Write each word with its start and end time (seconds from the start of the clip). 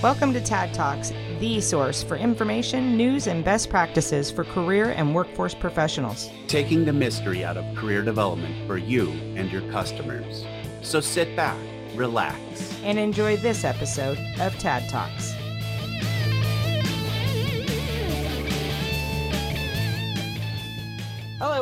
Welcome 0.00 0.32
to 0.34 0.40
TAD 0.40 0.72
Talks, 0.74 1.12
the 1.40 1.60
source 1.60 2.04
for 2.04 2.16
information, 2.16 2.96
news, 2.96 3.26
and 3.26 3.44
best 3.44 3.68
practices 3.68 4.30
for 4.30 4.44
career 4.44 4.90
and 4.90 5.12
workforce 5.12 5.54
professionals. 5.54 6.30
Taking 6.46 6.84
the 6.84 6.92
mystery 6.92 7.44
out 7.44 7.56
of 7.56 7.76
career 7.76 8.02
development 8.02 8.64
for 8.68 8.78
you 8.78 9.10
and 9.34 9.50
your 9.50 9.62
customers. 9.72 10.44
So 10.82 11.00
sit 11.00 11.34
back, 11.34 11.58
relax, 11.96 12.38
and 12.84 12.96
enjoy 12.96 13.38
this 13.38 13.64
episode 13.64 14.18
of 14.38 14.56
TAD 14.60 14.88
Talks. 14.88 15.34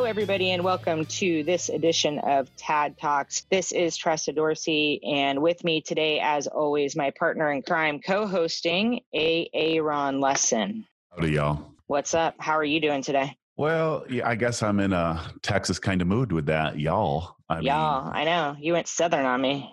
Everybody, 0.07 0.51
and 0.51 0.63
welcome 0.63 1.05
to 1.05 1.43
this 1.43 1.67
edition 1.67 2.17
of 2.19 2.49
TAD 2.55 2.97
Talks. 2.97 3.45
This 3.51 3.73
is 3.73 3.97
Tressa 3.97 4.31
Dorsey, 4.31 5.01
and 5.03 5.41
with 5.41 5.65
me 5.65 5.81
today, 5.81 6.21
as 6.21 6.47
always, 6.47 6.95
my 6.95 7.11
partner 7.19 7.51
in 7.51 7.61
crime, 7.61 7.99
co-hosting. 7.99 9.01
Aaron 9.13 10.21
Lesson. 10.21 10.85
Howdy, 11.13 11.31
y'all. 11.33 11.73
What's 11.87 12.13
up? 12.13 12.35
How 12.39 12.53
are 12.53 12.63
you 12.63 12.79
doing 12.79 13.01
today? 13.01 13.35
Well, 13.57 14.05
yeah, 14.09 14.25
I 14.25 14.35
guess 14.35 14.63
I'm 14.63 14.79
in 14.79 14.93
a 14.93 15.29
Texas 15.41 15.77
kind 15.77 16.01
of 16.01 16.07
mood 16.07 16.31
with 16.31 16.45
that, 16.45 16.79
y'all. 16.79 17.35
I 17.49 17.59
y'all, 17.59 18.05
mean, 18.05 18.13
I 18.15 18.23
know 18.23 18.55
you 18.57 18.71
went 18.71 18.87
southern 18.87 19.25
on 19.25 19.41
me. 19.41 19.69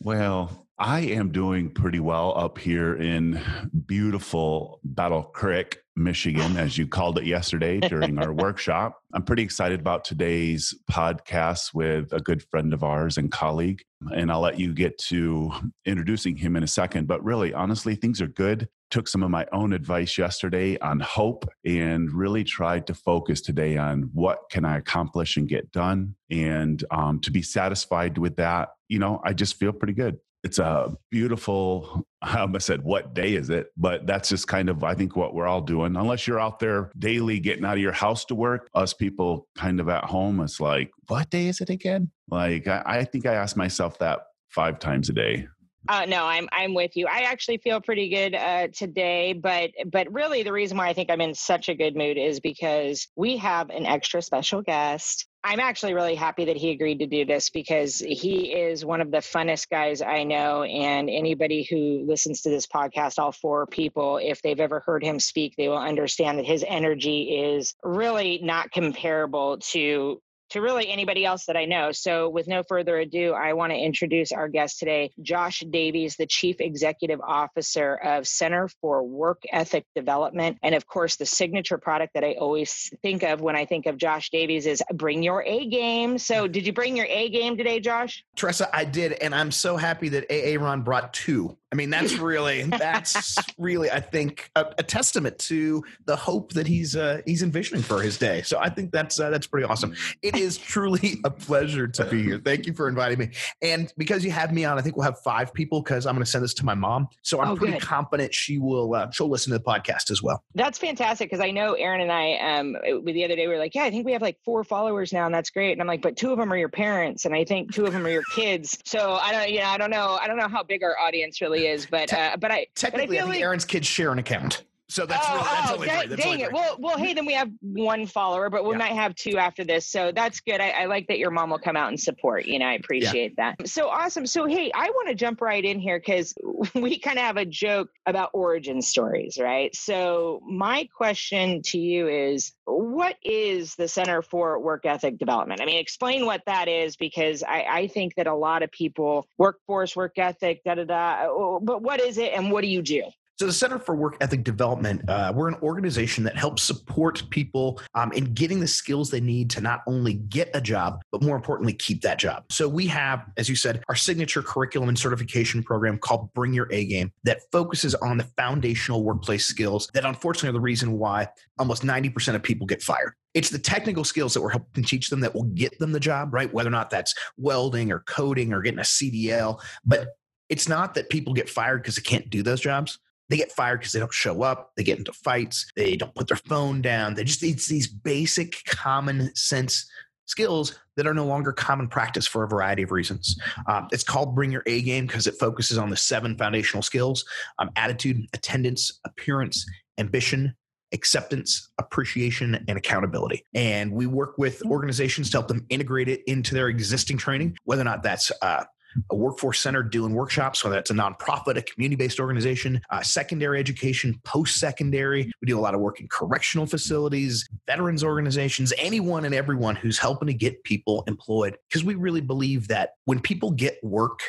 Well, 0.00 0.66
I 0.78 1.00
am 1.00 1.32
doing 1.32 1.70
pretty 1.70 1.98
well 1.98 2.36
up 2.36 2.58
here 2.58 2.94
in 2.94 3.40
beautiful 3.86 4.80
Battle 4.84 5.22
Creek, 5.22 5.78
Michigan, 5.98 6.56
as 6.56 6.78
you 6.78 6.86
called 6.86 7.18
it 7.18 7.26
yesterday 7.26 7.80
during 7.80 8.18
our 8.18 8.32
workshop. 8.44 8.98
I'm 9.12 9.24
pretty 9.24 9.42
excited 9.42 9.80
about 9.80 10.04
today's 10.04 10.74
podcast 10.90 11.74
with 11.74 12.12
a 12.12 12.20
good 12.20 12.42
friend 12.42 12.72
of 12.72 12.82
ours 12.82 13.18
and 13.18 13.30
colleague. 13.30 13.82
And 14.14 14.30
I'll 14.30 14.40
let 14.40 14.60
you 14.60 14.72
get 14.72 14.96
to 15.08 15.50
introducing 15.84 16.36
him 16.36 16.56
in 16.56 16.62
a 16.62 16.68
second. 16.68 17.08
But 17.08 17.22
really, 17.24 17.52
honestly, 17.52 17.96
things 17.96 18.20
are 18.20 18.28
good. 18.28 18.68
Took 18.90 19.08
some 19.08 19.22
of 19.22 19.30
my 19.30 19.46
own 19.52 19.72
advice 19.72 20.16
yesterday 20.16 20.78
on 20.78 21.00
hope 21.00 21.46
and 21.64 22.10
really 22.12 22.44
tried 22.44 22.86
to 22.86 22.94
focus 22.94 23.40
today 23.40 23.76
on 23.76 24.10
what 24.12 24.38
can 24.50 24.64
I 24.64 24.78
accomplish 24.78 25.36
and 25.36 25.48
get 25.48 25.72
done. 25.72 26.14
And 26.30 26.82
um, 26.90 27.20
to 27.20 27.30
be 27.30 27.42
satisfied 27.42 28.18
with 28.18 28.36
that, 28.36 28.70
you 28.88 28.98
know, 28.98 29.20
I 29.24 29.32
just 29.32 29.56
feel 29.56 29.72
pretty 29.72 29.94
good 29.94 30.18
it's 30.48 30.58
a 30.58 30.96
beautiful 31.10 32.06
i 32.22 32.38
almost 32.38 32.64
said 32.64 32.82
what 32.82 33.12
day 33.12 33.34
is 33.34 33.50
it 33.50 33.66
but 33.76 34.06
that's 34.06 34.30
just 34.30 34.48
kind 34.48 34.70
of 34.70 34.82
i 34.82 34.94
think 34.94 35.14
what 35.14 35.34
we're 35.34 35.46
all 35.46 35.60
doing 35.60 35.94
unless 35.94 36.26
you're 36.26 36.40
out 36.40 36.58
there 36.58 36.90
daily 36.98 37.38
getting 37.38 37.66
out 37.66 37.74
of 37.74 37.82
your 37.82 37.92
house 37.92 38.24
to 38.24 38.34
work 38.34 38.66
us 38.74 38.94
people 38.94 39.46
kind 39.54 39.78
of 39.78 39.90
at 39.90 40.04
home 40.04 40.40
it's 40.40 40.58
like 40.58 40.90
what 41.08 41.28
day 41.28 41.48
is 41.48 41.60
it 41.60 41.68
again 41.68 42.10
like 42.30 42.66
i, 42.66 42.82
I 42.86 43.04
think 43.04 43.26
i 43.26 43.34
ask 43.34 43.58
myself 43.58 43.98
that 43.98 44.20
five 44.48 44.78
times 44.78 45.10
a 45.10 45.12
day 45.12 45.46
uh, 45.88 46.04
no, 46.06 46.26
I'm 46.26 46.48
I'm 46.52 46.74
with 46.74 46.96
you. 46.96 47.06
I 47.06 47.20
actually 47.20 47.58
feel 47.58 47.80
pretty 47.80 48.10
good 48.10 48.34
uh, 48.34 48.68
today, 48.74 49.32
but 49.32 49.70
but 49.90 50.12
really 50.12 50.42
the 50.42 50.52
reason 50.52 50.76
why 50.76 50.88
I 50.88 50.92
think 50.92 51.10
I'm 51.10 51.22
in 51.22 51.34
such 51.34 51.70
a 51.70 51.74
good 51.74 51.96
mood 51.96 52.18
is 52.18 52.40
because 52.40 53.08
we 53.16 53.38
have 53.38 53.70
an 53.70 53.86
extra 53.86 54.20
special 54.20 54.60
guest. 54.60 55.26
I'm 55.48 55.60
actually 55.60 55.94
really 55.94 56.14
happy 56.14 56.44
that 56.44 56.58
he 56.58 56.72
agreed 56.72 56.98
to 56.98 57.06
do 57.06 57.24
this 57.24 57.48
because 57.48 58.00
he 58.00 58.52
is 58.52 58.84
one 58.84 59.00
of 59.00 59.10
the 59.10 59.18
funnest 59.18 59.70
guys 59.70 60.02
I 60.02 60.24
know. 60.24 60.62
And 60.62 61.08
anybody 61.08 61.66
who 61.70 62.04
listens 62.06 62.42
to 62.42 62.50
this 62.50 62.66
podcast, 62.66 63.18
all 63.18 63.32
four 63.32 63.66
people, 63.66 64.18
if 64.22 64.42
they've 64.42 64.60
ever 64.60 64.80
heard 64.80 65.02
him 65.02 65.18
speak, 65.18 65.54
they 65.56 65.68
will 65.68 65.78
understand 65.78 66.38
that 66.38 66.44
his 66.44 66.66
energy 66.68 67.34
is 67.34 67.74
really 67.82 68.40
not 68.42 68.70
comparable 68.72 69.56
to 69.70 70.20
to 70.50 70.60
really 70.60 70.88
anybody 70.88 71.24
else 71.24 71.46
that 71.46 71.56
I 71.56 71.64
know. 71.64 71.92
So, 71.92 72.28
with 72.28 72.48
no 72.48 72.62
further 72.62 72.98
ado, 72.98 73.32
I 73.32 73.52
want 73.52 73.72
to 73.72 73.78
introduce 73.78 74.32
our 74.32 74.48
guest 74.48 74.78
today, 74.78 75.12
Josh 75.20 75.62
Davies, 75.70 76.16
the 76.16 76.26
Chief 76.26 76.60
Executive 76.60 77.20
Officer 77.20 77.94
of 77.94 78.26
Center 78.26 78.68
for 78.80 79.02
Work 79.02 79.42
Ethic 79.50 79.84
Development. 79.94 80.58
And 80.62 80.74
of 80.74 80.86
course, 80.86 81.16
the 81.16 81.26
signature 81.26 81.78
product 81.78 82.14
that 82.14 82.24
I 82.24 82.34
always 82.34 82.92
think 83.02 83.22
of 83.22 83.40
when 83.40 83.56
I 83.56 83.64
think 83.64 83.86
of 83.86 83.96
Josh 83.96 84.30
Davies 84.30 84.66
is 84.66 84.82
Bring 84.92 85.22
Your 85.22 85.42
A 85.42 85.66
Game. 85.66 86.18
So, 86.18 86.48
did 86.48 86.66
you 86.66 86.72
bring 86.72 86.96
your 86.96 87.06
A 87.08 87.28
game 87.28 87.56
today, 87.56 87.80
Josh? 87.80 88.24
Tressa, 88.36 88.74
I 88.74 88.84
did. 88.84 89.12
And 89.12 89.34
I'm 89.34 89.50
so 89.50 89.76
happy 89.76 90.08
that 90.10 90.26
AA 90.30 90.62
Ron 90.62 90.82
brought 90.82 91.12
two. 91.12 91.56
I 91.70 91.76
mean, 91.76 91.90
that's 91.90 92.16
really, 92.16 92.62
that's 92.78 93.36
really, 93.58 93.90
I 93.90 94.00
think, 94.00 94.50
a, 94.56 94.66
a, 94.78 94.82
testament 94.82 95.38
to 95.40 95.84
the 96.06 96.16
hope 96.16 96.52
that 96.54 96.66
he's 96.66 96.96
uh, 96.96 97.20
he's 97.26 97.42
envisioning 97.42 97.82
for 97.82 98.00
his 98.00 98.16
day. 98.16 98.40
So 98.42 98.58
I 98.58 98.70
think 98.70 98.90
that's 98.90 99.20
uh, 99.20 99.28
that's 99.28 99.46
pretty 99.46 99.66
awesome. 99.66 99.94
It 100.22 100.34
is 100.34 100.56
truly 100.56 101.20
a 101.24 101.30
pleasure 101.30 101.86
to 101.86 102.04
be 102.06 102.22
here. 102.22 102.40
Thank 102.42 102.66
you 102.66 102.72
for 102.72 102.88
inviting 102.88 103.18
me. 103.18 103.30
And 103.60 103.92
because 103.98 104.24
you 104.24 104.30
have 104.30 104.52
me 104.52 104.64
on, 104.64 104.78
I 104.78 104.80
think 104.80 104.96
we'll 104.96 105.04
have 105.04 105.20
five 105.20 105.52
people 105.52 105.82
because 105.82 106.06
I'm 106.06 106.14
going 106.14 106.24
to 106.24 106.30
send 106.30 106.42
this 106.42 106.54
to 106.54 106.64
my 106.64 106.74
mom. 106.74 107.08
So 107.22 107.40
I'm 107.40 107.50
oh, 107.50 107.56
pretty 107.56 107.74
good. 107.74 107.82
confident 107.82 108.32
she 108.32 108.58
will 108.58 108.94
uh, 108.94 109.10
she'll 109.10 109.28
listen 109.28 109.52
to 109.52 109.58
the 109.58 109.64
podcast 109.64 110.10
as 110.10 110.22
well. 110.22 110.42
That's 110.54 110.78
fantastic 110.78 111.28
because 111.28 111.44
I 111.44 111.50
know 111.50 111.74
Aaron 111.74 112.00
and 112.00 112.12
I 112.12 112.58
um 112.58 112.76
the 113.04 113.24
other 113.24 113.36
day 113.36 113.46
we 113.46 113.52
were 113.52 113.58
like, 113.58 113.74
yeah, 113.74 113.84
I 113.84 113.90
think 113.90 114.06
we 114.06 114.12
have 114.12 114.22
like 114.22 114.38
four 114.42 114.64
followers 114.64 115.12
now, 115.12 115.26
and 115.26 115.34
that's 115.34 115.50
great. 115.50 115.72
And 115.72 115.82
I'm 115.82 115.86
like, 115.86 116.00
but 116.00 116.16
two 116.16 116.32
of 116.32 116.38
them 116.38 116.50
are 116.50 116.56
your 116.56 116.70
parents, 116.70 117.26
and 117.26 117.34
I 117.34 117.44
think 117.44 117.74
two 117.74 117.84
of 117.84 117.92
them 117.92 118.06
are 118.06 118.10
your 118.10 118.24
kids. 118.34 118.78
So 118.84 119.18
I 119.20 119.32
don't, 119.32 119.50
you 119.50 119.60
know, 119.60 119.66
I 119.66 119.76
don't 119.76 119.90
know, 119.90 120.18
I 120.20 120.26
don't 120.26 120.38
know 120.38 120.48
how 120.48 120.62
big 120.62 120.82
our 120.82 120.98
audience 120.98 121.40
really 121.42 121.57
is, 121.66 121.86
but 121.86 122.12
uh, 122.12 122.36
but 122.38 122.50
I 122.50 122.66
technically 122.74 123.06
but 123.06 123.14
I, 123.14 123.18
I 123.18 123.22
think 123.22 123.34
like, 123.34 123.42
Aaron's 123.42 123.64
kids 123.64 123.86
share 123.86 124.12
an 124.12 124.18
account. 124.18 124.64
So 124.90 125.04
that's 125.04 125.26
oh, 125.28 125.34
really, 125.34 125.44
that's 125.44 125.70
oh, 125.70 125.74
only 125.74 125.86
dang, 125.86 126.08
That's 126.08 126.22
dang 126.22 126.32
only 126.32 126.44
it. 126.44 126.52
Well, 126.52 126.76
well, 126.78 126.96
hey, 126.96 127.12
then 127.12 127.26
we 127.26 127.34
have 127.34 127.50
one 127.60 128.06
follower, 128.06 128.48
but 128.48 128.64
we 128.64 128.70
yeah. 128.70 128.78
might 128.78 128.92
have 128.92 129.14
two 129.14 129.36
after 129.36 129.62
this. 129.62 129.86
So 129.86 130.12
that's 130.12 130.40
good. 130.40 130.62
I, 130.62 130.70
I, 130.70 130.84
like 130.86 131.08
that 131.08 131.18
your 131.18 131.30
mom 131.30 131.50
will 131.50 131.58
come 131.58 131.76
out 131.76 131.88
and 131.88 132.00
support. 132.00 132.46
You 132.46 132.58
know, 132.58 132.64
I 132.64 132.72
appreciate 132.72 133.34
yeah. 133.36 133.52
that. 133.58 133.68
So 133.68 133.88
awesome. 133.88 134.26
So 134.26 134.46
hey, 134.46 134.70
I 134.74 134.88
want 134.88 135.08
to 135.08 135.14
jump 135.14 135.42
right 135.42 135.62
in 135.62 135.78
here 135.78 135.98
because 135.98 136.34
we 136.74 136.98
kind 136.98 137.18
of 137.18 137.24
have 137.24 137.36
a 137.36 137.44
joke 137.44 137.90
about 138.06 138.30
origin 138.32 138.80
stories, 138.80 139.38
right? 139.38 139.74
So 139.76 140.40
my 140.48 140.88
question 140.96 141.60
to 141.66 141.78
you 141.78 142.08
is, 142.08 142.52
what 142.64 143.16
is 143.22 143.74
the 143.74 143.88
Center 143.88 144.22
for 144.22 144.58
Work 144.58 144.86
Ethic 144.86 145.18
Development? 145.18 145.60
I 145.60 145.66
mean, 145.66 145.78
explain 145.78 146.24
what 146.24 146.42
that 146.46 146.66
is 146.66 146.96
because 146.96 147.42
I, 147.42 147.66
I 147.68 147.86
think 147.88 148.14
that 148.14 148.26
a 148.26 148.34
lot 148.34 148.62
of 148.62 148.70
people 148.70 149.26
workforce, 149.36 149.94
work 149.94 150.16
ethic, 150.16 150.62
da 150.64 150.76
da 150.76 150.84
da. 150.84 151.26
Uh, 151.26 151.58
but 151.60 151.82
what 151.82 152.00
is 152.00 152.16
it, 152.16 152.32
and 152.32 152.50
what 152.50 152.62
do 152.62 152.68
you 152.68 152.80
do? 152.80 153.02
So, 153.38 153.46
the 153.46 153.52
Center 153.52 153.78
for 153.78 153.94
Work 153.94 154.16
Ethic 154.20 154.42
Development, 154.42 155.08
uh, 155.08 155.32
we're 155.32 155.46
an 155.46 155.54
organization 155.62 156.24
that 156.24 156.36
helps 156.36 156.60
support 156.60 157.22
people 157.30 157.80
um, 157.94 158.10
in 158.10 158.34
getting 158.34 158.58
the 158.58 158.66
skills 158.66 159.10
they 159.10 159.20
need 159.20 159.48
to 159.50 159.60
not 159.60 159.82
only 159.86 160.14
get 160.14 160.50
a 160.54 160.60
job, 160.60 161.02
but 161.12 161.22
more 161.22 161.36
importantly, 161.36 161.72
keep 161.72 162.02
that 162.02 162.18
job. 162.18 162.42
So, 162.50 162.68
we 162.68 162.88
have, 162.88 163.26
as 163.36 163.48
you 163.48 163.54
said, 163.54 163.84
our 163.88 163.94
signature 163.94 164.42
curriculum 164.42 164.88
and 164.88 164.98
certification 164.98 165.62
program 165.62 165.98
called 165.98 166.34
Bring 166.34 166.52
Your 166.52 166.66
A 166.72 166.84
Game 166.86 167.12
that 167.22 167.42
focuses 167.52 167.94
on 167.94 168.18
the 168.18 168.24
foundational 168.36 169.04
workplace 169.04 169.46
skills 169.46 169.88
that 169.94 170.04
unfortunately 170.04 170.48
are 170.48 170.54
the 170.54 170.60
reason 170.60 170.98
why 170.98 171.28
almost 171.60 171.84
90% 171.84 172.34
of 172.34 172.42
people 172.42 172.66
get 172.66 172.82
fired. 172.82 173.12
It's 173.34 173.50
the 173.50 173.58
technical 173.60 174.02
skills 174.02 174.34
that 174.34 174.42
we're 174.42 174.50
helping 174.50 174.82
teach 174.82 175.10
them 175.10 175.20
that 175.20 175.32
will 175.32 175.44
get 175.44 175.78
them 175.78 175.92
the 175.92 176.00
job, 176.00 176.34
right? 176.34 176.52
Whether 176.52 176.70
or 176.70 176.72
not 176.72 176.90
that's 176.90 177.14
welding 177.36 177.92
or 177.92 178.00
coding 178.00 178.52
or 178.52 178.62
getting 178.62 178.80
a 178.80 178.82
CDL. 178.82 179.60
But 179.84 180.08
it's 180.48 180.68
not 180.68 180.94
that 180.94 181.08
people 181.08 181.34
get 181.34 181.48
fired 181.48 181.82
because 181.82 181.94
they 181.94 182.02
can't 182.02 182.28
do 182.30 182.42
those 182.42 182.60
jobs 182.60 182.98
they 183.28 183.36
get 183.36 183.52
fired 183.52 183.80
because 183.80 183.92
they 183.92 184.00
don't 184.00 184.12
show 184.12 184.42
up. 184.42 184.72
They 184.76 184.82
get 184.82 184.98
into 184.98 185.12
fights. 185.12 185.70
They 185.76 185.96
don't 185.96 186.14
put 186.14 186.28
their 186.28 186.36
phone 186.36 186.80
down. 186.80 187.14
They 187.14 187.24
just, 187.24 187.42
it's 187.42 187.68
these 187.68 187.86
basic 187.86 188.64
common 188.66 189.34
sense 189.34 189.88
skills 190.26 190.78
that 190.96 191.06
are 191.06 191.14
no 191.14 191.24
longer 191.26 191.52
common 191.52 191.88
practice 191.88 192.26
for 192.26 192.44
a 192.44 192.48
variety 192.48 192.82
of 192.82 192.90
reasons. 192.90 193.38
Um, 193.66 193.88
it's 193.92 194.04
called 194.04 194.34
Bring 194.34 194.52
Your 194.52 194.62
A 194.66 194.82
Game 194.82 195.06
because 195.06 195.26
it 195.26 195.34
focuses 195.38 195.78
on 195.78 195.90
the 195.90 195.96
seven 195.96 196.36
foundational 196.36 196.82
skills 196.82 197.24
um, 197.58 197.70
attitude, 197.76 198.26
attendance, 198.34 199.00
appearance, 199.04 199.64
ambition, 199.98 200.54
acceptance, 200.92 201.70
appreciation, 201.78 202.64
and 202.68 202.78
accountability. 202.78 203.44
And 203.54 203.92
we 203.92 204.06
work 204.06 204.38
with 204.38 204.62
organizations 204.66 205.30
to 205.30 205.38
help 205.38 205.48
them 205.48 205.66
integrate 205.68 206.08
it 206.08 206.22
into 206.26 206.54
their 206.54 206.68
existing 206.68 207.18
training, 207.18 207.56
whether 207.64 207.82
or 207.82 207.84
not 207.84 208.02
that's 208.02 208.30
uh, 208.42 208.64
a 209.10 209.16
workforce 209.16 209.60
center 209.60 209.82
doing 209.82 210.14
workshops, 210.14 210.62
whether 210.62 210.76
that's 210.76 210.90
a 210.90 210.94
nonprofit, 210.94 211.56
a 211.56 211.62
community 211.62 211.96
based 211.96 212.20
organization, 212.20 212.80
uh, 212.90 213.02
secondary 213.02 213.58
education, 213.58 214.20
post 214.24 214.58
secondary. 214.58 215.30
We 215.40 215.46
do 215.46 215.58
a 215.58 215.60
lot 215.60 215.74
of 215.74 215.80
work 215.80 216.00
in 216.00 216.08
correctional 216.08 216.66
facilities, 216.66 217.48
veterans 217.66 218.04
organizations, 218.04 218.72
anyone 218.78 219.24
and 219.24 219.34
everyone 219.34 219.76
who's 219.76 219.98
helping 219.98 220.28
to 220.28 220.34
get 220.34 220.62
people 220.64 221.04
employed. 221.06 221.56
Because 221.68 221.84
we 221.84 221.94
really 221.94 222.20
believe 222.20 222.68
that 222.68 222.90
when 223.04 223.20
people 223.20 223.50
get 223.50 223.82
work, 223.82 224.20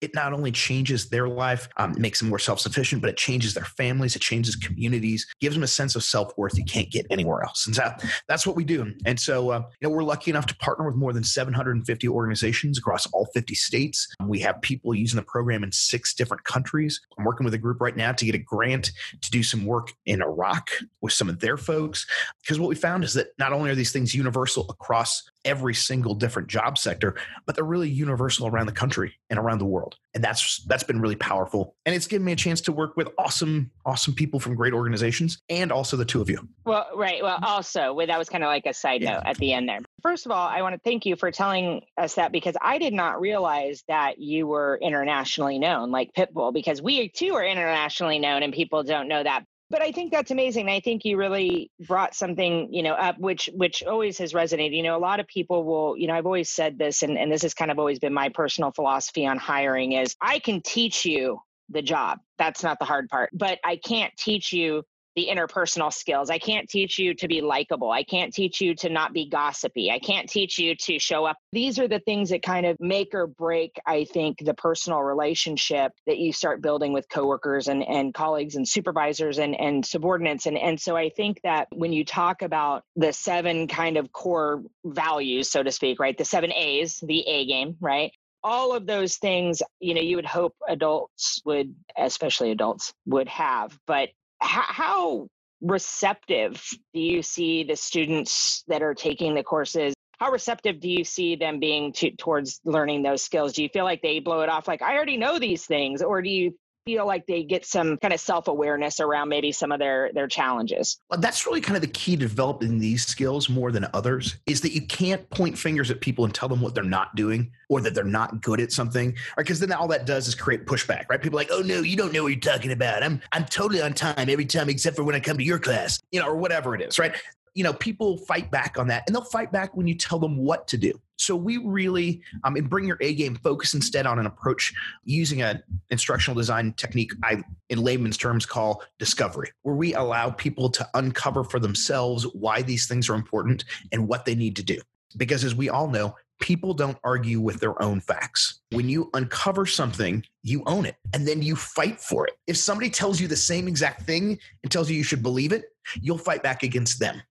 it 0.00 0.14
not 0.14 0.32
only 0.32 0.52
changes 0.52 1.08
their 1.08 1.28
life, 1.28 1.68
um, 1.76 1.94
makes 1.98 2.20
them 2.20 2.28
more 2.28 2.38
self 2.38 2.60
sufficient, 2.60 3.00
but 3.00 3.10
it 3.10 3.16
changes 3.16 3.54
their 3.54 3.64
families, 3.64 4.16
it 4.16 4.22
changes 4.22 4.56
communities, 4.56 5.26
gives 5.40 5.54
them 5.54 5.62
a 5.62 5.68
sense 5.68 5.96
of 5.96 6.04
self 6.04 6.36
worth 6.36 6.56
you 6.58 6.64
can't 6.64 6.90
get 6.90 7.06
anywhere 7.10 7.42
else. 7.42 7.66
And 7.66 7.74
so 7.74 7.92
that's 8.28 8.46
what 8.46 8.56
we 8.56 8.64
do. 8.64 8.92
And 9.04 9.18
so, 9.18 9.50
uh, 9.50 9.62
you 9.80 9.88
know, 9.88 9.94
we're 9.94 10.02
lucky 10.02 10.30
enough 10.30 10.46
to 10.46 10.56
partner 10.56 10.86
with 10.86 10.96
more 10.96 11.12
than 11.12 11.24
750 11.24 12.08
organizations 12.08 12.78
across 12.78 13.06
all 13.06 13.26
50 13.34 13.54
states. 13.54 14.08
We 14.26 14.40
have 14.40 14.60
people 14.62 14.94
using 14.94 15.16
the 15.16 15.22
program 15.22 15.64
in 15.64 15.72
six 15.72 16.14
different 16.14 16.44
countries. 16.44 17.00
I'm 17.18 17.24
working 17.24 17.44
with 17.44 17.54
a 17.54 17.58
group 17.58 17.80
right 17.80 17.96
now 17.96 18.12
to 18.12 18.24
get 18.24 18.34
a 18.34 18.38
grant 18.38 18.92
to 19.20 19.30
do 19.30 19.42
some 19.42 19.64
work 19.64 19.92
in 20.04 20.22
Iraq 20.22 20.70
with 21.00 21.12
some 21.12 21.28
of 21.28 21.40
their 21.40 21.56
folks. 21.56 22.06
Because 22.42 22.58
what 22.58 22.68
we 22.68 22.74
found 22.74 23.04
is 23.04 23.14
that 23.14 23.28
not 23.38 23.52
only 23.52 23.70
are 23.70 23.74
these 23.74 23.92
things 23.92 24.14
universal 24.14 24.66
across 24.68 25.22
every 25.46 25.72
single 25.72 26.14
different 26.14 26.48
job 26.48 26.76
sector, 26.76 27.14
but 27.46 27.54
they're 27.54 27.64
really 27.64 27.88
universal 27.88 28.46
around 28.46 28.66
the 28.66 28.72
country 28.72 29.14
and 29.30 29.38
around 29.38 29.58
the 29.58 29.64
world. 29.64 29.96
And 30.14 30.22
that's 30.22 30.62
that's 30.64 30.82
been 30.82 31.00
really 31.00 31.16
powerful. 31.16 31.74
And 31.86 31.94
it's 31.94 32.06
given 32.06 32.24
me 32.24 32.32
a 32.32 32.36
chance 32.36 32.60
to 32.62 32.72
work 32.72 32.96
with 32.96 33.08
awesome, 33.18 33.70
awesome 33.84 34.14
people 34.14 34.40
from 34.40 34.54
great 34.54 34.72
organizations 34.74 35.38
and 35.48 35.70
also 35.70 35.96
the 35.96 36.04
two 36.04 36.20
of 36.20 36.28
you. 36.28 36.46
Well, 36.64 36.88
right. 36.94 37.22
Well, 37.22 37.38
also, 37.42 37.96
that 38.06 38.18
was 38.18 38.28
kind 38.28 38.44
of 38.44 38.48
like 38.48 38.66
a 38.66 38.74
side 38.74 39.02
Yeah. 39.02 39.14
note 39.14 39.22
at 39.26 39.36
the 39.38 39.52
end 39.52 39.68
there. 39.68 39.78
First 40.02 40.26
of 40.26 40.32
all, 40.32 40.48
I 40.48 40.62
want 40.62 40.74
to 40.74 40.80
thank 40.84 41.06
you 41.06 41.16
for 41.16 41.30
telling 41.30 41.82
us 41.96 42.14
that 42.14 42.32
because 42.32 42.56
I 42.60 42.78
did 42.78 42.92
not 42.92 43.20
realize 43.20 43.84
that 43.88 44.18
you 44.18 44.46
were 44.46 44.78
internationally 44.82 45.58
known, 45.58 45.90
like 45.90 46.12
Pitbull, 46.16 46.52
because 46.52 46.82
we 46.82 47.08
too 47.08 47.34
are 47.34 47.44
internationally 47.44 48.18
known 48.18 48.42
and 48.42 48.52
people 48.52 48.82
don't 48.82 49.08
know 49.08 49.22
that. 49.22 49.44
But 49.68 49.82
I 49.82 49.90
think 49.90 50.12
that's 50.12 50.30
amazing. 50.30 50.68
I 50.68 50.80
think 50.80 51.04
you 51.04 51.16
really 51.16 51.70
brought 51.86 52.14
something, 52.14 52.72
you 52.72 52.82
know, 52.84 52.92
up 52.92 53.18
which 53.18 53.50
which 53.52 53.82
always 53.82 54.18
has 54.18 54.32
resonated. 54.32 54.76
You 54.76 54.84
know, 54.84 54.96
a 54.96 55.00
lot 55.00 55.18
of 55.18 55.26
people 55.26 55.64
will, 55.64 55.96
you 55.96 56.06
know, 56.06 56.14
I've 56.14 56.26
always 56.26 56.50
said 56.50 56.78
this, 56.78 57.02
and, 57.02 57.18
and 57.18 57.32
this 57.32 57.42
has 57.42 57.52
kind 57.52 57.70
of 57.70 57.78
always 57.78 57.98
been 57.98 58.14
my 58.14 58.28
personal 58.28 58.70
philosophy 58.70 59.26
on 59.26 59.38
hiring 59.38 59.92
is 59.92 60.14
I 60.20 60.38
can 60.38 60.62
teach 60.62 61.04
you 61.04 61.40
the 61.68 61.82
job. 61.82 62.20
That's 62.38 62.62
not 62.62 62.78
the 62.78 62.84
hard 62.84 63.08
part. 63.08 63.30
But 63.32 63.58
I 63.64 63.76
can't 63.76 64.16
teach 64.16 64.52
you 64.52 64.84
the 65.16 65.28
interpersonal 65.32 65.92
skills. 65.92 66.28
I 66.30 66.38
can't 66.38 66.68
teach 66.68 66.98
you 66.98 67.14
to 67.14 67.26
be 67.26 67.40
likable. 67.40 67.90
I 67.90 68.04
can't 68.04 68.32
teach 68.32 68.60
you 68.60 68.74
to 68.76 68.90
not 68.90 69.14
be 69.14 69.28
gossipy. 69.28 69.90
I 69.90 69.98
can't 69.98 70.28
teach 70.28 70.58
you 70.58 70.76
to 70.82 70.98
show 70.98 71.24
up. 71.24 71.38
These 71.52 71.78
are 71.78 71.88
the 71.88 72.00
things 72.00 72.30
that 72.30 72.42
kind 72.42 72.66
of 72.66 72.76
make 72.78 73.14
or 73.14 73.26
break, 73.26 73.80
I 73.86 74.04
think, 74.04 74.38
the 74.44 74.54
personal 74.54 75.02
relationship 75.02 75.92
that 76.06 76.18
you 76.18 76.32
start 76.32 76.60
building 76.60 76.92
with 76.92 77.08
coworkers 77.08 77.68
and, 77.68 77.82
and 77.82 78.12
colleagues 78.12 78.56
and 78.56 78.68
supervisors 78.68 79.38
and, 79.38 79.58
and 79.58 79.84
subordinates. 79.84 80.44
And, 80.46 80.58
and 80.58 80.78
so 80.78 80.96
I 80.96 81.08
think 81.08 81.40
that 81.42 81.68
when 81.74 81.94
you 81.94 82.04
talk 82.04 82.42
about 82.42 82.84
the 82.94 83.12
seven 83.12 83.68
kind 83.68 83.96
of 83.96 84.12
core 84.12 84.62
values, 84.84 85.50
so 85.50 85.62
to 85.62 85.72
speak, 85.72 85.98
right? 85.98 86.16
The 86.16 86.26
seven 86.26 86.52
A's, 86.52 87.02
the 87.02 87.26
A 87.26 87.46
game, 87.46 87.76
right? 87.80 88.12
all 88.44 88.76
of 88.76 88.86
those 88.86 89.16
things 89.16 89.60
you 89.80 89.92
know 89.92 90.00
you 90.00 90.14
would 90.14 90.26
hope 90.26 90.54
adults 90.68 91.42
would 91.44 91.74
especially 91.98 92.52
adults 92.52 92.92
would 93.04 93.26
have 93.26 93.76
but 93.86 94.10
how, 94.40 95.28
receptive 95.62 96.62
do 96.92 97.00
you 97.00 97.22
see 97.22 97.64
the 97.64 97.76
students 97.76 98.62
that 98.68 98.82
are 98.82 98.94
taking 98.94 99.34
the 99.34 99.42
courses? 99.42 99.94
How 100.18 100.30
receptive 100.30 100.80
do 100.80 100.88
you 100.88 101.02
see 101.02 101.36
them 101.36 101.60
being 101.60 101.92
to, 101.94 102.10
towards 102.12 102.60
learning 102.64 103.02
those 103.02 103.22
skills? 103.22 103.54
Do 103.54 103.62
you 103.62 103.70
feel 103.70 103.84
like 103.84 104.02
they 104.02 104.20
blow 104.20 104.40
it 104.42 104.48
off 104.50 104.68
like 104.68 104.82
i 104.82 104.94
already 104.94 105.16
know 105.16 105.38
these 105.38 105.64
things 105.64 106.02
or 106.02 106.20
do 106.20 106.28
you 106.28 106.54
feel 106.86 107.04
like 107.04 107.26
they 107.26 107.42
get 107.42 107.66
some 107.66 107.98
kind 107.98 108.14
of 108.14 108.20
self-awareness 108.20 109.00
around 109.00 109.28
maybe 109.28 109.50
some 109.50 109.72
of 109.72 109.80
their 109.80 110.10
their 110.14 110.28
challenges. 110.28 110.98
Well, 111.10 111.20
that's 111.20 111.44
really 111.44 111.60
kind 111.60 111.76
of 111.76 111.82
the 111.82 111.88
key 111.88 112.16
to 112.16 112.26
developing 112.26 112.78
these 112.78 113.04
skills 113.04 113.50
more 113.50 113.72
than 113.72 113.86
others 113.92 114.36
is 114.46 114.60
that 114.60 114.72
you 114.72 114.86
can't 114.86 115.28
point 115.30 115.58
fingers 115.58 115.90
at 115.90 116.00
people 116.00 116.24
and 116.24 116.32
tell 116.32 116.48
them 116.48 116.60
what 116.60 116.74
they're 116.74 116.84
not 116.84 117.14
doing 117.16 117.50
or 117.68 117.80
that 117.80 117.94
they're 117.94 118.04
not 118.04 118.40
good 118.40 118.60
at 118.60 118.70
something 118.70 119.16
because 119.36 119.58
then 119.58 119.72
all 119.72 119.88
that 119.88 120.06
does 120.06 120.28
is 120.28 120.34
create 120.34 120.64
pushback 120.64 121.06
right? 121.10 121.20
People 121.20 121.36
like 121.36 121.48
oh 121.50 121.60
no 121.60 121.80
you 121.80 121.96
don't 121.96 122.12
know 122.12 122.22
what 122.22 122.32
you're 122.32 122.40
talking 122.40 122.70
about. 122.70 123.02
I'm 123.02 123.20
i'm 123.32 123.44
totally 123.44 123.82
on 123.82 123.92
time 123.92 124.28
every 124.28 124.46
time 124.46 124.68
except 124.68 124.96
for 124.96 125.02
when 125.02 125.14
i 125.14 125.20
come 125.20 125.38
to 125.38 125.44
your 125.44 125.58
class 125.58 126.00
you 126.12 126.20
know 126.20 126.26
or 126.26 126.36
whatever 126.36 126.74
it 126.74 126.80
is 126.80 126.98
right 126.98 127.14
you 127.56 127.64
know 127.64 127.72
people 127.72 128.18
fight 128.18 128.50
back 128.50 128.78
on 128.78 128.86
that 128.88 129.02
and 129.06 129.16
they'll 129.16 129.24
fight 129.24 129.50
back 129.50 129.74
when 129.74 129.86
you 129.88 129.94
tell 129.94 130.18
them 130.18 130.36
what 130.36 130.68
to 130.68 130.76
do. 130.76 130.92
So 131.16 131.34
we 131.34 131.56
really 131.56 132.20
um, 132.44 132.54
and 132.56 132.68
bring 132.68 132.84
your 132.84 132.98
a 133.00 133.14
game 133.14 133.34
focus 133.36 133.72
instead 133.72 134.06
on 134.06 134.18
an 134.18 134.26
approach 134.26 134.74
using 135.04 135.40
an 135.40 135.62
instructional 135.88 136.36
design 136.36 136.74
technique 136.74 137.12
i 137.24 137.42
in 137.70 137.82
layman's 137.82 138.18
terms 138.18 138.44
call 138.44 138.82
discovery 138.98 139.50
where 139.62 139.74
we 139.74 139.94
allow 139.94 140.28
people 140.28 140.68
to 140.68 140.86
uncover 140.92 141.42
for 141.42 141.58
themselves 141.58 142.24
why 142.34 142.60
these 142.60 142.86
things 142.86 143.08
are 143.08 143.14
important 143.14 143.64
and 143.90 144.06
what 144.06 144.26
they 144.26 144.34
need 144.34 144.54
to 144.56 144.62
do. 144.62 144.78
Because 145.16 145.42
as 145.42 145.54
we 145.54 145.70
all 145.70 145.88
know 145.88 146.14
people 146.40 146.74
don't 146.74 146.98
argue 147.02 147.40
with 147.40 147.60
their 147.60 147.80
own 147.82 147.98
facts. 147.98 148.60
When 148.72 148.90
you 148.90 149.08
uncover 149.14 149.64
something 149.64 150.22
you 150.42 150.62
own 150.66 150.84
it 150.84 150.96
and 151.14 151.26
then 151.26 151.40
you 151.40 151.56
fight 151.56 151.98
for 151.98 152.26
it. 152.26 152.34
If 152.46 152.58
somebody 152.58 152.90
tells 152.90 153.18
you 153.18 153.26
the 153.26 153.36
same 153.36 153.66
exact 153.66 154.02
thing 154.02 154.38
and 154.62 154.70
tells 154.70 154.90
you 154.90 154.96
you 154.98 155.02
should 155.02 155.22
believe 155.22 155.52
it 155.52 155.64
you'll 156.02 156.18
fight 156.18 156.42
back 156.42 156.62
against 156.62 157.00
them 157.00 157.22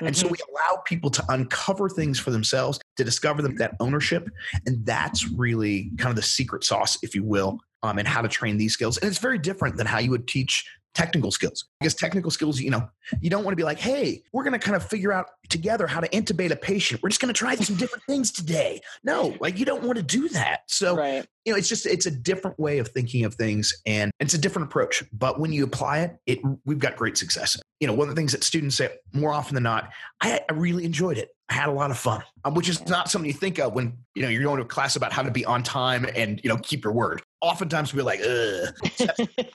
and 0.00 0.16
so 0.16 0.26
Mhm. 0.26 0.32
we 0.32 0.38
allow 0.50 0.82
people 0.86 1.10
to 1.10 1.24
uncover 1.28 1.88
things 1.88 2.18
for 2.18 2.30
themselves, 2.30 2.78
to 2.96 3.04
discover 3.04 3.42
them, 3.42 3.56
that 3.56 3.74
ownership. 3.80 4.28
And 4.66 4.84
that's 4.84 5.26
really 5.28 5.90
kind 5.98 6.10
of 6.10 6.16
the 6.16 6.22
secret 6.22 6.64
sauce, 6.64 6.98
if 7.02 7.14
you 7.14 7.24
will, 7.24 7.60
um, 7.82 7.98
and 7.98 8.06
how 8.08 8.22
to 8.22 8.28
train 8.28 8.56
these 8.56 8.72
skills. 8.72 8.98
And 8.98 9.08
it's 9.08 9.18
very 9.18 9.38
different 9.38 9.76
than 9.76 9.86
how 9.86 9.98
you 9.98 10.10
would 10.10 10.26
teach 10.26 10.64
technical 10.98 11.30
skills. 11.30 11.64
Because 11.78 11.94
technical 11.94 12.30
skills, 12.30 12.60
you 12.60 12.70
know, 12.70 12.88
you 13.20 13.30
don't 13.30 13.44
want 13.44 13.52
to 13.52 13.56
be 13.56 13.62
like, 13.62 13.78
hey, 13.78 14.24
we're 14.32 14.42
going 14.42 14.52
to 14.52 14.58
kind 14.58 14.74
of 14.74 14.84
figure 14.84 15.12
out 15.12 15.26
together 15.48 15.86
how 15.86 16.00
to 16.00 16.08
intubate 16.08 16.50
a 16.50 16.56
patient. 16.56 17.02
We're 17.02 17.08
just 17.08 17.20
going 17.20 17.32
to 17.32 17.38
try 17.38 17.54
some 17.54 17.76
different 17.76 18.02
things 18.04 18.32
today. 18.32 18.80
No, 19.04 19.36
like 19.40 19.58
you 19.58 19.64
don't 19.64 19.84
want 19.84 19.96
to 19.96 20.02
do 20.02 20.28
that. 20.30 20.62
So 20.66 20.96
right 20.96 21.24
you 21.48 21.54
know 21.54 21.56
it's 21.56 21.68
just 21.68 21.86
it's 21.86 22.04
a 22.04 22.10
different 22.10 22.58
way 22.58 22.76
of 22.76 22.88
thinking 22.88 23.24
of 23.24 23.34
things 23.34 23.72
and 23.86 24.10
it's 24.20 24.34
a 24.34 24.38
different 24.38 24.68
approach 24.68 25.02
but 25.14 25.40
when 25.40 25.50
you 25.50 25.64
apply 25.64 26.00
it 26.00 26.18
it 26.26 26.38
we've 26.66 26.78
got 26.78 26.94
great 26.94 27.16
success 27.16 27.58
you 27.80 27.86
know 27.86 27.94
one 27.94 28.06
of 28.06 28.14
the 28.14 28.20
things 28.20 28.32
that 28.32 28.44
students 28.44 28.76
say 28.76 28.90
more 29.14 29.32
often 29.32 29.54
than 29.54 29.62
not 29.62 29.88
i, 30.20 30.38
I 30.46 30.52
really 30.52 30.84
enjoyed 30.84 31.16
it 31.16 31.30
i 31.48 31.54
had 31.54 31.70
a 31.70 31.72
lot 31.72 31.90
of 31.90 31.96
fun 31.96 32.22
um, 32.44 32.52
which 32.52 32.68
is 32.68 32.86
not 32.86 33.10
something 33.10 33.26
you 33.26 33.32
think 33.32 33.58
of 33.58 33.72
when 33.72 33.96
you 34.14 34.20
know 34.20 34.28
you're 34.28 34.42
going 34.42 34.58
to 34.58 34.64
a 34.64 34.68
class 34.68 34.94
about 34.94 35.10
how 35.10 35.22
to 35.22 35.30
be 35.30 35.46
on 35.46 35.62
time 35.62 36.06
and 36.14 36.38
you 36.44 36.50
know 36.50 36.58
keep 36.58 36.84
your 36.84 36.92
word 36.92 37.22
oftentimes 37.40 37.94
we're 37.94 38.02
like 38.02 38.20
Ugh. 38.20 39.28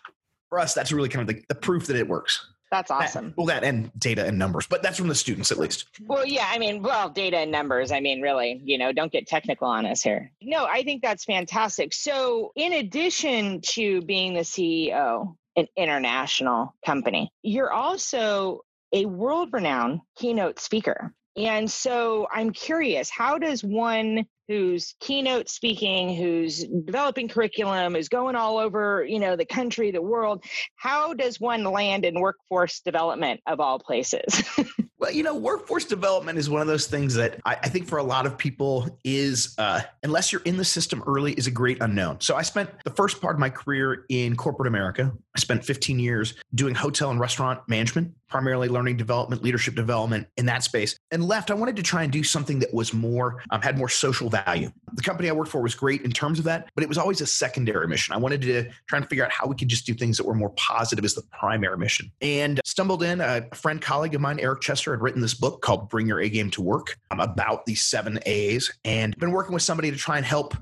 for 0.54 0.60
us 0.60 0.76
that's 0.76 0.92
really 0.92 1.10
kind 1.10 1.28
of 1.28 1.36
the, 1.36 1.44
the 1.50 1.56
proof 1.56 1.88
that 1.88 1.96
it 1.96 2.08
works 2.08 2.46
that's 2.70 2.90
That- 2.90 3.06
awesome 3.06 3.34
well 3.36 3.48
that 3.48 3.64
and 3.64 3.92
data 4.00 4.24
and 4.24 4.38
numbers 4.38 4.68
but 4.68 4.84
that's 4.84 5.00
from 5.00 5.08
the 5.08 5.16
students 5.16 5.52
at 5.52 5.58
least 5.58 5.88
Well, 6.06 6.28
yeah, 6.28 6.48
I 6.48 6.60
mean, 6.60 6.84
well, 6.84 7.10
data 7.10 7.38
and 7.38 7.52
numbers. 7.52 7.92
I 7.92 8.00
mean, 8.00 8.22
really, 8.22 8.62
you 8.64 8.78
know, 8.78 8.92
don't 8.92 9.12
get 9.12 9.26
technical 9.28 9.68
on 9.68 9.86
us 9.86 10.02
here. 10.04 10.32
No, 10.42 10.66
I 10.66 10.84
think 10.84 11.02
that's 11.02 11.24
fantastic. 11.26 11.94
So, 11.94 12.52
in 12.56 12.74
addition 12.74 13.62
to 13.74 14.02
being 14.02 14.34
the 14.34 14.42
CEO, 14.42 15.36
an 15.56 15.68
international 15.78 16.76
company, 16.86 17.32
you're 17.44 17.72
also 17.72 18.62
a 18.92 19.06
world 19.06 19.50
renowned 19.54 20.02
keynote 20.18 20.60
speaker. 20.60 21.14
And 21.36 21.70
so 21.70 22.28
I'm 22.32 22.52
curious, 22.52 23.10
how 23.10 23.38
does 23.40 23.64
one 23.64 24.26
who's 24.48 24.96
keynote 25.00 25.50
speaking, 25.50 26.16
who's 26.16 26.66
developing 26.86 27.28
curriculum, 27.28 27.96
who's 27.96 28.10
going 28.10 28.36
all 28.36 28.58
over, 28.58 29.06
you 29.08 29.20
know, 29.20 29.36
the 29.36 29.46
country, 29.46 29.92
the 29.92 30.02
world, 30.02 30.44
how 30.76 31.14
does 31.14 31.40
one 31.40 31.64
land 31.64 32.06
in 32.06 32.20
workforce 32.20 32.82
development 32.82 33.40
of 33.48 33.60
all 33.60 33.80
places? 33.80 34.44
Well, 35.04 35.12
you 35.12 35.22
know, 35.22 35.36
workforce 35.36 35.84
development 35.84 36.40
is 36.40 36.50
one 36.50 36.62
of 36.62 36.68
those 36.68 36.88
things 36.88 37.16
that 37.16 37.38
I, 37.44 37.58
I 37.62 37.68
think 37.68 37.90
for 37.90 37.98
a 37.98 38.04
lot 38.04 38.26
of 38.26 38.38
people 38.38 39.02
is, 39.04 39.54
uh, 39.58 39.82
unless 40.02 40.32
you're 40.32 40.42
in 40.44 40.56
the 40.56 40.64
system 40.64 41.04
early, 41.06 41.34
is 41.34 41.46
a 41.46 41.52
great 41.52 41.82
unknown. 41.82 42.22
So 42.22 42.38
I 42.38 42.42
spent 42.42 42.70
the 42.86 42.90
first 42.90 43.20
part 43.20 43.36
of 43.36 43.40
my 43.42 43.50
career 43.50 44.06
in 44.08 44.38
corporate 44.38 44.70
America. 44.70 45.12
I 45.36 45.40
spent 45.40 45.66
15 45.66 46.00
years 46.00 46.36
doing 46.54 46.76
hotel 46.76 47.10
and 47.10 47.20
restaurant 47.20 47.62
management, 47.68 48.14
primarily 48.28 48.70
learning 48.70 48.98
development, 48.98 49.44
leadership 49.44 49.76
development 49.76 50.28
in 50.38 50.46
that 50.46 50.64
space. 50.64 50.96
And 51.12 51.26
left, 51.26 51.50
I 51.50 51.56
wanted 51.56 51.76
to 51.78 51.84
try 51.84 52.04
and 52.04 52.12
do 52.12 52.24
something 52.24 52.60
that 52.60 52.74
was 52.74 52.94
more, 52.94 53.44
um, 53.50 53.62
had 53.62 53.78
more 53.78 53.90
social 53.90 54.30
value. 54.30 54.72
The 54.94 55.02
company 55.02 55.30
I 55.30 55.34
worked 55.34 55.50
for 55.50 55.62
was 55.62 55.74
great 55.74 56.04
in 56.04 56.12
terms 56.12 56.38
of 56.38 56.46
that, 56.46 56.70
but 56.76 56.84
it 56.84 56.88
was 56.88 57.00
always 57.00 57.20
a 57.22 57.26
secondary 57.26 57.88
mission. 57.88 58.14
I 58.14 58.18
wanted 58.18 58.42
to 58.44 58.70
try 58.88 59.00
and 59.00 59.10
figure 59.10 59.26
out 59.26 59.32
how 59.32 59.48
we 59.48 59.56
could 59.56 59.70
just 59.70 59.86
do 59.88 59.94
things 59.96 60.18
that 60.18 60.26
were 60.26 60.36
more 60.36 60.52
positive 60.52 61.04
as 61.04 61.16
the 61.16 61.24
primary 61.32 61.78
mission. 61.78 62.12
And 62.22 62.62
stumbled 62.64 63.02
in 63.02 63.20
a 63.20 63.48
friend, 63.56 63.82
colleague 63.82 64.14
of 64.14 64.22
mine, 64.22 64.40
Eric 64.40 64.62
Chester, 64.62 64.92
had 64.92 65.02
written 65.02 65.22
this 65.22 65.34
book 65.34 65.62
called 65.62 65.90
Bring 65.90 66.08
Your 66.08 66.20
A 66.20 66.30
Game 66.30 66.52
to 66.52 66.62
Work 66.62 66.98
um, 67.10 67.20
about 67.20 67.66
these 67.66 67.82
seven 67.82 68.20
A's 68.28 68.72
and 68.86 69.18
been 69.18 69.32
working 69.32 69.54
with 69.54 69.64
somebody 69.64 69.90
to 69.90 69.98
try 69.98 70.18
and 70.18 70.26
help 70.26 70.56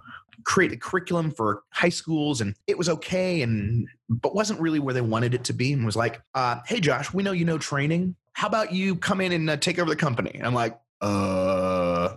create 0.44 0.72
a 0.72 0.78
curriculum 0.78 1.32
for 1.32 1.64
high 1.72 1.90
schools 1.90 2.42
and 2.42 2.56
it 2.68 2.78
was 2.78 2.90
okay 2.90 3.42
and 3.42 3.88
but 4.10 4.36
wasn't 4.36 4.60
really 4.60 4.80
where 4.80 4.94
they 4.94 5.02
wanted 5.02 5.34
it 5.34 5.44
to 5.46 5.54
be 5.54 5.74
and 5.74 5.86
was 5.86 5.96
like 5.96 6.22
uh, 6.36 6.60
hey 6.66 6.80
josh 6.80 7.14
we 7.14 7.24
know 7.24 7.32
you 7.32 7.46
know 7.46 7.58
training. 7.58 8.16
How 8.34 8.48
about 8.48 8.72
you 8.72 8.96
come 8.96 9.20
in 9.20 9.34
and 9.34 9.50
uh, 9.50 9.58
take 9.58 9.78
over 9.78 9.90
the 9.90 9.96
company? 9.96 10.32
And 10.36 10.46
i'm 10.48 10.54
like 10.54 10.80
uh 11.02 11.41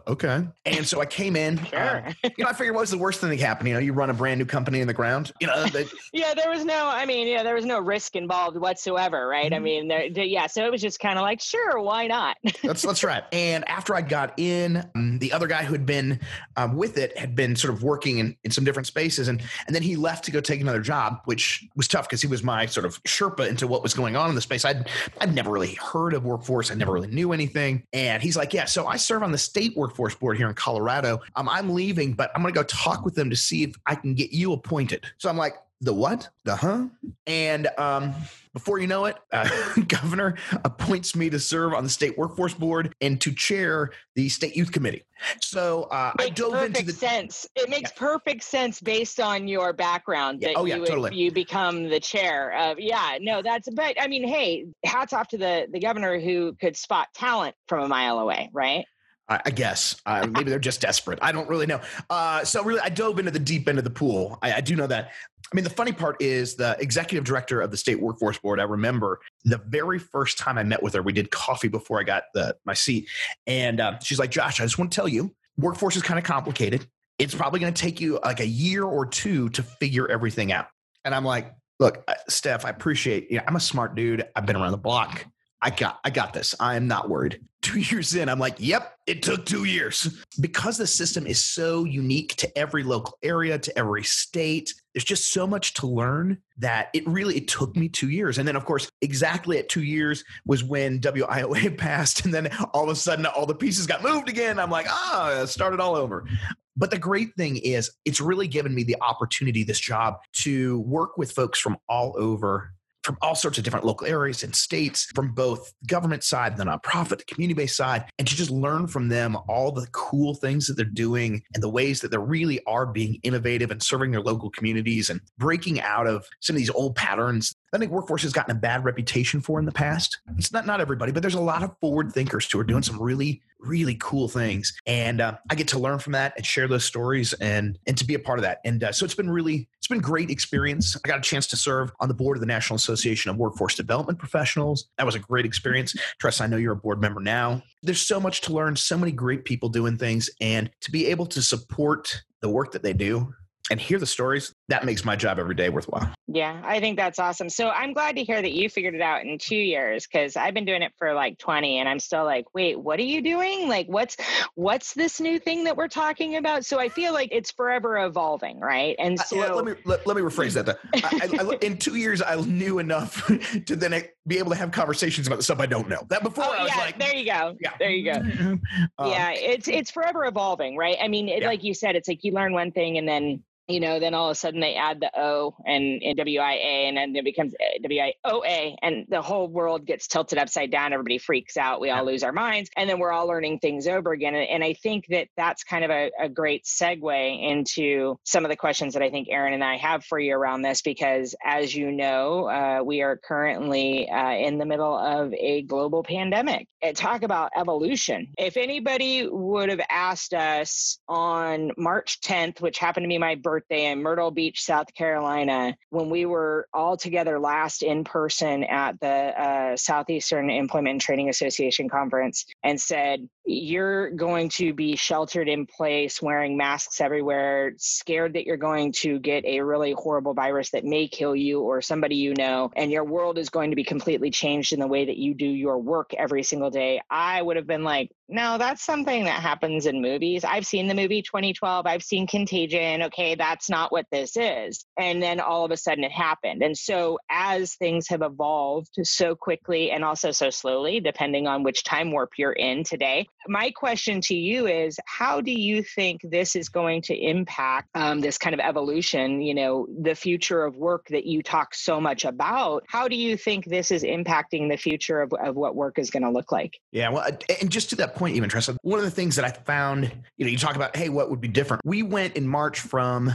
okay 0.07 0.47
and 0.67 0.87
so 0.87 1.01
i 1.01 1.07
came 1.07 1.37
in 1.37 1.59
uh, 1.59 1.65
sure. 1.65 2.31
you 2.37 2.45
know 2.45 2.51
i 2.51 2.53
figured 2.53 2.75
what 2.75 2.81
was 2.83 2.91
the 2.91 2.99
worst 2.99 3.21
thing 3.21 3.31
that 3.31 3.41
happened? 3.41 3.69
you 3.69 3.75
know 3.75 3.81
you 3.81 3.93
run 3.93 4.11
a 4.11 4.15
brand 4.15 4.39
new 4.39 4.45
company 4.47 4.81
in 4.81 4.87
the 4.87 4.95
ground 4.95 5.33
you 5.41 5.47
know 5.47 5.65
they, 5.67 5.85
yeah, 6.13 6.33
there 6.35 6.51
was 6.51 6.65
no, 6.65 6.87
I 6.89 7.07
mean, 7.07 7.27
yeah, 7.27 7.43
there 7.43 7.55
was 7.55 7.65
no 7.65 7.81
risk 7.81 8.15
involved 8.17 8.57
whatsoever, 8.57 9.27
right? 9.27 9.53
I 9.53 9.57
Mhm. 9.59 9.63
mean, 9.63 9.89
there, 9.89 10.11
there- 10.11 10.25
yeah, 10.25 10.47
so 10.47 10.65
it 10.65 10.71
was 10.71 10.81
just 10.81 11.01
kind 11.01 11.19
of 11.19 11.23
like, 11.23 11.41
sure, 11.41 11.81
why 11.81 12.07
not? 12.07 12.37
That's 12.63 12.83
that's 12.83 13.03
right. 13.05 13.25
And 13.33 13.67
after 13.69 13.95
I 13.95 14.01
got 14.03 14.39
in, 14.39 14.89
um, 14.95 15.19
the 15.19 15.33
other 15.33 15.47
guy 15.47 15.65
who 15.65 15.73
had 15.73 15.87
been 15.87 16.21
um, 16.57 16.77
with 16.77 16.97
it 16.99 17.17
had 17.19 17.35
been 17.35 17.57
sort 17.57 17.75
of 17.75 17.83
working 17.83 18.19
in, 18.19 18.37
in 18.45 18.51
some 18.51 18.65
different 18.65 18.87
spaces, 18.87 19.29
and 19.29 19.43
and 19.67 19.75
then 19.75 19.83
he 19.83 19.97
left 19.97 20.25
to 20.27 20.31
go 20.31 20.41
take 20.41 20.61
another 20.61 20.81
job, 20.81 21.21
which 21.25 21.67
was 21.77 21.89
tough 21.89 22.09
because 22.09 22.21
he 22.23 22.29
was 22.29 22.43
my 22.43 22.67
sort 22.67 22.87
of 22.87 23.03
Sherpa 23.05 23.49
into 23.49 23.67
what 23.67 23.83
was 23.83 23.93
going 23.95 24.17
on 24.17 24.29
in 24.29 24.35
the 24.35 24.41
space. 24.41 24.65
I'd 24.65 24.89
I'd 25.21 25.35
never 25.35 25.51
really 25.51 25.75
heard 25.75 26.15
of 26.15 26.25
workforce. 26.25 26.71
I 26.71 26.75
never 26.75 26.93
really 26.93 27.09
knew 27.09 27.33
anything. 27.33 27.83
And 27.93 28.23
he's 28.23 28.37
like, 28.37 28.53
yeah, 28.55 28.65
so 28.67 28.87
I 28.87 28.97
serve 28.97 29.23
on 29.23 29.33
the 29.33 29.39
state 29.39 29.77
workforce 29.77 29.94
board 29.97 30.37
here 30.37 30.49
in 30.49 30.55
Colorado. 30.55 31.21
Um, 31.37 31.49
I'm 31.49 31.71
leaving, 31.71 32.13
but 32.15 32.31
I'm 32.35 32.43
going 32.43 32.53
to 32.53 32.59
go 32.59 32.65
talk 32.65 33.05
with 33.05 33.15
them 33.15 33.31
to 33.31 33.37
see 33.37 33.63
if 33.65 33.75
I 33.87 33.95
can 33.95 34.15
get 34.15 34.33
you 34.33 34.53
appointed. 34.53 35.05
So 35.19 35.29
I'm 35.29 35.37
like. 35.37 35.55
the 35.81 35.93
what? 35.93 36.29
The 36.45 36.57
huh? 36.57 36.87
And 37.27 37.69
um, 37.77 38.15
before 38.55 38.79
you 38.79 38.87
know 38.87 39.05
it, 39.07 39.17
uh, 39.33 39.49
governor 39.89 40.37
appoints 40.65 41.15
me 41.15 41.29
to 41.29 41.39
serve 41.39 41.75
on 41.75 41.85
the 41.85 41.91
state 41.91 42.17
workforce 42.17 42.55
board 42.55 42.95
and 43.03 43.21
to 43.21 43.33
chair 43.35 43.91
the 44.15 44.29
state 44.31 44.57
youth 44.57 44.73
committee. 44.73 45.03
So 45.41 45.85
uh, 45.85 46.13
I 46.19 46.31
dove 46.31 46.53
perfect 46.53 46.81
into 46.81 46.93
the 46.93 46.99
sense. 46.99 47.47
It 47.55 47.69
makes 47.69 47.93
perfect 47.93 48.45
sense 48.45 48.81
based 48.81 49.21
on 49.21 49.47
your 49.47 49.73
background 49.75 50.41
Yeah, 50.41 50.49
that 50.49 50.57
oh, 50.59 50.65
yeah, 50.65 50.77
you 50.77 50.81
would- 50.83 50.89
totally. 50.89 51.17
you 51.17 51.31
become 51.33 51.89
the 51.91 52.01
chair 52.01 52.53
of. 52.57 52.79
Yeah, 52.79 53.19
no, 53.21 53.43
that's. 53.43 53.69
But 53.71 54.01
I 54.01 54.07
mean, 54.07 54.27
hey, 54.27 54.67
hats 54.87 55.13
off 55.13 55.29
to 55.29 55.39
the 55.39 55.67
the 55.71 55.81
governor 55.81 56.19
who 56.19 56.55
could 56.61 56.77
spot 56.77 57.09
talent 57.15 57.57
from 57.69 57.85
a 57.85 57.89
mile 57.89 58.19
away, 58.21 58.49
right? 58.55 58.87
I 59.29 59.51
guess 59.51 59.97
uh, 60.05 60.27
maybe 60.31 60.51
they're 60.51 60.59
just 60.59 60.83
desperate. 60.83 61.19
I 61.23 61.33
don't 61.33 61.49
really 61.49 61.65
know. 61.67 61.81
Uh, 62.11 62.45
so 62.45 62.63
really, 62.63 62.81
I 62.81 62.91
dove 62.91 63.19
into 63.19 63.31
the 63.31 63.39
deep 63.39 63.67
end 63.69 63.79
of 63.79 63.85
the 63.85 63.91
pool. 63.91 64.39
I, 64.43 64.55
I 64.55 64.61
do 64.61 64.77
know 64.77 64.87
that. 64.87 65.13
I 65.51 65.57
mean, 65.57 65.65
the 65.65 65.71
funny 65.71 65.93
part 65.93 66.21
is 66.21 66.57
the 66.57 66.77
executive 66.79 67.25
director 67.25 67.61
of 67.61 67.71
the 67.71 67.77
state 67.77 68.01
workforce 68.01 68.39
board. 68.39 68.61
I 68.61 68.65
remember 68.65 69.21
the 69.45 69.59
very 69.67 69.99
first 69.99 70.37
time 70.37 70.59
I 70.59 70.63
met 70.63 70.83
with 70.83 70.95
her, 70.95 71.03
we 71.03 71.13
did 71.13 71.31
coffee 71.31 71.69
before 71.69 72.01
I 72.01 72.03
got 72.03 72.25
the, 72.35 72.57
my 72.67 72.75
seat, 72.75 73.09
and 73.47 73.81
uh, 73.81 73.99
she's 74.01 74.19
like, 74.19 74.31
"Josh, 74.31 74.61
I 74.61 74.65
just 74.65 74.79
want 74.79 74.93
to 74.93 74.95
tell 74.95 75.09
you, 75.09 75.35
workforce 75.57 75.97
is 75.97 76.03
kind 76.03 76.19
of 76.19 76.25
complicated. 76.25 76.87
It's 77.19 77.35
probably 77.35 77.61
going 77.61 77.73
to 77.73 77.81
take 77.81 78.01
you 78.01 78.19
like 78.25 78.41
a 78.41 78.47
year 78.47 78.85
or 78.85 79.07
two 79.07 79.49
to 79.51 79.63
figure 79.63 80.07
everything 80.11 80.53
out." 80.53 80.67
And 81.05 81.15
I'm 81.15 81.25
like, 81.25 81.51
"Look, 81.81 82.05
uh, 82.09 82.15
Steph, 82.29 82.67
I 82.67 82.71
appreciate. 82.71 83.31
You 83.31 83.39
know, 83.39 83.45
I'm 83.47 83.57
a 83.57 83.61
smart 83.61 83.95
dude. 83.95 84.27
I've 84.37 84.45
been 84.45 84.57
around 84.57 84.73
the 84.73 84.79
block. 84.79 85.25
I 85.65 85.71
got 85.71 85.99
I 86.05 86.11
got 86.11 86.35
this. 86.35 86.55
I 86.61 86.77
am 86.77 86.87
not 86.87 87.09
worried. 87.09 87.41
Two 87.65 87.81
years 87.81 88.15
in, 88.15 88.29
I'm 88.29 88.39
like, 88.39 88.57
yep, 88.59 88.93
it 89.07 89.23
took 89.23 89.47
two 89.47 89.65
years. 89.65 90.23
Because 90.39 90.77
the 90.77 90.87
system 90.87 91.27
is 91.27 91.43
so 91.43 91.85
unique 91.85 92.37
to 92.37 92.59
every 92.59 92.83
local 92.83 93.17
area, 93.23 93.59
to 93.59 93.79
every 93.79 94.05
state, 94.05 94.75
there's 94.93 95.03
just 95.03 95.33
so 95.33 95.47
much 95.47 95.73
to 95.75 95.87
learn 95.87 96.37
that 96.59 96.91
it 96.93 97.09
really 97.09 97.39
it 97.39 97.49
took 97.49 97.75
me 97.75 97.89
two 97.89 98.11
years. 98.11 98.37
And 98.37 98.47
then 98.47 98.55
of 98.55 98.67
course, 98.67 98.91
exactly 99.01 99.57
at 99.57 99.71
two 99.71 99.83
years 99.83 100.23
was 100.45 100.63
when 100.63 101.01
WIOA 101.01 101.79
passed. 101.79 102.27
And 102.27 102.35
then 102.35 102.55
all 102.75 102.85
of 102.85 102.91
a 102.91 102.95
sudden 102.95 103.25
all 103.25 103.47
the 103.47 103.55
pieces 103.55 103.87
got 103.87 104.03
moved 104.03 104.29
again. 104.29 104.59
I'm 104.59 104.71
like, 104.71 104.87
ah, 104.91 105.31
oh, 105.31 105.47
started 105.47 105.81
all 105.81 105.97
over. 105.97 106.29
But 106.77 106.91
the 106.91 106.99
great 106.99 107.35
thing 107.37 107.57
is, 107.57 107.91
it's 108.05 108.21
really 108.21 108.49
given 108.49 108.75
me 108.75 108.83
the 108.83 108.97
opportunity, 109.01 109.65
this 109.65 109.81
job, 109.81 110.17
to 110.43 110.81
work 110.81 111.17
with 111.17 111.33
folks 111.33 111.59
from 111.59 111.79
all 111.89 112.15
over 112.19 112.75
from 113.05 113.19
all 113.21 113.35
sorts 113.35 113.59
of 113.59 113.65
different 113.65 113.85
local 113.85 114.07
areas 114.07 114.43
and 114.43 114.55
states 114.55 115.07
from 115.15 115.33
both 115.33 115.73
government 115.87 116.25
side, 116.25 116.57
the 116.57 116.65
nonprofit, 116.65 117.19
the 117.19 117.25
community 117.25 117.55
based 117.55 117.77
side, 117.77 118.05
and 118.19 118.27
to 118.27 118.35
just 118.35 118.51
learn 118.51 118.87
from 118.87 119.09
them 119.09 119.37
all 119.49 119.71
the 119.71 119.87
cool 119.93 120.35
things 120.35 120.67
that 120.67 120.75
they're 120.75 120.87
doing 120.87 121.43
and 121.53 121.63
the 121.63 121.69
ways 121.69 122.01
that 122.01 122.11
they 122.11 122.19
really 122.19 122.65
are 122.67 122.87
being 122.87 123.19
innovative 123.23 123.71
and 123.71 123.83
serving 123.83 124.11
their 124.11 124.23
local 124.23 124.51
communities 124.51 125.11
and 125.11 125.21
breaking 125.39 125.81
out 125.81 126.07
of 126.07 126.27
some 126.41 126.57
of 126.57 126.59
these 126.59 126.71
old 126.71 126.97
patterns. 126.97 127.55
I 127.75 127.79
think 127.79 127.93
workforce 127.93 128.23
has 128.23 128.33
gotten 128.33 128.57
a 128.57 128.59
bad 128.59 128.85
reputation 128.85 129.41
for 129.41 129.59
in 129.59 129.67
the 129.67 129.73
past. 129.73 130.19
It's 130.39 130.53
not 130.53 130.65
not 130.65 130.81
everybody, 130.81 131.13
but 131.13 131.23
there's 131.23 131.35
a 131.35 131.41
lot 131.41 131.63
of 131.63 131.77
forward 131.81 132.13
thinkers 132.13 132.51
who 132.51 132.59
are 132.61 132.65
doing 132.65 132.83
some 132.83 133.01
really 133.01 133.43
really 133.61 133.97
cool 134.01 134.29
things, 134.29 134.73
and 134.87 135.21
uh, 135.21 135.37
I 135.51 135.55
get 135.55 135.69
to 135.69 135.79
learn 135.79 135.99
from 135.99 136.13
that 136.13 136.35
and 136.37 136.45
share 136.47 136.69
those 136.69 136.85
stories 136.85 137.33
and 137.35 137.79
and 137.87 137.97
to 137.99 138.05
be 138.05 138.15
a 138.15 138.19
part 138.19 138.39
of 138.39 138.45
that. 138.45 138.59
And 138.65 138.85
uh, 138.85 138.93
so 138.93 139.05
it's 139.05 139.15
been 139.15 139.31
really 139.31 139.69
it's 139.85 139.89
been 139.91 139.99
a 139.99 140.01
great 140.01 140.31
experience. 140.31 140.97
I 140.97 141.07
got 141.07 141.19
a 141.19 141.21
chance 141.21 141.47
to 141.49 141.57
serve 141.57 141.93
on 142.01 142.09
the 142.09 142.15
board 142.15 142.39
of 142.39 142.41
the 142.41 142.47
National 142.47 142.77
Association 142.77 143.31
of 143.31 143.37
Workforce 143.37 143.75
Development 143.75 144.19
Professionals. 144.19 144.89
That 144.97 145.05
was 145.05 145.15
a 145.15 145.19
great 145.19 145.45
experience. 145.45 145.95
Tressa, 146.19 146.45
I 146.45 146.47
know 146.47 146.57
you're 146.57 146.73
a 146.73 146.77
board 146.77 147.03
member 147.03 147.21
now. 147.21 147.63
There's 147.83 148.01
so 148.01 148.19
much 148.19 148.41
to 148.43 148.55
learn, 148.55 148.77
so 148.77 148.97
many 148.97 149.13
great 149.13 149.45
people 149.45 149.69
doing 149.69 149.99
things, 149.99 150.31
and 150.41 150.71
to 150.81 150.91
be 150.91 151.05
able 151.09 151.27
to 151.27 151.43
support 151.43 152.23
the 152.41 152.49
work 152.49 152.73
that 152.73 152.83
they 152.83 152.95
do 152.95 153.35
and 153.71 153.81
hear 153.81 153.99
the 153.99 154.07
stories, 154.07 154.53
that 154.69 154.85
makes 154.85 155.05
my 155.05 155.17
job 155.17 155.39
every 155.39 155.55
day 155.55 155.69
worthwhile. 155.71 156.11
Yeah, 156.27 156.61
I 156.65 156.81
think 156.81 156.99
that's 156.99 157.19
awesome. 157.19 157.49
So 157.49 157.71
I'm 157.71 157.93
glad 157.95 158.17
to 158.17 158.25
hear 158.25 158.41
that 158.43 158.53
you 158.53 158.69
figured 158.69 158.95
it 158.95 159.01
out 159.01 159.23
in 159.25 159.39
two 159.39 159.57
years 159.57 160.07
because 160.07 160.37
I've 160.37 160.53
been 160.53 160.65
doing 160.65 160.83
it 160.83 160.93
for 160.99 161.15
like 161.15 161.39
20 161.39 161.79
and 161.79 161.89
I'm 161.89 161.99
still 161.99 162.25
like, 162.25 162.45
wait, 162.55 162.79
what 162.79 162.99
are 162.99 163.05
you 163.05 163.23
doing? 163.23 163.69
Like 163.69 163.87
what's 163.89 164.17
what's 164.55 164.93
this 164.95 165.21
new 165.21 165.39
thing 165.39 165.65
that 165.65 165.77
we're 165.77 165.89
talking 165.89 166.37
about? 166.37 166.65
So 166.67 166.79
I 166.79 166.89
feel 166.89 167.13
like 167.15 167.31
it's 167.33 167.51
forever 167.53 168.05
evolving, 168.05 168.61
right? 168.61 168.97
And 168.99 169.19
so 169.19 169.37
let, 169.37 169.55
let 169.57 169.65
me 169.65 169.75
let, 169.85 170.07
let 170.07 170.17
me 170.17 170.23
rephrase 170.23 170.53
that. 170.55 170.67
Though. 170.67 170.75
I, 170.97 171.29
I, 171.41 171.53
I, 171.53 171.57
in 171.63 171.79
two 171.79 171.97
years, 171.97 172.21
I 172.21 172.37
knew 172.37 172.79
enough 172.81 173.27
to 173.67 173.77
then 173.77 174.03
be 174.27 174.39
able 174.39 174.51
to 174.51 174.57
have 174.57 174.73
conversations 174.73 175.27
about 175.27 175.37
the 175.37 175.43
stuff 175.43 175.61
I 175.61 175.67
don't 175.67 175.89
know. 175.89 176.05
That 176.09 176.23
before 176.23 176.45
Oh 176.45 176.53
I 176.53 176.63
was 176.65 176.73
yeah, 176.75 176.81
like, 176.83 176.99
there 176.99 177.15
you 177.15 177.25
go. 177.27 177.57
yeah. 177.61 177.73
There 177.79 177.91
you 177.91 178.13
go. 178.13 178.59
Um, 178.99 179.11
yeah, 179.11 179.31
it's 179.33 179.67
it's 179.69 179.91
forever 179.91 180.25
evolving, 180.27 180.77
right? 180.77 180.97
I 181.03 181.09
mean, 181.09 181.29
it, 181.29 181.43
Yeah. 181.43 181.49
like 181.49 181.65
you 181.65 181.75
said, 181.75 181.97
it's 181.97 182.09
like 182.09 182.23
you 182.23 182.33
learn 182.33 182.53
one 182.53 182.71
thing 182.71 182.99
and 182.99 183.09
then 183.09 183.43
you 183.67 183.81
know, 183.81 183.99
then 183.99 184.13
all 184.13 184.29
of 184.29 184.33
a 184.33 184.35
sudden 184.35 184.61
they 184.61 184.75
add 184.75 185.01
the 185.01 185.11
O 185.19 185.55
and, 185.67 186.03
and 186.03 186.19
WIA 186.19 186.89
and 186.89 186.97
then 186.97 187.17
it 187.17 187.25
becomes 187.25 187.55
uh, 187.55 187.89
WIOA 187.89 188.77
and 188.83 189.07
the 189.09 189.23
whole 189.23 189.49
world 189.49 189.87
gets 189.87 190.07
tilted 190.07 190.39
upside 190.39 190.71
down. 190.71 190.93
Everybody 190.93 191.19
freaks 191.19 191.57
out. 191.57 191.81
We 191.81 191.91
all 191.91 192.05
lose 192.05 192.23
our 192.23 192.33
minds 192.33 192.69
and 192.77 192.89
then 192.89 192.99
we're 192.99 193.13
all 193.13 193.27
learning 193.27 193.61
things 193.61 193.87
over 193.87 194.13
again. 194.13 194.35
And, 194.35 194.49
and 194.49 194.65
I 194.65 194.75
think 194.75 195.07
that 195.09 195.29
that's 195.37 195.65
kind 195.65 195.85
of 195.85 195.91
a, 195.91 196.11
a 196.21 196.29
great 196.29 196.65
segue 196.65 197.51
into 197.51 198.19
some 198.25 198.45
of 198.45 198.51
the 198.51 198.57
questions 198.57 198.93
that 198.95 199.03
I 199.03 199.11
think 199.11 199.29
Aaron 199.31 199.55
and 199.55 199.65
I 199.65 199.79
have 199.79 200.05
for 200.05 200.19
you 200.19 200.35
around 200.35 200.63
this 200.63 200.83
because 200.83 201.35
as 201.43 201.75
you 201.75 201.91
know, 201.91 202.49
uh, 202.51 202.83
we 202.85 203.01
are 203.01 203.17
currently 203.17 204.11
uh, 204.11 204.33
in 204.33 204.59
the 204.59 204.67
middle 204.67 204.95
of 204.95 205.33
a 205.33 205.63
global 205.63 206.03
pandemic. 206.03 206.69
And 206.83 206.95
talk 206.95 207.23
about 207.23 207.51
evolution. 207.57 208.29
If 208.37 208.59
anybody 208.59 209.27
would 209.27 209.71
have 209.71 209.81
asked 209.89 210.35
us 210.35 210.99
on 211.09 211.71
March 211.79 212.21
10th, 212.21 212.61
which 212.61 212.79
happened 212.79 213.05
to 213.05 213.09
be 213.09 213.17
my 213.17 213.37
birthday 213.37 213.54
in 213.71 214.03
Myrtle 214.03 214.31
Beach, 214.31 214.63
South 214.63 214.93
Carolina, 214.95 215.77
when 215.91 216.11
we 216.11 216.27
were 216.27 216.69
all 216.73 216.97
together 216.97 217.39
last 217.39 217.83
in 217.83 218.05
person 218.05 218.65
at 218.65 218.99
the 219.01 219.09
uh, 219.09 219.77
Southeastern 219.77 220.51
Employment 220.51 220.93
and 220.93 221.01
Training 221.01 221.29
Association 221.29 221.89
conference, 221.89 222.45
and 222.63 222.81
said, 222.81 223.29
You're 223.47 224.11
going 224.11 224.49
to 224.51 224.73
be 224.73 224.97
sheltered 224.97 225.49
in 225.49 225.67
place, 225.67 226.23
wearing 226.23 226.57
masks 226.57 227.01
everywhere, 227.01 227.73
scared 227.77 228.35
that 228.35 228.47
you're 228.47 228.57
going 228.57 228.93
to 229.01 229.19
get 229.19 229.45
a 229.45 229.61
really 229.61 229.93
horrible 229.93 230.35
virus 230.35 230.71
that 230.71 230.85
may 230.85 231.09
kill 231.09 231.37
you 231.37 231.61
or 231.61 231.83
somebody 231.83 232.17
you 232.17 232.35
know, 232.35 232.71
and 232.75 232.91
your 232.91 233.05
world 233.05 233.39
is 233.39 233.51
going 233.51 233.71
to 233.71 233.77
be 233.77 233.85
completely 233.85 234.31
changed 234.31 234.73
in 234.73 234.81
the 234.81 234.87
way 234.87 235.05
that 235.05 235.19
you 235.19 235.35
do 235.35 235.47
your 235.47 235.79
work 235.79 236.15
every 236.15 236.43
single 236.43 236.71
day. 236.71 237.01
I 237.11 237.43
would 237.43 237.57
have 237.57 237.67
been 237.67 237.85
like, 237.85 238.11
no, 238.29 238.57
that's 238.57 238.83
something 238.83 239.25
that 239.25 239.43
happens 239.43 239.85
in 239.85 240.01
movies. 240.01 240.45
I've 240.45 240.67
seen 240.67 240.89
the 240.89 240.95
movie 240.95 241.21
2012. 241.21 241.87
I've 241.87 242.03
seen 242.03 242.27
Contagion. 242.27 243.03
Okay, 243.03 243.35
that's 243.35 243.69
not 243.69 243.93
what 243.93 244.07
this 244.11 244.37
is. 244.37 244.87
And 244.99 245.23
then 245.23 245.41
all 245.41 245.65
of 245.65 245.71
a 245.71 245.77
sudden 245.77 246.05
it 246.05 246.13
happened. 246.13 246.63
And 246.63 246.77
so, 246.77 247.19
as 247.31 247.75
things 247.75 248.09
have 248.09 248.23
evolved 248.23 248.95
so 249.03 249.37
quickly 249.37 249.91
and 249.91 250.05
also 250.05 250.31
so 250.31 250.49
slowly, 250.49 251.01
depending 251.01 251.47
on 251.47 251.63
which 251.63 251.85
time 251.85 252.13
warp 252.13 252.31
you're 252.39 252.53
in 252.53 252.83
today, 252.85 253.29
my 253.49 253.71
question 253.71 254.21
to 254.23 254.35
you 254.35 254.67
is 254.67 254.99
how 255.07 255.41
do 255.41 255.53
you 255.53 255.83
think 255.83 256.21
this 256.23 256.57
is 256.57 256.69
going 256.69 257.03
to 257.03 257.15
impact 257.15 257.89
um, 257.95 258.21
this 258.21 258.39
kind 258.39 258.55
of 258.55 258.61
evolution? 258.61 259.41
You 259.41 259.55
know, 259.55 259.87
the 260.01 260.15
future 260.15 260.65
of 260.65 260.77
work 260.77 261.07
that 261.09 261.27
you 261.27 261.43
talk 261.43 261.75
so 261.75 262.01
much 262.01 262.25
about. 262.25 262.85
How 262.89 263.09
do 263.09 263.17
you 263.17 263.37
think 263.37 263.67
this 263.67 263.91
is 263.91 264.03
impacting 264.03 264.71
the 264.71 264.77
future 264.77 265.21
of, 265.21 265.33
of 265.33 265.57
what 265.57 265.75
work 265.75 265.99
is 265.99 266.11
going 266.11 266.23
to 266.23 266.31
look 266.31 266.53
like? 266.53 266.79
Yeah, 266.93 267.11
well, 267.11 267.27
and 267.61 267.71
just 267.71 267.91
to 267.91 267.97
that 267.97 268.15
point, 268.15 268.37
even 268.37 268.49
Tressa, 268.49 268.77
one 268.83 268.99
of 268.99 269.05
the 269.05 269.11
things 269.11 269.37
that 269.37 269.45
I 269.45 269.51
found, 269.51 270.11
you 270.37 270.45
know, 270.45 270.51
you 270.51 270.59
talk 270.59 270.77
about, 270.77 270.97
hey, 270.97 271.09
what 271.09 271.31
would 271.31 271.41
be 271.41 271.49
different? 271.49 271.83
We 271.85 272.03
went 272.03 272.37
in 272.37 272.49
March 272.49 272.81
from 272.81 273.33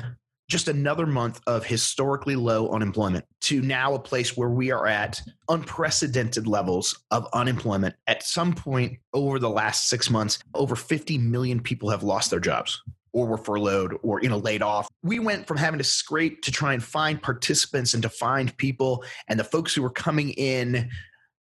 just 0.50 0.68
another 0.68 1.06
month 1.06 1.40
of 1.48 1.64
historically 1.64 2.36
low 2.36 2.70
unemployment 2.70 3.24
to 3.42 3.62
now 3.62 3.94
a 3.94 4.00
place 4.00 4.36
where 4.36 4.50
we 4.50 4.72
are 4.72 4.88
at 4.88 5.22
unprecedented 5.48 6.48
levels 6.48 7.00
of 7.12 7.28
unemployment. 7.34 7.96
At 8.08 8.24
some 8.24 8.54
point 8.54 8.98
over 9.14 9.40
the 9.40 9.50
last 9.50 9.88
six 9.88 10.10
months, 10.10 10.40
over 10.56 10.76
50 10.76 11.20
million 11.20 11.60
people 11.62 11.90
have 11.92 12.04
lost 12.04 12.32
their 12.32 12.40
jobs 12.40 12.82
or 13.14 13.28
were 13.28 13.38
furloughed 13.38 13.96
or 14.04 14.22
you 14.22 14.30
know 14.30 14.38
laid 14.38 14.62
off 14.62 14.88
we 15.02 15.18
went 15.18 15.48
from 15.48 15.58
having 15.58 15.80
to 15.80 15.84
scrape 15.84 16.44
to 16.44 16.52
try 16.52 16.74
and 16.74 16.84
find 16.84 17.22
participants 17.24 17.96
and 17.96 18.04
to 18.04 18.10
find 18.10 18.56
people 18.58 19.04
and 19.28 19.40
the 19.40 19.44
folks 19.44 19.74
who 19.74 19.82
were 19.82 19.90
coming 19.90 20.30
in 20.32 20.88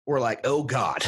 were 0.05 0.19
like 0.19 0.39
oh 0.43 0.61
god 0.61 1.03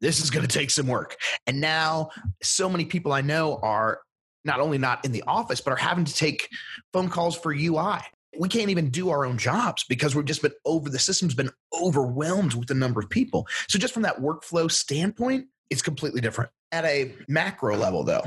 this 0.00 0.20
is 0.20 0.30
going 0.30 0.46
to 0.46 0.58
take 0.58 0.70
some 0.70 0.86
work 0.86 1.16
and 1.46 1.60
now 1.60 2.08
so 2.42 2.66
many 2.66 2.86
people 2.86 3.12
i 3.12 3.20
know 3.20 3.58
are 3.62 4.00
not 4.44 4.60
only 4.60 4.78
not 4.78 5.04
in 5.04 5.12
the 5.12 5.22
office 5.26 5.60
but 5.60 5.72
are 5.72 5.76
having 5.76 6.04
to 6.04 6.14
take 6.14 6.48
phone 6.92 7.08
calls 7.08 7.36
for 7.36 7.52
ui 7.52 8.00
we 8.38 8.48
can't 8.48 8.70
even 8.70 8.90
do 8.90 9.10
our 9.10 9.24
own 9.24 9.38
jobs 9.38 9.84
because 9.88 10.14
we've 10.14 10.24
just 10.24 10.42
been 10.42 10.52
over 10.64 10.88
the 10.88 10.98
system's 10.98 11.34
been 11.34 11.50
overwhelmed 11.80 12.54
with 12.54 12.68
the 12.68 12.74
number 12.74 13.00
of 13.00 13.10
people. 13.10 13.46
So 13.68 13.78
just 13.78 13.92
from 13.92 14.02
that 14.04 14.20
workflow 14.20 14.70
standpoint 14.70 15.46
it's 15.68 15.82
completely 15.82 16.20
different. 16.20 16.50
At 16.72 16.84
a 16.84 17.12
macro 17.28 17.76
level 17.76 18.04
though 18.04 18.22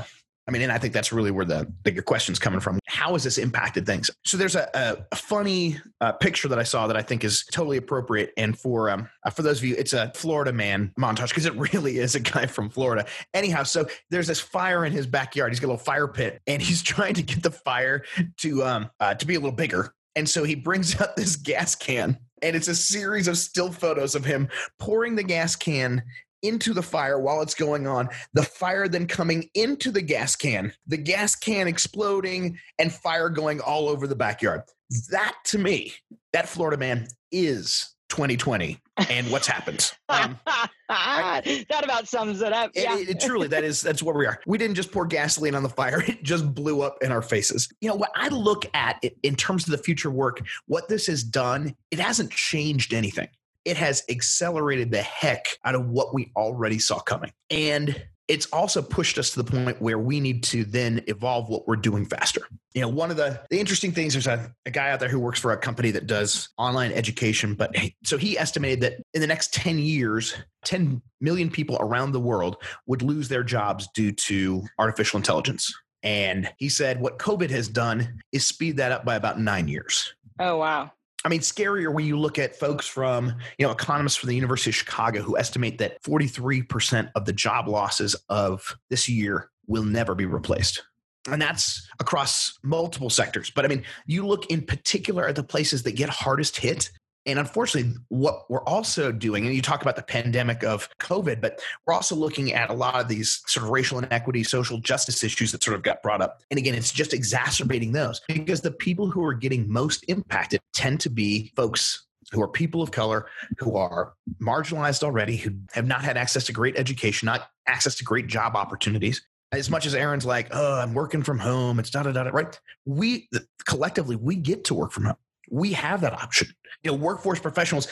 I 0.46 0.50
mean, 0.50 0.60
and 0.60 0.70
I 0.70 0.78
think 0.78 0.92
that's 0.92 1.12
really 1.12 1.30
where 1.30 1.46
the, 1.46 1.72
the 1.84 1.92
your 1.92 2.02
question's 2.02 2.38
coming 2.38 2.60
from. 2.60 2.78
How 2.86 3.12
has 3.14 3.24
this 3.24 3.38
impacted 3.38 3.86
things? 3.86 4.10
So 4.24 4.36
there's 4.36 4.56
a, 4.56 4.68
a, 4.74 4.96
a 5.12 5.16
funny 5.16 5.78
uh, 6.02 6.12
picture 6.12 6.48
that 6.48 6.58
I 6.58 6.64
saw 6.64 6.86
that 6.86 6.96
I 6.96 7.02
think 7.02 7.24
is 7.24 7.44
totally 7.50 7.78
appropriate. 7.78 8.32
And 8.36 8.58
for 8.58 8.90
um, 8.90 9.08
uh, 9.24 9.30
for 9.30 9.42
those 9.42 9.58
of 9.58 9.64
you, 9.64 9.74
it's 9.78 9.94
a 9.94 10.12
Florida 10.14 10.52
man 10.52 10.92
montage 10.98 11.28
because 11.28 11.46
it 11.46 11.54
really 11.72 11.98
is 11.98 12.14
a 12.14 12.20
guy 12.20 12.46
from 12.46 12.68
Florida. 12.68 13.06
Anyhow, 13.32 13.62
so 13.62 13.86
there's 14.10 14.26
this 14.26 14.40
fire 14.40 14.84
in 14.84 14.92
his 14.92 15.06
backyard. 15.06 15.50
He's 15.52 15.60
got 15.60 15.68
a 15.68 15.72
little 15.72 15.84
fire 15.84 16.08
pit, 16.08 16.42
and 16.46 16.60
he's 16.60 16.82
trying 16.94 17.14
to 17.14 17.22
get 17.22 17.42
the 17.42 17.50
fire 17.50 18.04
to 18.38 18.64
um 18.64 18.90
uh, 19.00 19.14
to 19.14 19.26
be 19.26 19.34
a 19.34 19.40
little 19.40 19.52
bigger. 19.52 19.94
And 20.16 20.28
so 20.28 20.44
he 20.44 20.54
brings 20.54 21.00
out 21.00 21.16
this 21.16 21.36
gas 21.36 21.74
can, 21.74 22.18
and 22.42 22.54
it's 22.54 22.68
a 22.68 22.74
series 22.74 23.28
of 23.28 23.38
still 23.38 23.72
photos 23.72 24.14
of 24.14 24.24
him 24.24 24.48
pouring 24.78 25.16
the 25.16 25.22
gas 25.22 25.56
can 25.56 26.02
into 26.44 26.72
the 26.72 26.82
fire 26.82 27.18
while 27.18 27.40
it's 27.40 27.54
going 27.54 27.86
on, 27.86 28.08
the 28.34 28.42
fire 28.42 28.86
then 28.86 29.06
coming 29.06 29.48
into 29.54 29.90
the 29.90 30.02
gas 30.02 30.36
can, 30.36 30.72
the 30.86 30.96
gas 30.96 31.34
can 31.34 31.66
exploding, 31.66 32.58
and 32.78 32.92
fire 32.92 33.28
going 33.28 33.60
all 33.60 33.88
over 33.88 34.06
the 34.06 34.14
backyard. 34.14 34.62
That 35.10 35.34
to 35.46 35.58
me, 35.58 35.94
that 36.32 36.48
Florida 36.48 36.76
man 36.76 37.08
is 37.32 37.94
2020 38.10 38.78
and 39.10 39.30
what's 39.30 39.46
happened. 39.46 39.90
Um, 40.10 40.38
that 40.86 41.80
about 41.82 42.06
sums 42.06 42.42
it 42.42 42.52
up. 42.52 42.70
Yeah. 42.74 42.98
It, 42.98 43.08
it, 43.08 43.20
truly, 43.20 43.48
that 43.48 43.64
is 43.64 43.80
that's 43.80 44.02
where 44.02 44.14
we 44.14 44.26
are. 44.26 44.38
We 44.46 44.58
didn't 44.58 44.76
just 44.76 44.92
pour 44.92 45.06
gasoline 45.06 45.54
on 45.54 45.62
the 45.62 45.68
fire; 45.70 46.02
it 46.06 46.22
just 46.22 46.54
blew 46.54 46.82
up 46.82 46.98
in 47.00 47.10
our 47.10 47.22
faces. 47.22 47.70
You 47.80 47.88
know, 47.88 47.94
what 47.94 48.10
I 48.14 48.28
look 48.28 48.66
at 48.74 48.98
it 49.00 49.16
in 49.22 49.34
terms 49.34 49.64
of 49.64 49.70
the 49.70 49.78
future 49.78 50.10
work, 50.10 50.42
what 50.66 50.88
this 50.88 51.06
has 51.06 51.24
done, 51.24 51.74
it 51.90 51.98
hasn't 51.98 52.30
changed 52.32 52.92
anything 52.92 53.28
it 53.64 53.76
has 53.76 54.02
accelerated 54.08 54.90
the 54.90 55.02
heck 55.02 55.46
out 55.64 55.74
of 55.74 55.88
what 55.88 56.14
we 56.14 56.30
already 56.36 56.78
saw 56.78 56.98
coming. 56.98 57.32
And 57.50 58.04
it's 58.26 58.46
also 58.46 58.80
pushed 58.80 59.18
us 59.18 59.30
to 59.30 59.42
the 59.42 59.50
point 59.50 59.82
where 59.82 59.98
we 59.98 60.18
need 60.18 60.42
to 60.44 60.64
then 60.64 61.02
evolve 61.08 61.48
what 61.50 61.68
we're 61.68 61.76
doing 61.76 62.06
faster. 62.06 62.40
You 62.72 62.80
know, 62.80 62.88
one 62.88 63.10
of 63.10 63.18
the, 63.18 63.40
the 63.50 63.60
interesting 63.60 63.92
things, 63.92 64.14
there's 64.14 64.26
a, 64.26 64.50
a 64.64 64.70
guy 64.70 64.90
out 64.90 65.00
there 65.00 65.10
who 65.10 65.18
works 65.18 65.38
for 65.38 65.52
a 65.52 65.58
company 65.58 65.90
that 65.90 66.06
does 66.06 66.48
online 66.56 66.92
education, 66.92 67.54
but 67.54 67.76
so 68.02 68.16
he 68.16 68.38
estimated 68.38 68.80
that 68.80 68.94
in 69.12 69.20
the 69.20 69.26
next 69.26 69.52
10 69.52 69.78
years, 69.78 70.34
10 70.64 71.02
million 71.20 71.50
people 71.50 71.76
around 71.80 72.12
the 72.12 72.20
world 72.20 72.56
would 72.86 73.02
lose 73.02 73.28
their 73.28 73.44
jobs 73.44 73.88
due 73.94 74.12
to 74.12 74.62
artificial 74.78 75.18
intelligence. 75.18 75.72
And 76.02 76.50
he 76.58 76.70
said 76.70 77.00
what 77.00 77.18
COVID 77.18 77.50
has 77.50 77.68
done 77.68 78.20
is 78.32 78.46
speed 78.46 78.78
that 78.78 78.92
up 78.92 79.04
by 79.04 79.16
about 79.16 79.38
nine 79.38 79.68
years. 79.68 80.14
Oh, 80.38 80.56
wow. 80.56 80.92
I 81.24 81.30
mean, 81.30 81.40
scarier 81.40 81.92
when 81.92 82.04
you 82.04 82.18
look 82.18 82.38
at 82.38 82.54
folks 82.54 82.86
from, 82.86 83.34
you 83.58 83.66
know, 83.66 83.72
economists 83.72 84.16
from 84.16 84.28
the 84.28 84.34
University 84.34 84.70
of 84.70 84.74
Chicago 84.74 85.22
who 85.22 85.38
estimate 85.38 85.78
that 85.78 86.02
43% 86.02 87.10
of 87.14 87.24
the 87.24 87.32
job 87.32 87.66
losses 87.66 88.14
of 88.28 88.76
this 88.90 89.08
year 89.08 89.50
will 89.66 89.84
never 89.84 90.14
be 90.14 90.26
replaced. 90.26 90.82
And 91.30 91.40
that's 91.40 91.88
across 92.00 92.58
multiple 92.62 93.08
sectors. 93.08 93.50
But 93.50 93.64
I 93.64 93.68
mean, 93.68 93.84
you 94.06 94.26
look 94.26 94.50
in 94.50 94.60
particular 94.60 95.26
at 95.26 95.36
the 95.36 95.42
places 95.42 95.82
that 95.84 95.96
get 95.96 96.10
hardest 96.10 96.58
hit 96.58 96.90
and 97.26 97.38
unfortunately, 97.38 97.94
what 98.08 98.50
we're 98.50 98.64
also 98.64 99.10
doing, 99.10 99.46
and 99.46 99.54
you 99.54 99.62
talk 99.62 99.82
about 99.82 99.96
the 99.96 100.02
pandemic 100.02 100.62
of 100.62 100.88
COVID, 101.00 101.40
but 101.40 101.60
we're 101.86 101.94
also 101.94 102.14
looking 102.14 102.52
at 102.52 102.68
a 102.68 102.74
lot 102.74 103.00
of 103.00 103.08
these 103.08 103.42
sort 103.46 103.64
of 103.64 103.70
racial 103.70 103.98
inequity, 103.98 104.44
social 104.44 104.78
justice 104.78 105.24
issues 105.24 105.52
that 105.52 105.62
sort 105.62 105.76
of 105.76 105.82
got 105.82 106.02
brought 106.02 106.20
up. 106.20 106.42
And 106.50 106.58
again, 106.58 106.74
it's 106.74 106.92
just 106.92 107.14
exacerbating 107.14 107.92
those 107.92 108.20
because 108.28 108.60
the 108.60 108.70
people 108.70 109.10
who 109.10 109.24
are 109.24 109.32
getting 109.32 109.70
most 109.70 110.04
impacted 110.08 110.60
tend 110.74 111.00
to 111.00 111.10
be 111.10 111.52
folks 111.56 112.06
who 112.32 112.42
are 112.42 112.48
people 112.48 112.82
of 112.82 112.90
color, 112.90 113.26
who 113.58 113.76
are 113.76 114.14
marginalized 114.40 115.02
already, 115.02 115.36
who 115.36 115.50
have 115.72 115.86
not 115.86 116.02
had 116.02 116.16
access 116.16 116.44
to 116.44 116.52
great 116.52 116.76
education, 116.76 117.26
not 117.26 117.48
access 117.66 117.94
to 117.96 118.04
great 118.04 118.26
job 118.26 118.56
opportunities. 118.56 119.22
As 119.52 119.70
much 119.70 119.86
as 119.86 119.94
Aaron's 119.94 120.26
like, 120.26 120.48
oh, 120.50 120.80
I'm 120.80 120.94
working 120.94 121.22
from 121.22 121.38
home, 121.38 121.78
it's 121.78 121.90
da 121.90 122.02
da 122.02 122.12
da, 122.12 122.22
right? 122.22 122.58
We 122.86 123.28
collectively, 123.66 124.16
we 124.16 124.36
get 124.36 124.64
to 124.64 124.74
work 124.74 124.90
from 124.90 125.04
home 125.04 125.16
we 125.50 125.72
have 125.72 126.00
that 126.02 126.12
option. 126.12 126.48
You 126.82 126.90
know, 126.90 126.96
workforce 126.96 127.40
professionals, 127.40 127.88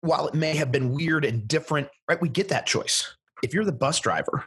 while 0.00 0.28
it 0.28 0.34
may 0.34 0.54
have 0.56 0.70
been 0.70 0.92
weird 0.92 1.24
and 1.24 1.48
different, 1.48 1.88
right? 2.08 2.20
We 2.20 2.28
get 2.28 2.48
that 2.50 2.66
choice. 2.66 3.16
If 3.42 3.54
you're 3.54 3.64
the 3.64 3.72
bus 3.72 4.00
driver, 4.00 4.44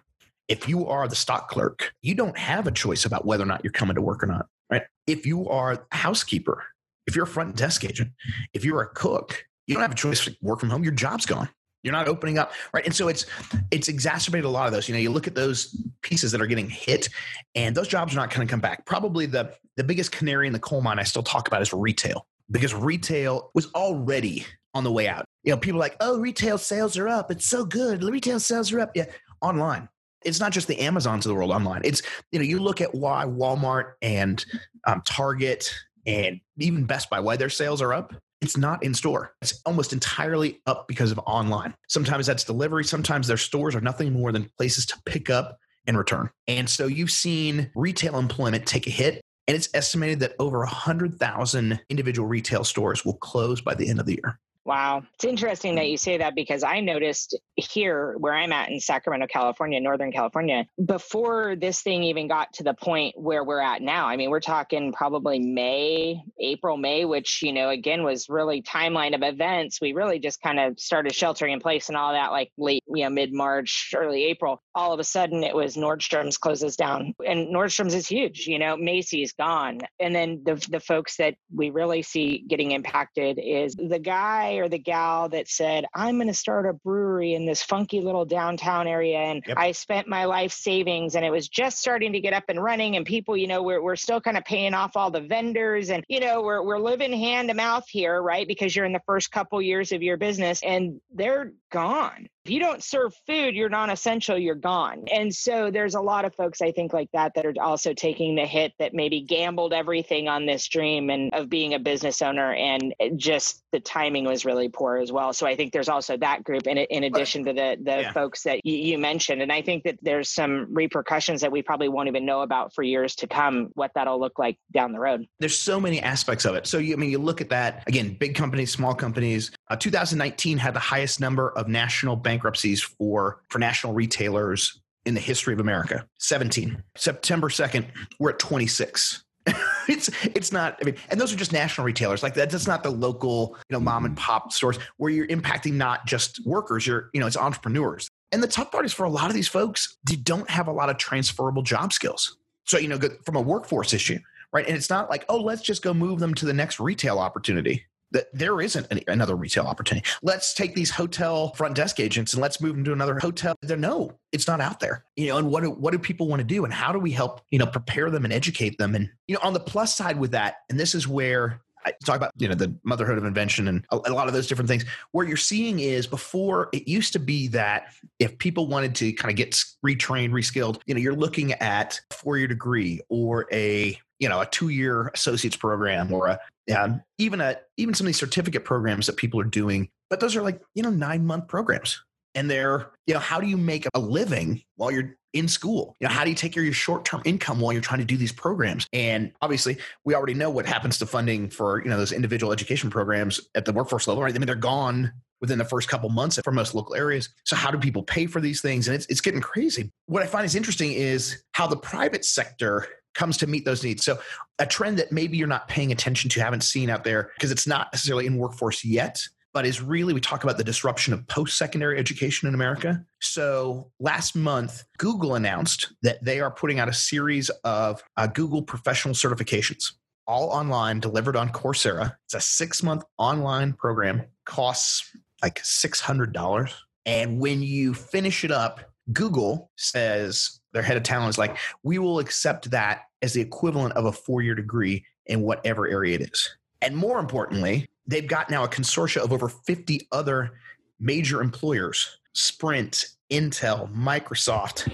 if 0.48 0.70
you 0.70 0.88
are 0.88 1.08
the 1.08 1.16
stock 1.16 1.50
clerk, 1.50 1.94
you 2.02 2.16
don't 2.16 2.38
have 2.38 2.68
a 2.68 2.72
choice 2.72 3.06
about 3.06 3.26
whether 3.26 3.44
or 3.44 3.48
not 3.48 3.64
you're 3.64 3.74
coming 3.74 3.96
to 3.96 4.02
work 4.02 4.24
or 4.24 4.28
not, 4.28 4.48
right? 4.70 4.84
If 5.08 5.26
you 5.26 5.50
are 5.50 5.74
a 5.74 5.96
housekeeper, 5.96 6.64
if 7.08 7.16
you're 7.16 7.26
a 7.26 7.28
front 7.28 7.56
desk 7.56 7.84
agent, 7.84 8.12
if 8.54 8.64
you're 8.64 8.82
a 8.82 8.90
cook, 8.90 9.46
you 9.66 9.74
don't 9.74 9.82
have 9.82 9.92
a 9.92 9.96
choice 9.96 10.26
to 10.26 10.36
work 10.42 10.60
from 10.60 10.70
home. 10.70 10.84
Your 10.84 10.94
job's 10.94 11.26
gone. 11.26 11.50
You're 11.84 11.94
not 11.94 12.08
opening 12.08 12.38
up, 12.38 12.52
right? 12.74 12.84
And 12.86 12.94
so 12.94 13.08
it's 13.08 13.26
it's 13.72 13.88
exacerbated 13.88 14.46
a 14.46 14.50
lot 14.50 14.68
of 14.68 14.74
those. 14.74 14.90
You 14.90 14.96
know, 14.96 15.00
you 15.00 15.10
look 15.10 15.28
at 15.28 15.36
those 15.36 15.76
pieces 16.02 16.32
that 16.32 16.42
are 16.42 16.48
getting 16.48 16.70
hit, 16.70 17.08
and 17.56 17.76
those 17.76 17.88
jobs 17.88 18.14
are 18.14 18.18
not 18.18 18.34
going 18.34 18.46
to 18.46 18.52
come 18.52 18.60
back. 18.60 18.86
Probably 18.86 19.26
the 19.26 19.54
the 19.76 19.84
biggest 19.84 20.12
canary 20.12 20.48
in 20.48 20.54
the 20.54 20.60
coal 20.60 20.82
mine 20.82 21.00
I 21.00 21.04
still 21.04 21.24
talk 21.24 21.48
about 21.48 21.62
is 21.62 21.72
retail 21.72 22.26
because 22.50 22.74
retail 22.74 23.51
was 23.53 23.72
already 23.74 24.46
on 24.74 24.83
the 24.83 24.92
way 24.92 25.07
out. 25.07 25.25
You 25.44 25.51
know, 25.51 25.57
people 25.57 25.79
like, 25.79 25.96
oh, 26.00 26.20
retail 26.20 26.57
sales 26.57 26.98
are 26.98 27.07
up. 27.07 27.31
It's 27.31 27.48
so 27.48 27.66
good. 27.66 28.03
Retail 28.03 28.40
sales 28.40 28.72
are 28.72 28.79
up. 28.79 28.92
Yeah, 28.96 29.05
online. 29.42 29.90
It's 30.25 30.40
not 30.40 30.51
just 30.51 30.68
the 30.68 30.79
Amazons 30.79 31.25
of 31.25 31.29
the 31.29 31.36
world 31.36 31.51
online. 31.51 31.81
It's, 31.83 32.01
you 32.31 32.40
know, 32.40 32.46
you 32.46 32.60
look 32.60 32.81
at 32.81 32.94
why 32.94 33.25
Walmart 33.25 33.94
and 34.01 34.44
um, 34.86 35.01
Target 35.05 35.74
and 36.05 36.40
even 36.57 36.86
Best 36.86 37.10
Buy, 37.10 37.20
why 37.20 37.38
their 37.38 37.50
sales 37.50 37.81
are 37.81 37.94
up. 37.94 38.14
It's 38.42 38.57
not 38.57 38.83
in 38.83 38.94
store. 38.94 39.33
It's 39.42 39.62
almost 39.66 39.94
entirely 39.94 40.62
up 40.68 40.88
because 40.88 41.12
of 41.12 41.20
online. 41.20 41.74
Sometimes 41.88 42.27
that's 42.27 42.44
delivery. 42.44 42.83
Sometimes 42.83 43.27
their 43.27 43.38
stores 43.38 43.74
are 43.74 43.81
nothing 43.81 44.14
more 44.14 44.31
than 44.31 44.50
places 44.57 44.86
to 44.88 45.01
pick 45.05 45.29
up 45.29 45.57
and 45.88 45.98
return. 45.98 46.29
And 46.48 46.70
so 46.70 46.86
you've 46.86 47.12
seen 47.12 47.72
retail 47.75 48.18
employment 48.18 48.66
take 48.68 48.86
a 48.86 48.92
hit 48.92 49.22
and 49.48 49.55
it's 49.55 49.70
estimated 49.74 50.20
that 50.20 50.36
over 50.40 50.60
100,000 50.60 51.79
individual 51.90 52.27
retail 52.27 52.64
stores 52.64 53.05
will 53.05 53.18
close 53.18 53.62
by 53.62 53.74
the 53.74 53.90
end 53.90 54.00
of 54.00 54.05
the 54.05 54.20
year. 54.24 54.40
Wow. 54.68 55.03
It's 55.14 55.24
interesting 55.24 55.75
that 55.75 55.88
you 55.88 55.96
say 55.96 56.18
that 56.18 56.36
because 56.36 56.62
I 56.62 56.82
noticed 56.82 57.40
here 57.56 58.16
where 58.18 58.34
I'm 58.34 58.51
at 58.51 58.70
in 58.70 58.82
Sacramento, 58.82 59.27
California, 59.27 59.80
Northern 59.80 60.12
California, 60.12 60.66
before 60.84 61.56
this 61.56 61.80
thing 61.82 62.03
even 62.03 62.27
got 62.27 62.51
to 62.56 62.64
the 62.64 62.74
point 62.74 63.16
where 63.18 63.46
we're 63.46 63.62
at 63.62 63.82
now. 63.82 64.10
I 64.10 64.18
mean, 64.18 64.30
we're 64.30 64.42
talking 64.42 64.92
probably 64.92 65.40
May, 65.40 66.22
April, 66.38 66.75
May, 66.75 67.06
which, 67.06 67.42
you 67.42 67.53
know, 67.53 67.70
again 67.70 68.03
was 68.03 68.27
really 68.27 68.62
timeline 68.62 69.16
of 69.16 69.24
events. 69.24 69.80
We 69.80 69.94
really 69.94 70.20
just 70.20 70.42
kind 70.42 70.60
of 70.60 70.77
started 70.77 71.16
sheltering 71.16 71.53
in 71.53 71.62
place 71.62 71.88
and 71.88 71.98
all 71.98 72.12
that 72.12 72.34
like 72.34 72.51
late, 72.58 72.84
you 72.94 73.06
know, 73.06 73.10
mid 73.10 73.32
March, 73.32 73.94
early 73.96 74.25
April. 74.25 74.62
All 74.75 74.92
of 74.92 75.00
a 75.00 75.06
sudden 75.06 75.46
it 75.46 75.56
was 75.56 75.77
Nordstrom's 75.77 76.38
closes 76.38 76.75
down. 76.75 77.16
And 77.25 77.56
Nordstrom's 77.56 77.96
is 77.96 78.06
huge, 78.06 78.48
you 78.48 78.60
know, 78.60 78.75
Macy's 78.75 79.32
gone. 79.32 79.80
And 80.01 80.14
then 80.14 80.42
the 80.44 80.56
the 80.70 80.82
folks 80.82 81.16
that 81.16 81.36
we 81.56 81.70
really 81.70 82.01
see 82.01 82.44
getting 82.50 82.72
impacted 82.72 83.40
is 83.42 83.74
the 83.74 84.00
guy 84.00 84.56
or 84.59 84.70
the 84.70 84.77
gal 84.77 85.29
that 85.29 85.48
said, 85.48 85.85
I'm 85.93 86.17
going 86.17 86.27
to 86.27 86.33
start 86.33 86.65
a 86.65 86.74
brewery 86.74 87.33
in 87.33 87.46
this 87.46 87.63
funky 87.63 88.01
little 88.01 88.25
downtown 88.25 88.87
area. 88.87 89.17
And 89.17 89.43
yep. 89.48 89.57
I 89.57 89.72
spent 89.72 90.07
my 90.07 90.25
life 90.25 90.51
savings 90.51 91.15
and 91.15 91.25
it 91.25 91.31
was 91.31 91.48
just 91.48 91.79
starting 91.79 92.13
to 92.13 92.20
get 92.20 92.33
up 92.33 92.46
and 92.50 92.61
running. 92.61 92.96
And 92.96 93.05
people, 93.05 93.37
you 93.37 93.48
know, 93.48 93.63
we're, 93.63 93.81
we're 93.81 93.96
still 93.96 94.22
kind 94.22 94.37
of 94.37 94.46
paying 94.46 94.74
off 94.74 94.96
all 94.96 95.11
the 95.11 95.22
vendors 95.22 95.89
and, 95.89 96.03
you 96.07 96.20
know, 96.20 96.41
we're, 96.41 96.63
we're 96.63 96.79
living 96.79 97.13
hand 97.13 97.50
to 97.50 97.55
mouth 97.55 97.87
here, 97.87 98.22
right? 98.22 98.48
Because 98.48 98.75
you're 98.75 98.85
in 98.85 98.93
the 98.93 99.01
first 99.05 99.31
couple 99.31 99.61
years 99.61 99.91
of 99.91 100.01
your 100.01 100.17
business 100.17 100.61
and 100.63 101.00
they're 101.13 101.53
gone 101.72 102.29
if 102.48 102.51
you 102.51 102.62
don't 102.62 102.81
serve 102.81 103.14
food, 103.27 103.55
you're 103.55 103.68
non 103.68 103.90
essential, 103.90 104.38
you're 104.38 104.55
gone. 104.55 105.03
And 105.12 105.36
so 105.36 105.70
there's 105.70 105.96
a 105.96 106.00
lot 106.00 106.24
of 106.24 106.33
folks, 106.33 106.62
I 106.62 106.72
think, 106.72 106.94
like 106.94 107.10
that, 107.12 107.33
that 107.36 107.46
are 107.46 107.53
also 107.60 107.94
taking 107.94 108.36
the 108.36 108.46
hit 108.46 108.72
that 108.79 108.94
maybe 108.94 109.20
gambled 109.20 109.74
everything 109.74 110.29
on 110.29 110.46
this 110.46 110.66
dream 110.70 111.10
and 111.10 111.33
of 111.33 111.50
being 111.50 111.74
a 111.74 111.79
business 111.79 112.22
owner. 112.22 112.53
And 112.53 112.96
just 113.18 113.64
the 113.74 113.81
timing 113.81 114.24
was 114.24 114.46
really 114.46 114.70
poor 114.70 114.96
as 114.96 115.12
well. 115.12 115.33
So 115.33 115.46
I 115.46 115.57
think 115.57 115.74
there's 115.74 115.90
also 115.90 116.16
that 116.16 116.46
group 116.46 116.68
in, 116.68 116.77
in 116.77 117.03
addition 117.03 117.44
to 117.44 117.51
the, 117.51 117.77
the 117.83 118.01
yeah. 118.03 118.12
folks 118.14 118.44
that 118.44 118.66
you, 118.66 118.77
you 118.77 118.98
mentioned. 118.98 119.42
And 119.42 119.51
I 119.51 119.62
think 119.62 119.83
that 119.83 119.98
there's 120.01 120.29
some 120.29 120.74
repercussions 120.74 121.42
that 121.42 121.51
we 121.51 121.62
probably 121.62 121.90
won't 121.90 122.07
even 122.07 122.25
know 122.25 122.44
about 122.44 122.74
for 122.74 122.81
years 122.81 123.14
to 123.16 123.27
come, 123.27 123.72
what 123.74 123.92
that'll 123.94 124.22
look 124.22 124.40
like 124.40 124.57
down 124.72 124.94
the 124.94 125.00
road. 125.00 125.27
There's 125.42 125.60
so 125.60 125.81
many 125.81 126.01
aspects 126.01 126.46
of 126.46 126.55
it. 126.55 126.66
So, 126.66 126.77
you, 126.77 126.94
I 126.94 126.96
mean, 126.96 127.10
you 127.10 127.20
look 127.20 127.42
at 127.42 127.50
that 127.50 127.83
again, 127.88 128.16
big 128.18 128.36
companies, 128.36 128.72
small 128.72 128.96
companies. 128.96 129.51
Uh, 129.68 129.75
2019 129.75 130.57
had 130.57 130.74
the 130.74 130.79
highest 130.79 131.20
number 131.20 131.50
of 131.51 131.68
national 131.68 132.16
bank 132.16 132.37
bankruptcies 132.38 132.82
for 132.82 133.42
for 133.50 133.60
national 133.60 133.94
retailers 133.94 134.82
in 135.06 135.14
the 135.14 135.20
history 135.20 135.54
of 135.54 135.60
America. 135.60 136.06
17. 136.20 136.84
September 136.96 137.48
2nd, 137.48 137.86
we're 138.20 138.32
at 138.32 138.40
26. 138.40 139.24
it's 139.88 140.10
it's 140.36 140.52
not 140.52 140.78
I 140.82 140.86
mean 140.86 140.96
and 141.10 141.22
those 141.22 141.34
are 141.34 141.38
just 141.38 141.54
national 141.54 141.86
retailers 141.86 142.22
like 142.22 142.34
that 142.34 142.50
that's 142.50 142.68
not 142.68 142.84
the 142.84 142.90
local 142.90 143.56
you 143.70 143.74
know 143.74 143.80
mom 143.80 144.04
and 144.04 144.18
pop 144.18 144.52
stores 144.52 144.78
where 144.98 145.10
you're 145.10 145.28
impacting 145.28 145.76
not 145.76 146.06
just 146.06 146.46
workers 146.46 146.86
you're 146.86 147.10
you 147.14 147.22
know 147.22 147.28
it's 147.28 147.38
entrepreneurs 147.38 148.10
and 148.34 148.44
the 148.44 148.48
tough 148.48 148.74
part 148.74 148.84
is 148.84 148.92
for 148.92 149.06
a 149.06 149.10
lot 149.10 149.30
of 149.30 149.34
these 149.34 149.48
folks 149.48 149.98
they 150.06 150.18
don't 150.18 150.50
have 150.50 150.68
a 150.68 150.72
lot 150.72 150.90
of 150.90 150.98
transferable 150.98 151.62
job 151.62 151.94
skills 151.94 152.36
so 152.66 152.78
you 152.78 152.90
know 152.90 153.00
from 153.24 153.38
a 153.38 153.42
workforce 153.42 153.94
issue 153.94 154.20
right 154.52 154.68
and 154.68 154.76
it's 154.76 154.90
not 154.90 155.10
like 155.10 155.24
oh 155.30 155.40
let's 155.40 155.62
just 155.62 155.82
go 155.82 155.94
move 155.94 156.20
them 156.20 156.34
to 156.34 156.46
the 156.46 156.54
next 156.54 156.82
retail 156.82 157.18
opportunity 157.18 157.86
that 158.11 158.27
there 158.33 158.61
isn't 158.61 158.87
any, 158.89 159.03
another 159.07 159.35
retail 159.35 159.65
opportunity. 159.65 160.07
Let's 160.22 160.53
take 160.53 160.75
these 160.75 160.89
hotel 160.89 161.53
front 161.53 161.75
desk 161.75 162.00
agents 162.00 162.33
and 162.33 162.41
let's 162.41 162.61
move 162.61 162.75
them 162.75 162.83
to 162.85 162.93
another 162.93 163.20
hotel. 163.20 163.55
There, 163.61 163.77
no, 163.77 164.11
it's 164.31 164.48
not 164.48 164.61
out 164.61 164.79
there. 164.79 165.03
You 165.15 165.27
know, 165.27 165.37
and 165.37 165.50
what 165.50 165.63
do, 165.63 165.72
what 165.72 165.91
do 165.91 166.00
people 166.00 166.27
want 166.27 166.39
to 166.39 166.46
do, 166.46 166.63
and 166.65 166.74
how 166.74 166.91
do 166.91 167.00
we 167.00 167.11
help 167.11 167.41
you 167.51 167.59
know 167.59 167.67
prepare 167.67 168.09
them 168.09 168.24
and 168.24 168.33
educate 168.33 168.77
them? 168.77 168.96
And 168.96 169.09
you 169.27 169.35
know, 169.35 169.41
on 169.43 169.53
the 169.53 169.59
plus 169.59 169.96
side 169.96 170.20
with 170.20 170.31
that, 170.31 170.57
and 170.70 170.79
this 170.79 170.96
is 170.96 171.07
where 171.07 171.61
I 171.87 171.93
talk 172.03 172.17
about 172.17 172.33
you 172.37 172.48
know 172.48 172.55
the 172.55 172.75
motherhood 172.83 173.17
of 173.17 173.24
invention 173.24 173.67
and 173.67 173.85
a, 173.91 173.98
a, 174.05 174.13
lot 174.13 174.27
of 174.27 174.33
those 174.33 174.48
different 174.48 174.67
things. 174.67 174.85
Where 175.11 175.25
you're 175.25 175.37
seeing 175.37 175.79
is 175.79 176.05
before 176.05 176.70
it 176.74 176.87
used 176.87 177.13
to 177.13 177.20
be 177.20 177.48
that 177.50 177.93
if 178.20 178.37
people 178.37 178.67
wanted 178.67 178.93
to 178.96 179.13
kind 179.13 179.31
of 179.31 179.37
get 179.37 179.51
retrained, 179.85 180.31
reskilled, 180.31 180.81
you 180.85 180.93
know, 180.93 181.00
you're 181.00 181.15
looking 181.15 181.53
at 181.53 182.00
four 182.11 182.37
year 182.37 182.48
degree 182.48 183.00
or 183.09 183.48
a 183.51 183.98
you 184.20 184.27
know 184.27 184.41
a 184.41 184.46
two 184.46 184.70
year 184.70 185.11
associate's 185.13 185.55
program 185.55 186.11
or 186.11 186.27
a 186.27 186.39
um, 186.75 187.01
even 187.18 187.42
a 187.42 187.58
even 187.77 187.94
some 187.94 188.06
of 188.06 188.10
these 188.10 188.20
certificate 188.20 188.66
programs 188.66 189.08
that 189.08 189.18
people 189.18 189.40
are 189.40 189.46
doing, 189.46 189.90
but 190.10 190.20
those 190.20 190.36
are 190.36 190.42
like 190.42 190.62
you 190.75 190.84
know 190.84 190.90
nine 190.90 191.25
month 191.25 191.48
programs. 191.48 192.01
And 192.36 192.50
they're 192.51 192.92
you 193.08 193.14
know 193.14 193.20
how 193.20 193.40
do 193.40 193.48
you 193.48 193.58
make 193.58 193.88
a 193.94 194.00
living 194.00 194.62
while 194.75 194.92
you're 194.92 195.16
in 195.34 195.48
school? 195.48 195.96
You 196.00 196.08
know 196.08 196.14
how 196.14 196.24
do 196.24 196.30
you 196.30 196.36
take 196.36 196.53
care 196.53 196.62
of 196.62 196.66
your 196.66 196.74
short-term 196.74 197.22
income 197.25 197.60
while 197.60 197.74
you're 197.74 197.82
trying 197.82 198.00
to 198.00 198.06
do 198.06 198.18
these 198.18 198.32
programs? 198.32 198.88
And 198.94 199.32
obviously 199.42 199.77
we 200.06 200.14
already 200.14 200.34
know 200.34 200.50
what 200.50 200.66
happens 200.66 201.00
to 201.00 201.06
funding 201.06 201.50
for 201.50 201.82
you 201.84 201.90
know 201.90 201.98
those 201.98 202.12
individual 202.12 202.51
education 202.53 202.90
programs 202.90 203.40
at 203.56 203.66
the 203.66 203.74
workforce 203.74 204.08
level 204.08 204.24
right? 204.24 204.34
I 204.34 204.38
mean 204.38 204.46
they're 204.46 204.56
gone 204.56 205.14
within 205.42 205.58
the 205.58 205.66
first 205.66 205.88
couple 205.88 206.10
months 206.10 206.40
for 206.44 206.51
most 206.51 206.74
local 206.74 206.96
areas. 206.96 207.30
So 207.44 207.56
how 207.56 207.72
do 207.72 207.77
people 207.77 208.03
pay 208.03 208.25
for 208.25 208.42
these 208.42 208.62
things? 208.62 208.88
And 208.88 208.96
it's, 208.96 209.06
it's 209.08 209.22
getting 209.22 209.42
crazy. 209.42 209.92
What 210.08 210.24
i 210.24 210.25
find 210.25 210.46
is 210.46 210.56
interesting 210.56 210.94
is 210.94 211.44
how 211.51 211.68
the 211.68 211.77
private 211.77 212.25
sector 212.25 212.88
comes 213.18 213.36
to 213.38 213.48
meet 213.48 213.66
those 213.66 213.84
needs. 213.84 214.06
So 214.06 214.20
a 214.60 214.66
trend 214.66 214.98
that 215.00 215.12
maybe 215.12 215.36
you're 215.36 215.48
not 215.48 215.68
paying 215.68 215.92
attention 215.92 216.30
to, 216.30 216.40
haven't 216.40 216.64
seen 216.64 216.90
out 216.90 217.03
there 217.03 217.32
because 217.36 217.51
it's 217.51 217.68
not 217.68 217.90
necessarily 217.92 218.27
in 218.27 218.38
workforce 218.38 218.86
yet, 218.86 219.22
but 219.53 219.66
is 219.66 219.82
really 219.82 220.14
we 220.14 220.22
talk 220.22 220.44
about 220.44 220.58
the 220.58 220.64
disruption 220.64 221.14
of 221.14 221.27
post-secondary 221.27 221.98
education 221.98 222.48
in 222.48 222.53
America. 222.53 223.03
So 223.20 223.92
last 224.00 224.36
month, 224.36 224.84
Google 225.00 225.36
announced 225.36 225.92
that 226.03 226.24
they 226.24 226.40
are 226.40 226.51
putting 226.51 226.80
out 226.80 226.90
a 226.90 226.94
series 226.94 227.50
of 227.64 228.03
uh, 228.18 228.27
Google 228.27 228.62
professional 228.62 229.16
certifications, 229.16 229.94
all 230.27 230.50
online, 230.50 231.00
delivered 231.00 231.36
on 231.36 231.50
Coursera. 231.50 232.16
It's 232.25 232.36
a 232.36 232.40
six-month 232.40 233.03
online 233.18 233.74
program, 233.74 234.24
costs 234.46 235.12
like 235.42 235.60
six 235.64 236.00
hundred 236.00 236.34
dollars, 236.34 236.72
and 237.06 237.40
when 237.40 237.64
you 237.64 237.94
finish 237.94 238.44
it 238.44 238.51
up, 238.51 238.92
Google 239.14 239.72
says 239.77 240.60
their 240.74 240.84
head 240.84 240.98
of 240.98 241.03
talent 241.03 241.30
is 241.30 241.38
like, 241.38 241.58
we 241.82 241.98
will 241.98 242.20
accept 242.20 242.70
that 242.72 243.03
as 243.22 243.34
the 243.34 243.42
equivalent 243.42 243.94
of 243.94 244.06
a 244.06 244.12
four-year 244.12 244.56
degree 244.56 245.03
in 245.25 245.42
whatever 245.42 245.88
area 245.88 246.16
it 246.16 246.22
is. 246.22 246.58
And 246.82 246.96
more 246.96 247.20
importantly, 247.20 247.88
they've 248.06 248.27
got 248.27 248.50
now 248.50 248.64
a 248.64 248.68
consortia 248.68 249.18
of 249.18 249.34
over 249.34 249.50
50 249.50 250.08
other 250.12 250.51
major 251.00 251.42
employers 251.42 252.18
Sprint, 252.34 253.08
Intel, 253.32 253.92
Microsoft 253.94 254.92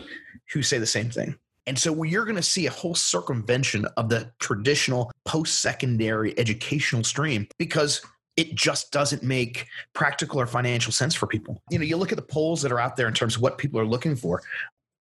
who 0.54 0.62
say 0.62 0.78
the 0.78 0.86
same 0.86 1.10
thing. 1.10 1.36
And 1.66 1.78
so 1.78 2.04
you're 2.04 2.26
going 2.26 2.36
to 2.36 2.42
see 2.42 2.68
a 2.68 2.72
whole 2.72 2.96
circumvention 2.96 3.86
of 3.98 4.10
the 4.10 4.32
traditional 4.40 5.12
post 5.26 5.62
secondary 5.62 6.38
educational 6.38 7.04
stream 7.04 7.48
because 7.58 8.02
it 8.36 8.56
just 8.56 8.92
doesn't 8.92 9.24
make 9.24 9.68
practical 9.94 10.40
or 10.40 10.48
financial 10.48 10.92
sense 10.92 11.16
for 11.16 11.28
people. 11.28 11.62
You 11.70 11.80
know, 11.80 11.86
you 11.86 11.98
look 11.98 12.12
at 12.12 12.18
the 12.18 12.24
polls 12.24 12.62
that 12.64 12.72
are 12.72 12.80
out 12.80 12.96
there 12.96 13.08
in 13.08 13.14
terms 13.14 13.36
of 13.36 13.42
what 13.42 13.58
people 13.58 13.80
are 13.80 13.86
looking 13.86 14.16
for. 14.16 14.42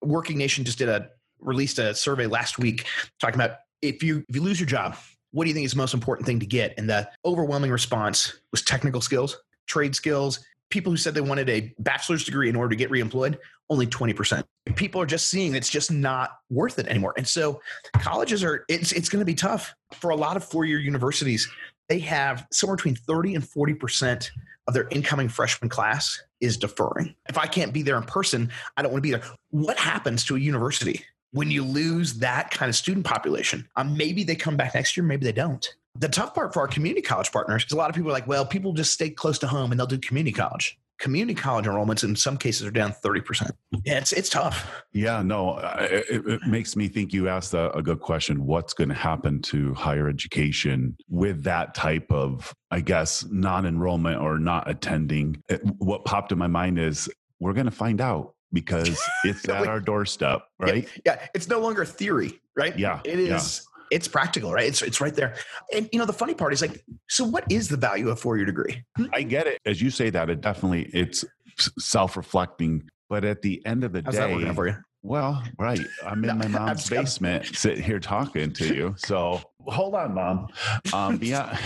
Working 0.01 0.37
Nation 0.37 0.63
just 0.63 0.77
did 0.77 0.89
a 0.89 1.09
released 1.39 1.79
a 1.79 1.93
survey 1.95 2.25
last 2.25 2.59
week 2.59 2.85
talking 3.19 3.35
about 3.35 3.57
if 3.81 4.03
you 4.03 4.23
if 4.27 4.35
you 4.35 4.41
lose 4.41 4.59
your 4.59 4.67
job, 4.67 4.95
what 5.31 5.43
do 5.43 5.49
you 5.49 5.53
think 5.53 5.65
is 5.65 5.71
the 5.71 5.77
most 5.77 5.93
important 5.93 6.25
thing 6.25 6.39
to 6.39 6.45
get? 6.45 6.73
And 6.77 6.89
the 6.89 7.09
overwhelming 7.25 7.71
response 7.71 8.39
was 8.51 8.61
technical 8.61 9.01
skills, 9.01 9.37
trade 9.67 9.95
skills. 9.95 10.45
People 10.69 10.91
who 10.91 10.97
said 10.97 11.13
they 11.13 11.21
wanted 11.21 11.49
a 11.49 11.73
bachelor's 11.79 12.25
degree 12.25 12.49
in 12.49 12.55
order 12.55 12.69
to 12.69 12.75
get 12.75 12.89
reemployed, 12.89 13.37
only 13.69 13.87
20%. 13.87 14.43
People 14.75 15.01
are 15.01 15.05
just 15.05 15.29
seeing 15.29 15.55
it's 15.55 15.69
just 15.69 15.91
not 15.91 16.31
worth 16.49 16.77
it 16.77 16.87
anymore. 16.87 17.13
And 17.15 17.25
so 17.25 17.61
colleges 17.99 18.43
are, 18.43 18.65
it's, 18.67 18.91
it's 18.91 19.07
going 19.07 19.21
to 19.21 19.25
be 19.25 19.33
tough 19.33 19.73
for 19.93 20.09
a 20.09 20.15
lot 20.15 20.35
of 20.35 20.43
four 20.43 20.65
year 20.65 20.79
universities. 20.79 21.49
They 21.87 21.99
have 21.99 22.45
somewhere 22.51 22.75
between 22.75 22.95
30 22.95 23.35
and 23.35 23.43
40% 23.43 24.29
of 24.67 24.73
their 24.73 24.89
incoming 24.89 25.29
freshman 25.29 25.69
class 25.69 26.21
is 26.41 26.57
deferring. 26.57 27.15
If 27.29 27.37
I 27.37 27.47
can't 27.47 27.73
be 27.73 27.81
there 27.81 27.95
in 27.95 28.03
person, 28.03 28.51
I 28.75 28.81
don't 28.81 28.91
want 28.91 29.03
to 29.03 29.09
be 29.09 29.11
there. 29.11 29.23
What 29.51 29.77
happens 29.77 30.25
to 30.25 30.35
a 30.35 30.39
university 30.39 31.05
when 31.31 31.51
you 31.51 31.63
lose 31.63 32.15
that 32.15 32.51
kind 32.51 32.69
of 32.69 32.75
student 32.75 33.05
population. 33.05 33.67
Um, 33.75 33.95
maybe 33.97 34.23
they 34.23 34.35
come 34.35 34.57
back 34.57 34.75
next 34.75 34.95
year, 34.95 35.05
maybe 35.05 35.25
they 35.25 35.31
don't. 35.31 35.67
The 35.95 36.09
tough 36.09 36.33
part 36.35 36.53
for 36.53 36.61
our 36.61 36.67
community 36.67 37.01
college 37.01 37.31
partners 37.31 37.65
is 37.65 37.71
a 37.71 37.75
lot 37.75 37.89
of 37.89 37.95
people 37.95 38.09
are 38.09 38.13
like, 38.13 38.27
well, 38.27 38.45
people 38.45 38.73
just 38.73 38.93
stay 38.93 39.09
close 39.09 39.39
to 39.39 39.47
home 39.47 39.71
and 39.71 39.79
they'll 39.79 39.87
do 39.87 39.97
community 39.97 40.31
college. 40.31 40.77
Community 40.99 41.35
college 41.39 41.65
enrollments 41.65 42.03
in 42.03 42.15
some 42.15 42.37
cases 42.37 42.65
are 42.65 42.71
down 42.71 42.91
30%. 42.91 43.51
Yeah, 43.85 43.99
it's, 43.99 44.13
it's 44.13 44.29
tough. 44.29 44.83
Yeah, 44.93 45.21
no, 45.21 45.59
it, 45.79 46.25
it 46.25 46.41
makes 46.47 46.75
me 46.75 46.87
think 46.87 47.13
you 47.13 47.29
asked 47.29 47.53
a, 47.53 47.71
a 47.75 47.83
good 47.83 47.99
question. 47.99 48.45
What's 48.45 48.73
going 48.73 48.89
to 48.89 48.95
happen 48.95 49.41
to 49.43 49.75
higher 49.75 50.07
education 50.09 50.97
with 51.07 51.43
that 51.43 51.75
type 51.75 52.11
of, 52.11 52.51
I 52.71 52.81
guess, 52.81 53.23
non 53.29 53.67
enrollment 53.67 54.19
or 54.19 54.39
not 54.39 54.67
attending? 54.67 55.41
It, 55.49 55.61
what 55.77 56.03
popped 56.03 56.31
in 56.31 56.39
my 56.39 56.47
mind 56.47 56.79
is 56.79 57.07
we're 57.39 57.53
going 57.53 57.65
to 57.65 57.71
find 57.71 58.01
out 58.01 58.33
because 58.53 58.99
it's 59.23 59.47
at 59.49 59.67
our 59.67 59.79
doorstep, 59.79 60.43
right? 60.59 60.87
Yeah, 61.05 61.15
yeah, 61.15 61.27
it's 61.33 61.47
no 61.47 61.59
longer 61.59 61.85
theory, 61.85 62.39
right? 62.55 62.77
Yeah, 62.77 63.01
it 63.03 63.19
is. 63.19 63.61
Yeah. 63.61 63.73
It's 63.89 64.07
practical, 64.07 64.51
right? 64.51 64.67
It's 64.67 64.81
it's 64.81 64.99
right 64.99 65.15
there. 65.15 65.35
And 65.73 65.87
you 65.93 65.99
know, 65.99 66.05
the 66.05 66.13
funny 66.13 66.33
part 66.33 66.51
is 66.51 66.61
like, 66.61 66.83
so 67.07 67.23
what 67.23 67.45
is 67.49 67.69
the 67.69 67.77
value 67.77 68.09
of 68.09 68.19
four 68.19 68.35
year 68.35 68.45
degree? 68.45 68.83
Hmm? 68.97 69.05
I 69.13 69.23
get 69.23 69.47
it. 69.47 69.61
As 69.65 69.81
you 69.81 69.89
say 69.89 70.09
that, 70.09 70.29
it 70.29 70.41
definitely 70.41 70.89
it's 70.93 71.23
self 71.79 72.17
reflecting. 72.17 72.83
But 73.09 73.23
at 73.23 73.41
the 73.41 73.65
end 73.65 73.85
of 73.85 73.93
the 73.93 74.01
How's 74.03 74.15
day, 74.15 74.53
for 74.53 74.67
you? 74.67 74.75
Well, 75.07 75.41
right. 75.57 75.79
I'm 76.05 76.25
in 76.25 76.37
my 76.37 76.47
mom's 76.49 76.89
basement 76.89 77.45
sitting 77.55 77.81
here 77.81 77.99
talking 77.99 78.51
to 78.51 78.75
you. 78.75 78.93
So 78.97 79.41
hold 79.65 79.95
on, 79.95 80.13
mom. 80.13 80.47
Um, 80.91 81.17
beyond, 81.17 81.57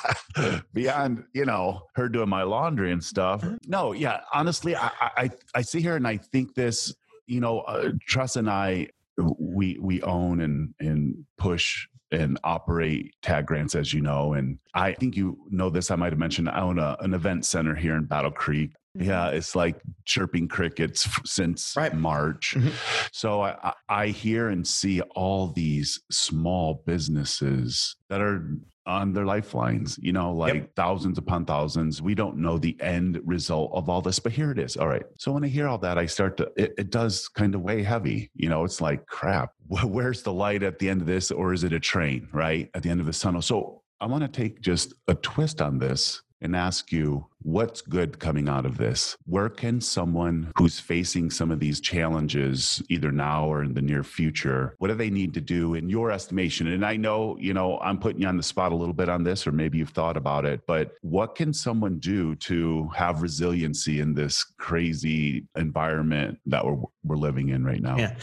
beyond, 0.72 1.24
you 1.34 1.44
know, 1.44 1.82
her 1.96 2.08
doing 2.08 2.28
my 2.28 2.44
laundry 2.44 2.92
and 2.92 3.02
stuff. 3.02 3.44
No, 3.66 3.90
yeah. 3.92 4.20
Honestly, 4.32 4.76
I, 4.76 4.92
I, 5.00 5.30
I 5.56 5.62
see 5.62 5.80
here 5.80 5.96
and 5.96 6.06
I 6.06 6.18
think 6.18 6.54
this, 6.54 6.94
you 7.26 7.40
know, 7.40 7.60
uh, 7.62 7.90
Tressa 8.06 8.38
and 8.38 8.50
I, 8.50 8.90
we, 9.16 9.76
we 9.80 10.00
own 10.02 10.40
and, 10.40 10.72
and 10.78 11.26
push 11.36 11.88
and 12.12 12.38
operate 12.44 13.12
tag 13.22 13.44
grants 13.44 13.74
as 13.74 13.92
you 13.92 14.00
know 14.00 14.32
and 14.32 14.58
i 14.72 14.94
think 14.94 15.14
you 15.14 15.36
know 15.50 15.68
this 15.68 15.90
i 15.90 15.94
might 15.94 16.10
have 16.10 16.18
mentioned 16.18 16.48
i 16.48 16.58
own 16.58 16.78
a, 16.78 16.96
an 17.00 17.12
event 17.12 17.44
center 17.44 17.74
here 17.74 17.96
in 17.96 18.04
battle 18.06 18.30
creek 18.30 18.70
yeah, 18.98 19.26
mm-hmm. 19.26 19.36
it's 19.36 19.54
like 19.54 19.80
chirping 20.04 20.48
crickets 20.48 21.08
since 21.24 21.74
right. 21.76 21.94
March. 21.94 22.54
Mm-hmm. 22.56 22.70
So 23.12 23.42
I, 23.42 23.72
I 23.88 24.06
hear 24.08 24.48
and 24.48 24.66
see 24.66 25.00
all 25.00 25.48
these 25.48 26.00
small 26.10 26.82
businesses 26.86 27.96
that 28.08 28.20
are 28.20 28.58
on 28.88 29.12
their 29.12 29.26
lifelines, 29.26 29.98
you 30.00 30.12
know, 30.12 30.32
like 30.32 30.54
yep. 30.54 30.70
thousands 30.74 31.18
upon 31.18 31.44
thousands. 31.44 32.00
We 32.00 32.14
don't 32.14 32.38
know 32.38 32.58
the 32.58 32.76
end 32.80 33.20
result 33.24 33.70
of 33.74 33.88
all 33.88 34.00
this, 34.00 34.18
but 34.18 34.32
here 34.32 34.50
it 34.50 34.58
is. 34.58 34.76
All 34.76 34.88
right. 34.88 35.04
So 35.18 35.30
when 35.30 35.44
I 35.44 35.48
hear 35.48 35.68
all 35.68 35.78
that, 35.78 35.98
I 35.98 36.06
start 36.06 36.38
to, 36.38 36.50
it, 36.56 36.72
it 36.78 36.90
does 36.90 37.28
kind 37.28 37.54
of 37.54 37.60
weigh 37.60 37.82
heavy. 37.82 38.30
You 38.34 38.48
know, 38.48 38.64
it's 38.64 38.80
like, 38.80 39.06
crap, 39.06 39.52
where's 39.68 40.22
the 40.22 40.32
light 40.32 40.62
at 40.62 40.78
the 40.78 40.88
end 40.88 41.02
of 41.02 41.06
this? 41.06 41.30
Or 41.30 41.52
is 41.52 41.64
it 41.64 41.72
a 41.74 41.80
train, 41.80 42.28
right? 42.32 42.70
At 42.74 42.82
the 42.82 42.88
end 42.88 43.00
of 43.00 43.06
the 43.06 43.12
tunnel. 43.12 43.42
So 43.42 43.82
I 44.00 44.06
want 44.06 44.22
to 44.22 44.28
take 44.28 44.60
just 44.60 44.94
a 45.06 45.14
twist 45.14 45.60
on 45.60 45.78
this 45.78 46.22
and 46.40 46.56
ask 46.56 46.90
you 46.90 47.26
what's 47.42 47.80
good 47.80 48.18
coming 48.18 48.48
out 48.48 48.66
of 48.66 48.76
this? 48.76 49.16
Where 49.26 49.48
can 49.48 49.80
someone 49.80 50.52
who's 50.56 50.80
facing 50.80 51.30
some 51.30 51.50
of 51.50 51.60
these 51.60 51.80
challenges, 51.80 52.82
either 52.88 53.12
now 53.12 53.46
or 53.46 53.62
in 53.62 53.74
the 53.74 53.82
near 53.82 54.02
future, 54.02 54.74
what 54.78 54.88
do 54.88 54.94
they 54.94 55.10
need 55.10 55.34
to 55.34 55.40
do 55.40 55.74
in 55.74 55.88
your 55.88 56.10
estimation? 56.10 56.66
And 56.68 56.84
I 56.84 56.96
know, 56.96 57.36
you 57.38 57.54
know, 57.54 57.78
I'm 57.78 57.98
putting 57.98 58.22
you 58.22 58.28
on 58.28 58.36
the 58.36 58.42
spot 58.42 58.72
a 58.72 58.76
little 58.76 58.94
bit 58.94 59.08
on 59.08 59.22
this, 59.22 59.46
or 59.46 59.52
maybe 59.52 59.78
you've 59.78 59.90
thought 59.90 60.16
about 60.16 60.44
it, 60.44 60.60
but 60.66 60.94
what 61.02 61.34
can 61.34 61.52
someone 61.52 61.98
do 61.98 62.34
to 62.36 62.88
have 62.94 63.22
resiliency 63.22 64.00
in 64.00 64.14
this 64.14 64.44
crazy 64.58 65.46
environment 65.56 66.38
that 66.46 66.64
we're, 66.64 66.78
we're 67.04 67.16
living 67.16 67.50
in 67.50 67.64
right 67.64 67.80
now? 67.80 67.96
Yeah. 67.96 68.16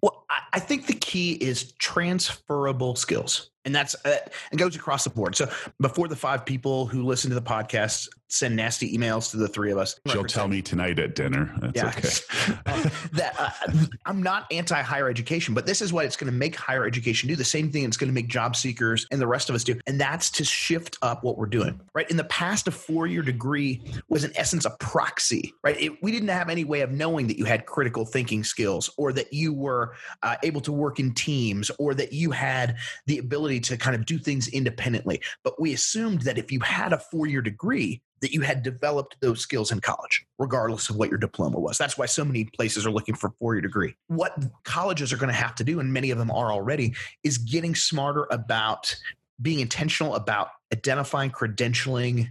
Well, 0.00 0.24
I 0.52 0.60
think 0.60 0.86
the 0.86 0.94
key 0.94 1.32
is 1.32 1.72
transferable 1.72 2.94
skills 2.94 3.50
and 3.64 3.74
that's 3.74 3.94
uh, 4.04 4.16
and 4.50 4.58
goes 4.58 4.76
across 4.76 5.04
the 5.04 5.10
board. 5.10 5.36
So 5.36 5.48
before 5.80 6.08
the 6.08 6.16
five 6.16 6.44
people 6.44 6.86
who 6.86 7.04
listen 7.04 7.30
to 7.30 7.34
the 7.34 7.42
podcast 7.42 8.08
send 8.32 8.56
nasty 8.56 8.96
emails 8.96 9.30
to 9.30 9.36
the 9.36 9.46
three 9.46 9.70
of 9.70 9.78
us. 9.78 10.00
She'll 10.08 10.24
tell 10.24 10.48
me 10.48 10.62
tonight 10.62 10.98
at 10.98 11.14
dinner. 11.14 11.54
That's 11.60 11.76
yeah. 11.76 11.88
okay. 11.88 12.58
uh, 12.66 12.88
that 13.12 13.34
uh, 13.38 13.86
I'm 14.06 14.22
not 14.22 14.46
anti 14.50 14.80
higher 14.80 15.08
education, 15.08 15.52
but 15.52 15.66
this 15.66 15.82
is 15.82 15.92
what 15.92 16.06
it's 16.06 16.16
going 16.16 16.32
to 16.32 16.36
make 16.36 16.56
higher 16.56 16.86
education 16.86 17.28
do. 17.28 17.36
The 17.36 17.44
same 17.44 17.70
thing 17.70 17.84
it's 17.84 17.98
going 17.98 18.08
to 18.08 18.14
make 18.14 18.28
job 18.28 18.56
seekers 18.56 19.06
and 19.10 19.20
the 19.20 19.26
rest 19.26 19.50
of 19.50 19.54
us 19.54 19.64
do, 19.64 19.78
and 19.86 20.00
that's 20.00 20.30
to 20.30 20.44
shift 20.44 20.96
up 21.02 21.22
what 21.22 21.36
we're 21.36 21.46
doing. 21.46 21.78
Right 21.94 22.10
in 22.10 22.16
the 22.16 22.24
past, 22.24 22.66
a 22.68 22.70
four 22.70 23.06
year 23.06 23.22
degree 23.22 23.82
was 24.08 24.24
in 24.24 24.32
essence 24.36 24.64
a 24.64 24.70
proxy. 24.70 25.52
Right, 25.62 25.78
it, 25.78 26.02
we 26.02 26.10
didn't 26.10 26.28
have 26.28 26.48
any 26.48 26.64
way 26.64 26.80
of 26.80 26.90
knowing 26.90 27.26
that 27.26 27.38
you 27.38 27.44
had 27.44 27.66
critical 27.66 28.06
thinking 28.06 28.44
skills, 28.44 28.88
or 28.96 29.12
that 29.12 29.32
you 29.32 29.52
were 29.52 29.94
uh, 30.22 30.36
able 30.42 30.62
to 30.62 30.72
work 30.72 30.98
in 30.98 31.12
teams, 31.12 31.70
or 31.78 31.92
that 31.94 32.14
you 32.14 32.30
had 32.30 32.76
the 33.06 33.18
ability 33.18 33.60
to 33.60 33.76
kind 33.76 33.94
of 33.94 34.06
do 34.06 34.18
things 34.18 34.48
independently. 34.48 35.20
But 35.44 35.60
we 35.60 35.74
assumed 35.74 36.22
that 36.22 36.38
if 36.38 36.50
you 36.50 36.60
had 36.60 36.94
a 36.94 36.98
four 36.98 37.26
year 37.26 37.42
degree, 37.42 38.00
that 38.22 38.32
you 38.32 38.40
had 38.40 38.62
developed 38.62 39.16
those 39.20 39.40
skills 39.40 39.70
in 39.70 39.80
college, 39.80 40.24
regardless 40.38 40.88
of 40.88 40.96
what 40.96 41.10
your 41.10 41.18
diploma 41.18 41.60
was. 41.60 41.76
That's 41.76 41.98
why 41.98 42.06
so 42.06 42.24
many 42.24 42.44
places 42.44 42.86
are 42.86 42.90
looking 42.90 43.14
for 43.14 43.34
four 43.38 43.54
year 43.54 43.60
degree. 43.60 43.94
What 44.06 44.38
colleges 44.64 45.12
are 45.12 45.18
going 45.18 45.32
to 45.32 45.38
have 45.38 45.54
to 45.56 45.64
do, 45.64 45.80
and 45.80 45.92
many 45.92 46.10
of 46.10 46.18
them 46.18 46.30
are 46.30 46.50
already, 46.50 46.94
is 47.24 47.36
getting 47.36 47.74
smarter 47.74 48.26
about 48.30 48.96
being 49.40 49.60
intentional 49.60 50.14
about 50.14 50.48
identifying, 50.72 51.30
credentialing, 51.30 52.28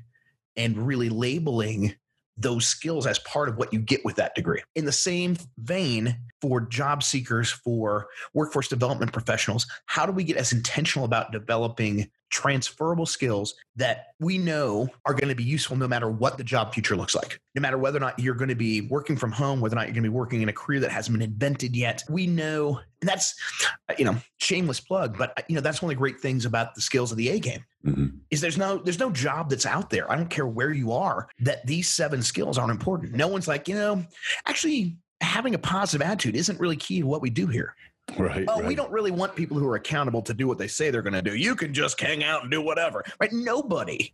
and 0.55 0.87
really 0.87 1.09
labeling 1.09 1.93
those 2.37 2.65
skills 2.65 3.05
as 3.05 3.19
part 3.19 3.49
of 3.49 3.57
what 3.57 3.73
you 3.73 3.79
get 3.79 4.03
with 4.05 4.15
that 4.15 4.33
degree. 4.33 4.61
In 4.75 4.85
the 4.85 4.91
same 4.91 5.37
vein, 5.57 6.17
for 6.41 6.61
job 6.61 7.03
seekers, 7.03 7.51
for 7.51 8.07
workforce 8.33 8.67
development 8.67 9.13
professionals, 9.13 9.67
how 9.85 10.05
do 10.05 10.11
we 10.11 10.23
get 10.23 10.37
as 10.37 10.51
intentional 10.51 11.05
about 11.05 11.31
developing 11.31 12.09
transferable 12.31 13.05
skills 13.05 13.53
that 13.75 14.07
we 14.19 14.37
know 14.37 14.89
are 15.05 15.13
going 15.13 15.29
to 15.29 15.35
be 15.35 15.43
useful 15.43 15.75
no 15.75 15.87
matter 15.87 16.09
what 16.09 16.37
the 16.37 16.43
job 16.43 16.73
future 16.73 16.95
looks 16.95 17.13
like. 17.13 17.39
No 17.55 17.61
matter 17.61 17.77
whether 17.77 17.97
or 17.97 17.99
not 17.99 18.17
you're 18.17 18.35
going 18.35 18.49
to 18.49 18.55
be 18.55 18.81
working 18.81 19.17
from 19.17 19.31
home, 19.31 19.59
whether 19.59 19.75
or 19.75 19.79
not 19.79 19.87
you're 19.87 19.93
going 19.93 20.03
to 20.03 20.09
be 20.09 20.15
working 20.15 20.41
in 20.41 20.49
a 20.49 20.53
career 20.53 20.79
that 20.79 20.91
hasn't 20.91 21.17
been 21.17 21.29
invented 21.29 21.75
yet. 21.75 22.03
We 22.09 22.25
know, 22.25 22.79
and 23.01 23.09
that's, 23.09 23.35
you 23.97 24.05
know, 24.05 24.15
shameless 24.39 24.79
plug, 24.79 25.17
but 25.17 25.43
you 25.47 25.55
know, 25.55 25.61
that's 25.61 25.81
one 25.81 25.91
of 25.91 25.95
the 25.95 25.99
great 25.99 26.19
things 26.19 26.45
about 26.45 26.73
the 26.73 26.81
skills 26.81 27.11
of 27.11 27.17
the 27.17 27.29
A 27.29 27.39
game. 27.39 27.63
Mm-hmm. 27.85 28.07
Is 28.29 28.41
there's 28.41 28.57
no 28.57 28.77
there's 28.77 28.99
no 28.99 29.09
job 29.09 29.49
that's 29.49 29.65
out 29.65 29.89
there. 29.89 30.09
I 30.11 30.15
don't 30.15 30.29
care 30.29 30.47
where 30.47 30.71
you 30.71 30.91
are 30.91 31.27
that 31.39 31.65
these 31.65 31.89
seven 31.89 32.21
skills 32.21 32.57
aren't 32.57 32.71
important. 32.71 33.13
No 33.13 33.27
one's 33.27 33.47
like, 33.47 33.67
you 33.67 33.75
know, 33.75 34.05
actually 34.45 34.97
having 35.19 35.55
a 35.55 35.59
positive 35.59 36.05
attitude 36.05 36.35
isn't 36.35 36.59
really 36.59 36.75
key 36.75 37.01
to 37.01 37.07
what 37.07 37.21
we 37.21 37.29
do 37.29 37.47
here. 37.47 37.75
Right. 38.17 38.45
Oh, 38.47 38.59
right. 38.59 38.67
we 38.67 38.75
don't 38.75 38.91
really 38.91 39.11
want 39.11 39.35
people 39.35 39.57
who 39.57 39.67
are 39.67 39.75
accountable 39.75 40.21
to 40.23 40.33
do 40.33 40.47
what 40.47 40.57
they 40.57 40.67
say 40.67 40.91
they're 40.91 41.01
going 41.01 41.13
to 41.13 41.21
do. 41.21 41.35
You 41.35 41.55
can 41.55 41.73
just 41.73 41.99
hang 41.99 42.23
out 42.23 42.43
and 42.43 42.51
do 42.51 42.61
whatever. 42.61 43.03
Right? 43.19 43.31
Nobody, 43.31 44.13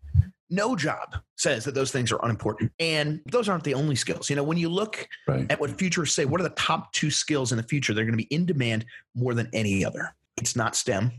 no 0.49 0.75
job 0.75 1.17
says 1.35 1.65
that 1.65 1.73
those 1.73 1.91
things 1.91 2.11
are 2.11 2.19
unimportant. 2.23 2.71
And 2.79 3.21
those 3.31 3.49
aren't 3.49 3.63
the 3.63 3.73
only 3.73 3.95
skills. 3.95 4.29
You 4.29 4.35
know, 4.35 4.43
when 4.43 4.57
you 4.57 4.69
look 4.69 5.07
right. 5.27 5.51
at 5.51 5.59
what 5.59 5.77
futurists 5.77 6.15
say, 6.15 6.25
what 6.25 6.39
are 6.39 6.43
the 6.43 6.51
top 6.51 6.93
two 6.93 7.11
skills 7.11 7.51
in 7.51 7.57
the 7.57 7.63
future? 7.63 7.93
They're 7.93 8.05
going 8.05 8.17
to 8.17 8.23
be 8.23 8.33
in 8.33 8.45
demand 8.45 8.85
more 9.15 9.33
than 9.33 9.49
any 9.51 9.83
other. 9.83 10.15
It's 10.37 10.55
not 10.55 10.75
STEM. 10.75 11.11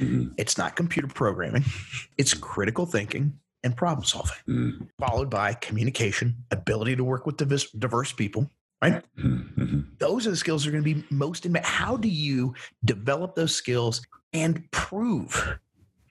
Mm-hmm. 0.00 0.32
It's 0.38 0.58
not 0.58 0.74
computer 0.74 1.08
programming. 1.08 1.64
It's 2.18 2.34
critical 2.34 2.86
thinking 2.86 3.38
and 3.62 3.76
problem 3.76 4.04
solving, 4.04 4.36
mm-hmm. 4.48 4.84
followed 4.98 5.30
by 5.30 5.54
communication, 5.54 6.36
ability 6.50 6.96
to 6.96 7.04
work 7.04 7.26
with 7.26 7.36
diverse 7.78 8.12
people, 8.12 8.50
right? 8.82 9.04
Mm-hmm. 9.18 9.80
Those 9.98 10.26
are 10.26 10.30
the 10.30 10.36
skills 10.36 10.64
that 10.64 10.70
are 10.70 10.72
going 10.72 10.84
to 10.84 10.94
be 10.94 11.04
most 11.10 11.46
in. 11.46 11.54
How 11.62 11.96
do 11.96 12.08
you 12.08 12.54
develop 12.84 13.34
those 13.34 13.54
skills 13.54 14.02
and 14.32 14.68
prove 14.72 15.58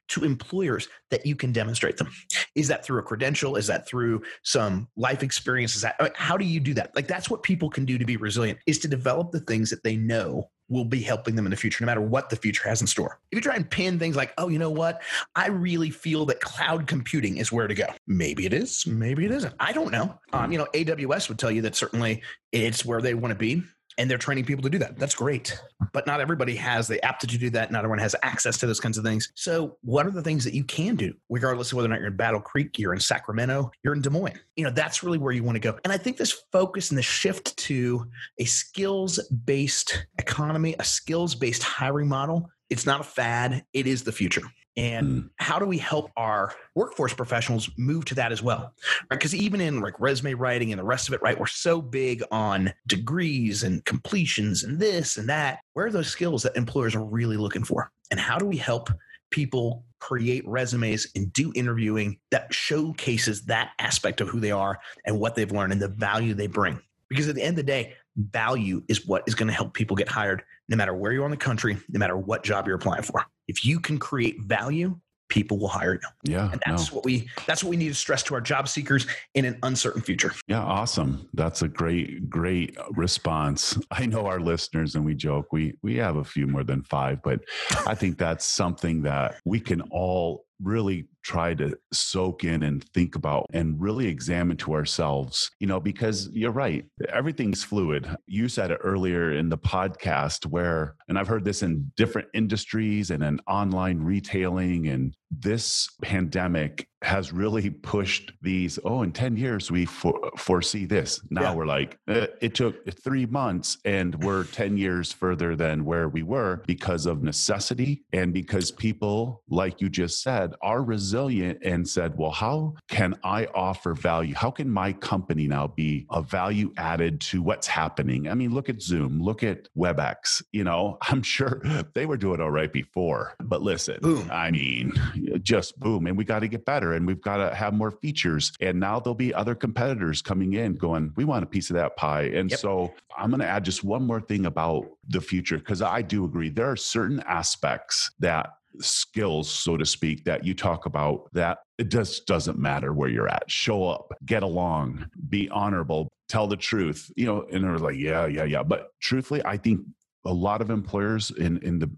to 0.10 0.24
employers 0.24 0.90
that 1.10 1.26
you 1.26 1.36
can 1.36 1.52
demonstrate 1.52 1.98
them? 1.98 2.10
Is 2.56 2.68
that 2.70 2.84
through 2.84 3.00
a 3.00 3.04
credential? 3.04 3.56
Is 3.56 3.68
that 3.68 3.88
through 3.88 4.24
some 4.44 4.88
life 4.96 5.24
experience? 5.24 5.76
Is 5.76 5.82
that 5.82 5.96
how 6.16 6.38
do 6.38 6.46
you 6.46 6.60
do 6.60 6.74
that? 6.76 6.96
Like 6.96 7.08
that's 7.08 7.30
what 7.30 7.44
people 7.44 7.70
can 7.70 7.86
do 7.86 7.98
to 7.98 8.06
be 8.06 8.18
resilient 8.18 8.60
is 8.66 8.80
to 8.80 8.88
develop 8.88 9.32
the 9.32 9.40
things 9.42 9.70
that 9.70 9.84
they 9.84 9.96
know 9.96 10.50
will 10.72 10.86
be 10.86 11.02
helping 11.02 11.36
them 11.36 11.46
in 11.46 11.52
the 11.52 11.58
future, 11.58 11.84
no 11.84 11.86
matter 11.86 12.02
what 12.02 12.30
the 12.30 12.36
future 12.36 12.68
has 12.68 12.82
in 12.82 12.88
store. 12.88 13.20
If 13.30 13.36
you 13.36 13.42
try 13.42 13.56
and 13.56 13.70
pin 13.70 14.00
things 14.00 14.16
like, 14.16 14.34
oh, 14.38 14.48
you 14.48 14.58
know 14.58 14.70
what? 14.70 15.02
I 15.36 15.50
really 15.50 15.90
feel 15.90 16.26
that 16.28 16.40
cloud 16.40 16.88
computing 16.88 17.38
is 17.38 17.52
where 17.52 17.68
to 17.68 17.76
go. 17.76 17.88
Maybe 18.08 18.46
it 18.46 18.54
is, 18.54 18.88
maybe 18.88 19.26
it 19.26 19.32
isn't. 19.32 19.54
I 19.60 19.74
don't 19.74 19.92
know. 19.92 20.18
Um, 20.32 20.52
you 20.52 20.58
know, 20.58 20.68
AWS 20.74 21.28
would 21.28 21.38
tell 21.38 21.52
you 21.52 21.62
that 21.64 21.76
certainly 21.76 22.24
it's 22.54 22.86
where 22.86 23.02
they 23.02 23.14
want 23.14 23.32
to 23.32 23.38
be 23.38 23.64
and 24.02 24.10
they're 24.10 24.18
training 24.18 24.46
people 24.46 24.64
to 24.64 24.70
do 24.70 24.80
that. 24.80 24.98
That's 24.98 25.14
great. 25.14 25.62
But 25.94 26.08
not 26.08 26.22
everybody 26.22 26.56
has 26.56 26.88
the 26.88 27.04
aptitude 27.06 27.40
to 27.40 27.46
do 27.46 27.50
that. 27.52 27.72
Not 27.72 27.80
everyone 27.80 28.00
has 28.00 28.16
access 28.24 28.58
to 28.58 28.66
those 28.66 28.80
kinds 28.80 28.98
of 28.98 29.04
things. 29.04 29.32
So, 29.36 29.78
what 29.82 30.08
are 30.08 30.12
the 30.12 30.24
things 30.24 30.44
that 30.44 30.56
you 30.56 30.64
can 30.64 30.96
do, 30.96 31.14
regardless 31.30 31.72
of 31.72 31.76
whether 31.76 31.86
or 31.86 31.90
not 31.90 32.00
you're 32.00 32.08
in 32.08 32.18
Battle 32.18 32.42
Creek, 32.42 32.80
you're 32.80 32.94
in 32.94 33.00
Sacramento, 33.00 33.70
you're 33.84 33.94
in 33.94 34.02
Des 34.02 34.10
Moines? 34.10 34.40
You 34.56 34.64
know, 34.64 34.72
that's 34.72 35.04
really 35.04 35.20
where 35.20 35.32
you 35.32 35.44
want 35.44 35.56
to 35.56 35.60
go. 35.60 35.78
And 35.84 35.94
I 35.94 35.98
think 35.98 36.18
this 36.18 36.42
focus 36.52 36.90
and 36.90 36.98
the 36.98 37.04
shift 37.04 37.56
to 37.58 38.08
a 38.40 38.46
skills 38.46 39.20
based 39.46 40.08
economy, 40.18 40.76
a 40.80 40.84
skills 40.84 41.36
based 41.36 41.62
hiring 41.62 42.08
model, 42.08 42.50
it's 42.72 42.88
not 42.88 43.02
a 43.02 43.04
fad, 43.04 43.64
it 43.74 43.86
is 43.86 44.04
the 44.04 44.12
future 44.12 44.42
and 44.78 45.24
mm. 45.24 45.30
how 45.38 45.60
do 45.60 45.66
we 45.66 45.78
help 45.78 46.12
our 46.16 46.54
workforce 46.76 47.14
professionals 47.14 47.70
move 47.78 48.06
to 48.06 48.16
that 48.16 48.32
as 48.32 48.42
well? 48.42 48.74
Right 49.10 49.20
because 49.20 49.36
even 49.36 49.60
in 49.60 49.82
like 49.82 50.00
resume 50.00 50.34
writing 50.34 50.72
and 50.72 50.80
the 50.80 50.84
rest 50.84 51.08
of 51.08 51.14
it 51.14 51.22
right 51.22 51.38
we're 51.38 51.46
so 51.48 51.82
big 51.82 52.24
on 52.32 52.74
degrees 52.88 53.64
and 53.64 53.84
completions 53.86 54.64
and 54.64 54.80
this 54.80 55.18
and 55.18 55.28
that. 55.30 55.60
Where 55.74 55.88
are 55.88 55.92
those 55.92 56.08
skills 56.08 56.44
that 56.44 56.56
employers 56.56 56.96
are 56.96 57.04
really 57.04 57.38
looking 57.38 57.64
for? 57.64 57.92
And 58.12 58.20
how 58.20 58.38
do 58.38 58.46
we 58.46 58.58
help 58.58 58.90
people 59.30 59.84
create 60.00 60.48
resumes 60.48 61.08
and 61.16 61.32
do 61.32 61.52
interviewing 61.56 62.18
that 62.32 62.54
showcases 62.54 63.44
that 63.46 63.72
aspect 63.80 64.20
of 64.20 64.28
who 64.28 64.40
they 64.40 64.52
are 64.52 64.80
and 65.06 65.20
what 65.20 65.36
they've 65.36 65.52
learned 65.52 65.74
and 65.74 65.82
the 65.82 65.88
value 65.88 66.34
they 66.34 66.48
bring? 66.48 66.80
Because 67.10 67.28
at 67.28 67.36
the 67.36 67.44
end 67.44 67.60
of 67.60 67.66
the 67.66 67.72
day 67.72 67.94
value 68.18 68.84
is 68.88 69.06
what 69.06 69.24
is 69.28 69.36
going 69.36 69.48
to 69.48 69.54
help 69.54 69.74
people 69.74 69.96
get 69.96 70.08
hired 70.08 70.44
no 70.68 70.76
matter 70.76 70.94
where 70.94 71.12
you 71.12 71.22
are 71.22 71.26
in 71.26 71.32
the 71.32 71.38
country 71.38 71.78
no 71.90 71.98
matter 71.98 72.18
what 72.18 72.44
job 72.44 72.68
you're 72.68 72.76
applying 72.76 73.04
for 73.04 73.26
if 73.52 73.66
you 73.66 73.82
can 73.82 74.00
create 74.00 74.40
value 74.42 74.98
people 75.28 75.58
will 75.58 75.70
hire 75.70 75.94
you. 75.94 76.34
Yeah. 76.34 76.52
And 76.52 76.62
that's 76.66 76.92
no. 76.92 76.98
what 76.98 77.06
we 77.06 77.28
that's 77.48 77.64
what 77.64 77.70
we 77.70 77.78
need 77.78 77.88
to 77.88 77.96
stress 77.96 78.22
to 78.24 78.36
our 78.36 78.42
job 78.42 78.68
seekers 78.68 79.08
in 79.34 79.46
an 79.46 79.58
uncertain 79.64 80.02
future. 80.02 80.34
Yeah, 80.48 80.62
awesome. 80.62 81.30
That's 81.34 81.62
a 81.62 81.70
great 81.70 82.30
great 82.30 82.78
response. 82.92 83.80
I 83.92 84.06
know 84.06 84.26
our 84.26 84.42
listeners 84.42 84.96
and 84.96 85.06
we 85.06 85.16
joke 85.16 85.48
we 85.54 85.78
we 85.82 85.96
have 85.96 86.18
a 86.18 86.24
few 86.24 86.48
more 86.48 86.66
than 86.66 86.84
5, 86.84 87.24
but 87.24 87.40
I 87.88 87.96
think 87.96 88.18
that's 88.18 88.46
something 88.46 89.02
that 89.04 89.36
we 89.46 89.62
can 89.62 89.82
all 89.90 90.46
really 90.62 91.08
try 91.24 91.54
to 91.54 91.78
soak 91.94 92.44
in 92.44 92.64
and 92.64 92.84
think 92.90 93.16
about 93.16 93.46
and 93.54 93.80
really 93.80 94.08
examine 94.08 94.58
to 94.58 94.74
ourselves, 94.74 95.52
you 95.60 95.68
know, 95.68 95.80
because 95.80 96.30
you're 96.34 96.52
right, 96.52 96.86
everything's 97.10 97.64
fluid. 97.64 98.08
You 98.26 98.48
said 98.48 98.72
it 98.72 98.80
earlier 98.84 99.34
in 99.34 99.50
the 99.50 99.58
podcast 99.58 100.46
where, 100.46 100.96
and 101.08 101.18
I've 101.18 101.28
heard 101.28 101.46
this 101.46 101.64
in 101.64 101.92
different 101.96 102.28
industries 102.34 103.12
and 103.12 103.24
in 103.24 103.40
online 103.48 104.00
retailing 104.00 104.88
and 104.88 105.16
this 105.32 105.90
pandemic 106.02 106.88
has 107.02 107.32
really 107.32 107.70
pushed 107.70 108.32
these 108.42 108.78
oh 108.84 109.02
in 109.02 109.12
10 109.12 109.38
years 109.38 109.72
we 109.72 109.86
for, 109.86 110.32
foresee 110.38 110.86
this 110.86 111.20
now 111.32 111.42
yeah. 111.42 111.56
we're 111.56 111.66
like 111.66 111.98
eh, 112.10 112.28
it 112.42 112.54
took 112.54 112.76
three 113.02 113.26
months 113.26 113.78
and 113.86 114.22
we're 114.24 114.44
10 114.52 114.78
years 114.78 115.12
further 115.12 115.56
than 115.56 115.86
where 115.86 116.10
we 116.10 116.22
were 116.22 116.62
because 116.68 117.06
of 117.06 117.24
necessity 117.24 118.04
and 118.14 118.34
because 118.34 118.72
people 118.72 119.42
like 119.50 119.82
you 119.82 119.90
just 119.90 120.22
said 120.22 120.54
are 120.62 120.84
resilient 121.12 121.60
and 121.63 121.88
said 121.88 122.17
well 122.17 122.32
how 122.32 122.74
can 122.88 123.13
i 123.24 123.45
offer 123.54 123.93
value 123.93 124.34
how 124.34 124.50
can 124.50 124.69
my 124.69 124.93
company 124.93 125.47
now 125.47 125.67
be 125.67 126.06
a 126.12 126.21
value 126.21 126.71
added 126.78 127.19
to 127.19 127.41
what's 127.41 127.67
happening 127.67 128.30
i 128.30 128.34
mean 128.34 128.54
look 128.54 128.69
at 128.69 128.82
zoom 128.82 129.21
look 129.21 129.43
at 129.43 129.67
webex 129.78 130.41
you 130.52 130.63
know 130.63 130.97
i'm 131.10 131.21
sure 131.21 131.62
they 131.93 132.06
were 132.06 132.17
doing 132.17 132.39
all 132.39 132.52
right 132.52 132.71
before 132.71 133.36
but 133.41 133.62
listen 133.62 133.97
boom. 134.02 134.30
i 134.32 134.50
mean 134.50 134.93
just 135.41 135.80
boom. 135.80 136.08
And 136.08 136.17
we 136.17 136.24
got 136.24 136.39
to 136.39 136.47
get 136.47 136.65
better 136.65 136.93
and 136.93 137.06
we've 137.06 137.21
got 137.21 137.38
to 137.38 137.54
have 137.56 137.74
more 137.74 137.91
features. 137.91 138.52
And 138.60 138.80
now 138.80 139.00
there'll 139.00 139.15
be 139.15 139.34
other 139.34 139.56
competitors 139.56 140.21
coming 140.21 140.54
in 140.54 140.76
going, 140.76 141.12
we 141.15 141.26
want 141.26 141.43
a 141.43 141.47
piece 141.47 141.69
of 141.69 141.76
that 141.76 141.95
pie. 141.95 142.24
And 142.24 142.50
yep. 142.50 142.60
so 142.60 142.93
I'm 143.17 143.30
going 143.30 143.41
to 143.41 143.47
add 143.47 143.65
just 143.65 143.84
one 143.84 144.06
more 144.06 144.21
thing 144.21 144.45
about 144.45 144.86
the 145.10 145.21
future 145.21 145.58
because 145.58 145.82
I 145.82 146.02
do 146.02 146.26
agree 146.26 146.50
there 146.50 146.69
are 146.69 146.76
certain 146.76 147.21
aspects 147.21 148.12
that 148.19 148.54
skills 148.80 149.50
so 149.50 149.78
to 149.78 149.86
speak 149.86 150.24
that 150.24 150.46
you 150.46 150.54
talk 150.54 150.86
about 150.86 151.30
that 151.34 151.60
it 151.78 151.90
just 151.90 152.26
doesn't 152.28 152.60
matter 152.60 152.94
where 152.94 153.10
you're 153.10 153.28
at. 153.28 153.50
Show 153.50 153.86
up 153.86 154.12
get 154.26 154.44
along 154.44 155.06
be 155.30 155.50
honorable 155.50 156.08
tell 156.30 156.48
the 156.48 156.56
truth 156.56 157.12
you 157.16 157.26
know 157.26 157.46
and 157.52 157.64
they're 157.64 157.78
like 157.78 157.98
yeah 157.98 158.26
yeah 158.26 158.44
yeah. 158.44 158.64
But 158.64 158.90
truthfully 159.02 159.42
i 159.46 159.58
think 159.58 159.82
a 160.26 160.34
lot 160.34 160.62
of 160.62 160.70
employers 160.70 161.32
in 161.32 161.58
in 161.60 161.80
the 161.80 161.90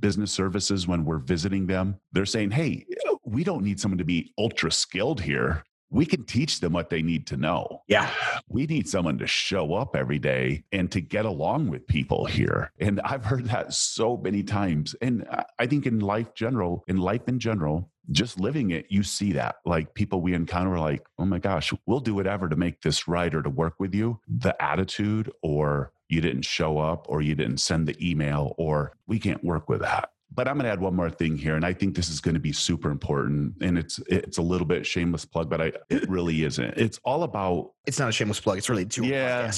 business 0.00 0.32
services 0.32 0.88
when 0.88 1.04
we're 1.04 1.18
visiting 1.18 1.66
them 1.66 1.96
they're 2.12 2.26
saying 2.26 2.50
hey 2.50 2.84
we 3.24 3.44
don't 3.44 3.64
need 3.64 3.78
someone 3.78 3.98
to 3.98 4.04
be 4.04 4.32
ultra 4.38 4.70
skilled 4.70 5.20
here 5.20 5.62
we 5.90 6.06
can 6.06 6.24
teach 6.24 6.60
them 6.60 6.72
what 6.72 6.90
they 6.90 7.02
need 7.02 7.26
to 7.28 7.36
know. 7.36 7.82
Yeah. 7.86 8.10
We 8.48 8.66
need 8.66 8.88
someone 8.88 9.18
to 9.18 9.26
show 9.26 9.74
up 9.74 9.94
every 9.94 10.18
day 10.18 10.64
and 10.72 10.90
to 10.92 11.00
get 11.00 11.24
along 11.24 11.68
with 11.68 11.86
people 11.86 12.24
here. 12.24 12.72
And 12.80 13.00
I've 13.00 13.24
heard 13.24 13.46
that 13.46 13.72
so 13.72 14.16
many 14.16 14.42
times. 14.42 14.94
And 15.00 15.26
I 15.58 15.66
think 15.66 15.86
in 15.86 16.00
life 16.00 16.34
general, 16.34 16.84
in 16.88 16.96
life 16.98 17.28
in 17.28 17.38
general, 17.38 17.90
just 18.10 18.38
living 18.38 18.70
it, 18.70 18.86
you 18.88 19.02
see 19.02 19.32
that. 19.32 19.56
Like 19.64 19.94
people 19.94 20.20
we 20.20 20.34
encounter 20.34 20.74
are 20.74 20.80
like, 20.80 21.06
oh 21.18 21.24
my 21.24 21.38
gosh, 21.38 21.72
we'll 21.86 22.00
do 22.00 22.14
whatever 22.14 22.48
to 22.48 22.56
make 22.56 22.82
this 22.82 23.08
right 23.08 23.34
or 23.34 23.42
to 23.42 23.50
work 23.50 23.74
with 23.78 23.94
you. 23.94 24.20
The 24.28 24.60
attitude 24.62 25.32
or 25.42 25.92
you 26.08 26.20
didn't 26.20 26.44
show 26.44 26.78
up 26.78 27.06
or 27.08 27.20
you 27.20 27.34
didn't 27.34 27.58
send 27.58 27.88
the 27.88 28.10
email 28.10 28.54
or 28.58 28.92
we 29.06 29.18
can't 29.18 29.42
work 29.42 29.68
with 29.68 29.80
that 29.80 30.10
but 30.36 30.46
I'm 30.46 30.56
going 30.56 30.66
to 30.66 30.70
add 30.70 30.80
one 30.80 30.94
more 30.94 31.08
thing 31.08 31.36
here, 31.36 31.56
and 31.56 31.64
I 31.64 31.72
think 31.72 31.96
this 31.96 32.10
is 32.10 32.20
going 32.20 32.34
to 32.34 32.40
be 32.40 32.52
super 32.52 32.90
important. 32.90 33.54
And 33.62 33.78
it's 33.78 33.98
it's 34.06 34.36
a 34.36 34.42
little 34.42 34.66
bit 34.66 34.86
shameless 34.86 35.24
plug, 35.24 35.48
but 35.48 35.60
I 35.62 35.72
it 35.88 36.08
really 36.08 36.44
isn't. 36.44 36.76
It's 36.76 37.00
all 37.04 37.22
about. 37.22 37.72
It's 37.86 37.98
not 37.98 38.08
a 38.10 38.12
shameless 38.12 38.40
plug. 38.40 38.58
It's 38.58 38.68
really 38.68 38.84
to 38.84 39.06
yeah, 39.06 39.50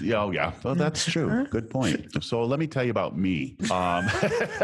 yeah, 0.00 0.22
oh 0.22 0.30
yeah. 0.30 0.52
Well, 0.64 0.74
that's 0.74 1.04
true. 1.12 1.46
Good 1.50 1.68
point. 1.68 2.24
So 2.24 2.42
let 2.44 2.58
me 2.58 2.66
tell 2.66 2.82
you 2.82 2.90
about 2.90 3.16
me. 3.16 3.56
Um, 3.70 4.08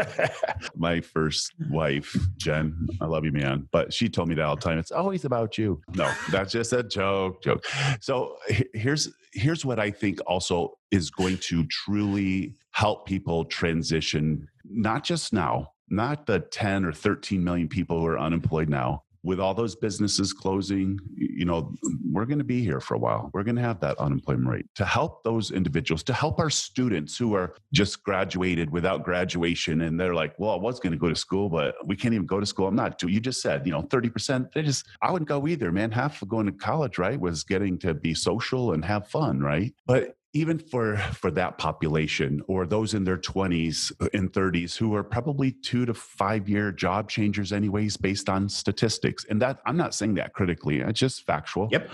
my 0.75 1.01
first 1.01 1.53
wife, 1.69 2.17
Jen. 2.37 2.87
I 2.99 3.05
love 3.05 3.23
you, 3.23 3.31
man. 3.31 3.67
But 3.71 3.93
she 3.93 4.09
told 4.09 4.27
me 4.27 4.35
that 4.35 4.43
all 4.43 4.55
the 4.55 4.61
time. 4.61 4.79
It's 4.79 4.91
always 4.91 5.23
about 5.23 5.57
you. 5.57 5.81
No, 5.93 6.11
that's 6.31 6.51
just 6.51 6.73
a 6.73 6.81
joke. 6.81 7.43
Joke. 7.43 7.63
So 8.01 8.37
here's 8.73 9.09
here's 9.33 9.63
what 9.63 9.79
I 9.79 9.91
think 9.91 10.19
also 10.25 10.77
is 10.91 11.11
going 11.11 11.37
to 11.37 11.65
truly 11.67 12.55
help 12.71 13.05
people 13.05 13.45
transition, 13.45 14.47
not 14.69 15.03
just 15.03 15.33
now, 15.33 15.71
not 15.89 16.25
the 16.25 16.39
10 16.39 16.85
or 16.85 16.93
13 16.93 17.43
million 17.43 17.67
people 17.67 17.99
who 17.99 18.05
are 18.05 18.19
unemployed 18.19 18.69
now, 18.69 19.03
with 19.23 19.39
all 19.39 19.53
those 19.53 19.75
businesses 19.75 20.31
closing, 20.31 20.97
you 21.15 21.43
know, 21.43 21.73
we're 22.09 22.25
going 22.25 22.37
to 22.37 22.43
be 22.45 22.63
here 22.63 22.79
for 22.79 22.93
a 22.93 22.97
while. 22.97 23.29
We're 23.33 23.43
going 23.43 23.57
to 23.57 23.61
have 23.61 23.79
that 23.81 23.97
unemployment 23.97 24.47
rate 24.47 24.65
to 24.75 24.85
help 24.85 25.23
those 25.23 25.51
individuals, 25.51 26.03
to 26.03 26.13
help 26.13 26.39
our 26.39 26.49
students 26.49 27.17
who 27.17 27.35
are 27.35 27.55
just 27.73 28.01
graduated 28.03 28.69
without 28.69 29.03
graduation. 29.03 29.81
And 29.81 29.99
they're 29.99 30.15
like, 30.15 30.35
well, 30.39 30.51
I 30.51 30.55
was 30.55 30.79
going 30.79 30.93
to 30.93 30.97
go 30.97 31.09
to 31.09 31.15
school, 31.15 31.49
but 31.49 31.75
we 31.85 31.97
can't 31.97 32.13
even 32.13 32.27
go 32.27 32.39
to 32.39 32.45
school. 32.45 32.67
I'm 32.67 32.75
not, 32.75 33.01
you 33.03 33.19
just 33.19 33.41
said, 33.41 33.65
you 33.65 33.73
know, 33.73 33.83
30%. 33.83 34.53
They 34.53 34.61
just, 34.61 34.85
I 35.01 35.11
wouldn't 35.11 35.27
go 35.27 35.47
either, 35.47 35.71
man. 35.71 35.91
Half 35.91 36.21
of 36.21 36.29
going 36.29 36.45
to 36.45 36.53
college, 36.53 36.97
right, 36.97 37.19
was 37.19 37.43
getting 37.43 37.77
to 37.79 37.93
be 37.93 38.13
social 38.13 38.71
and 38.71 38.85
have 38.85 39.09
fun, 39.09 39.41
right? 39.41 39.73
But 39.85 40.15
even 40.33 40.59
for 40.59 40.97
for 40.97 41.31
that 41.31 41.57
population 41.57 42.41
or 42.47 42.65
those 42.65 42.93
in 42.93 43.03
their 43.03 43.17
20s 43.17 43.91
uh, 44.01 44.07
and 44.13 44.31
30s 44.31 44.77
who 44.77 44.93
are 44.95 45.03
probably 45.03 45.51
2 45.51 45.85
to 45.87 45.93
5 45.93 46.47
year 46.49 46.71
job 46.71 47.09
changers 47.09 47.51
anyways 47.51 47.97
based 47.97 48.29
on 48.29 48.47
statistics 48.49 49.25
and 49.25 49.41
that 49.41 49.59
I'm 49.65 49.77
not 49.77 49.95
saying 49.95 50.15
that 50.15 50.33
critically 50.33 50.79
it's 50.81 50.99
just 50.99 51.25
factual 51.25 51.67
Yep. 51.71 51.89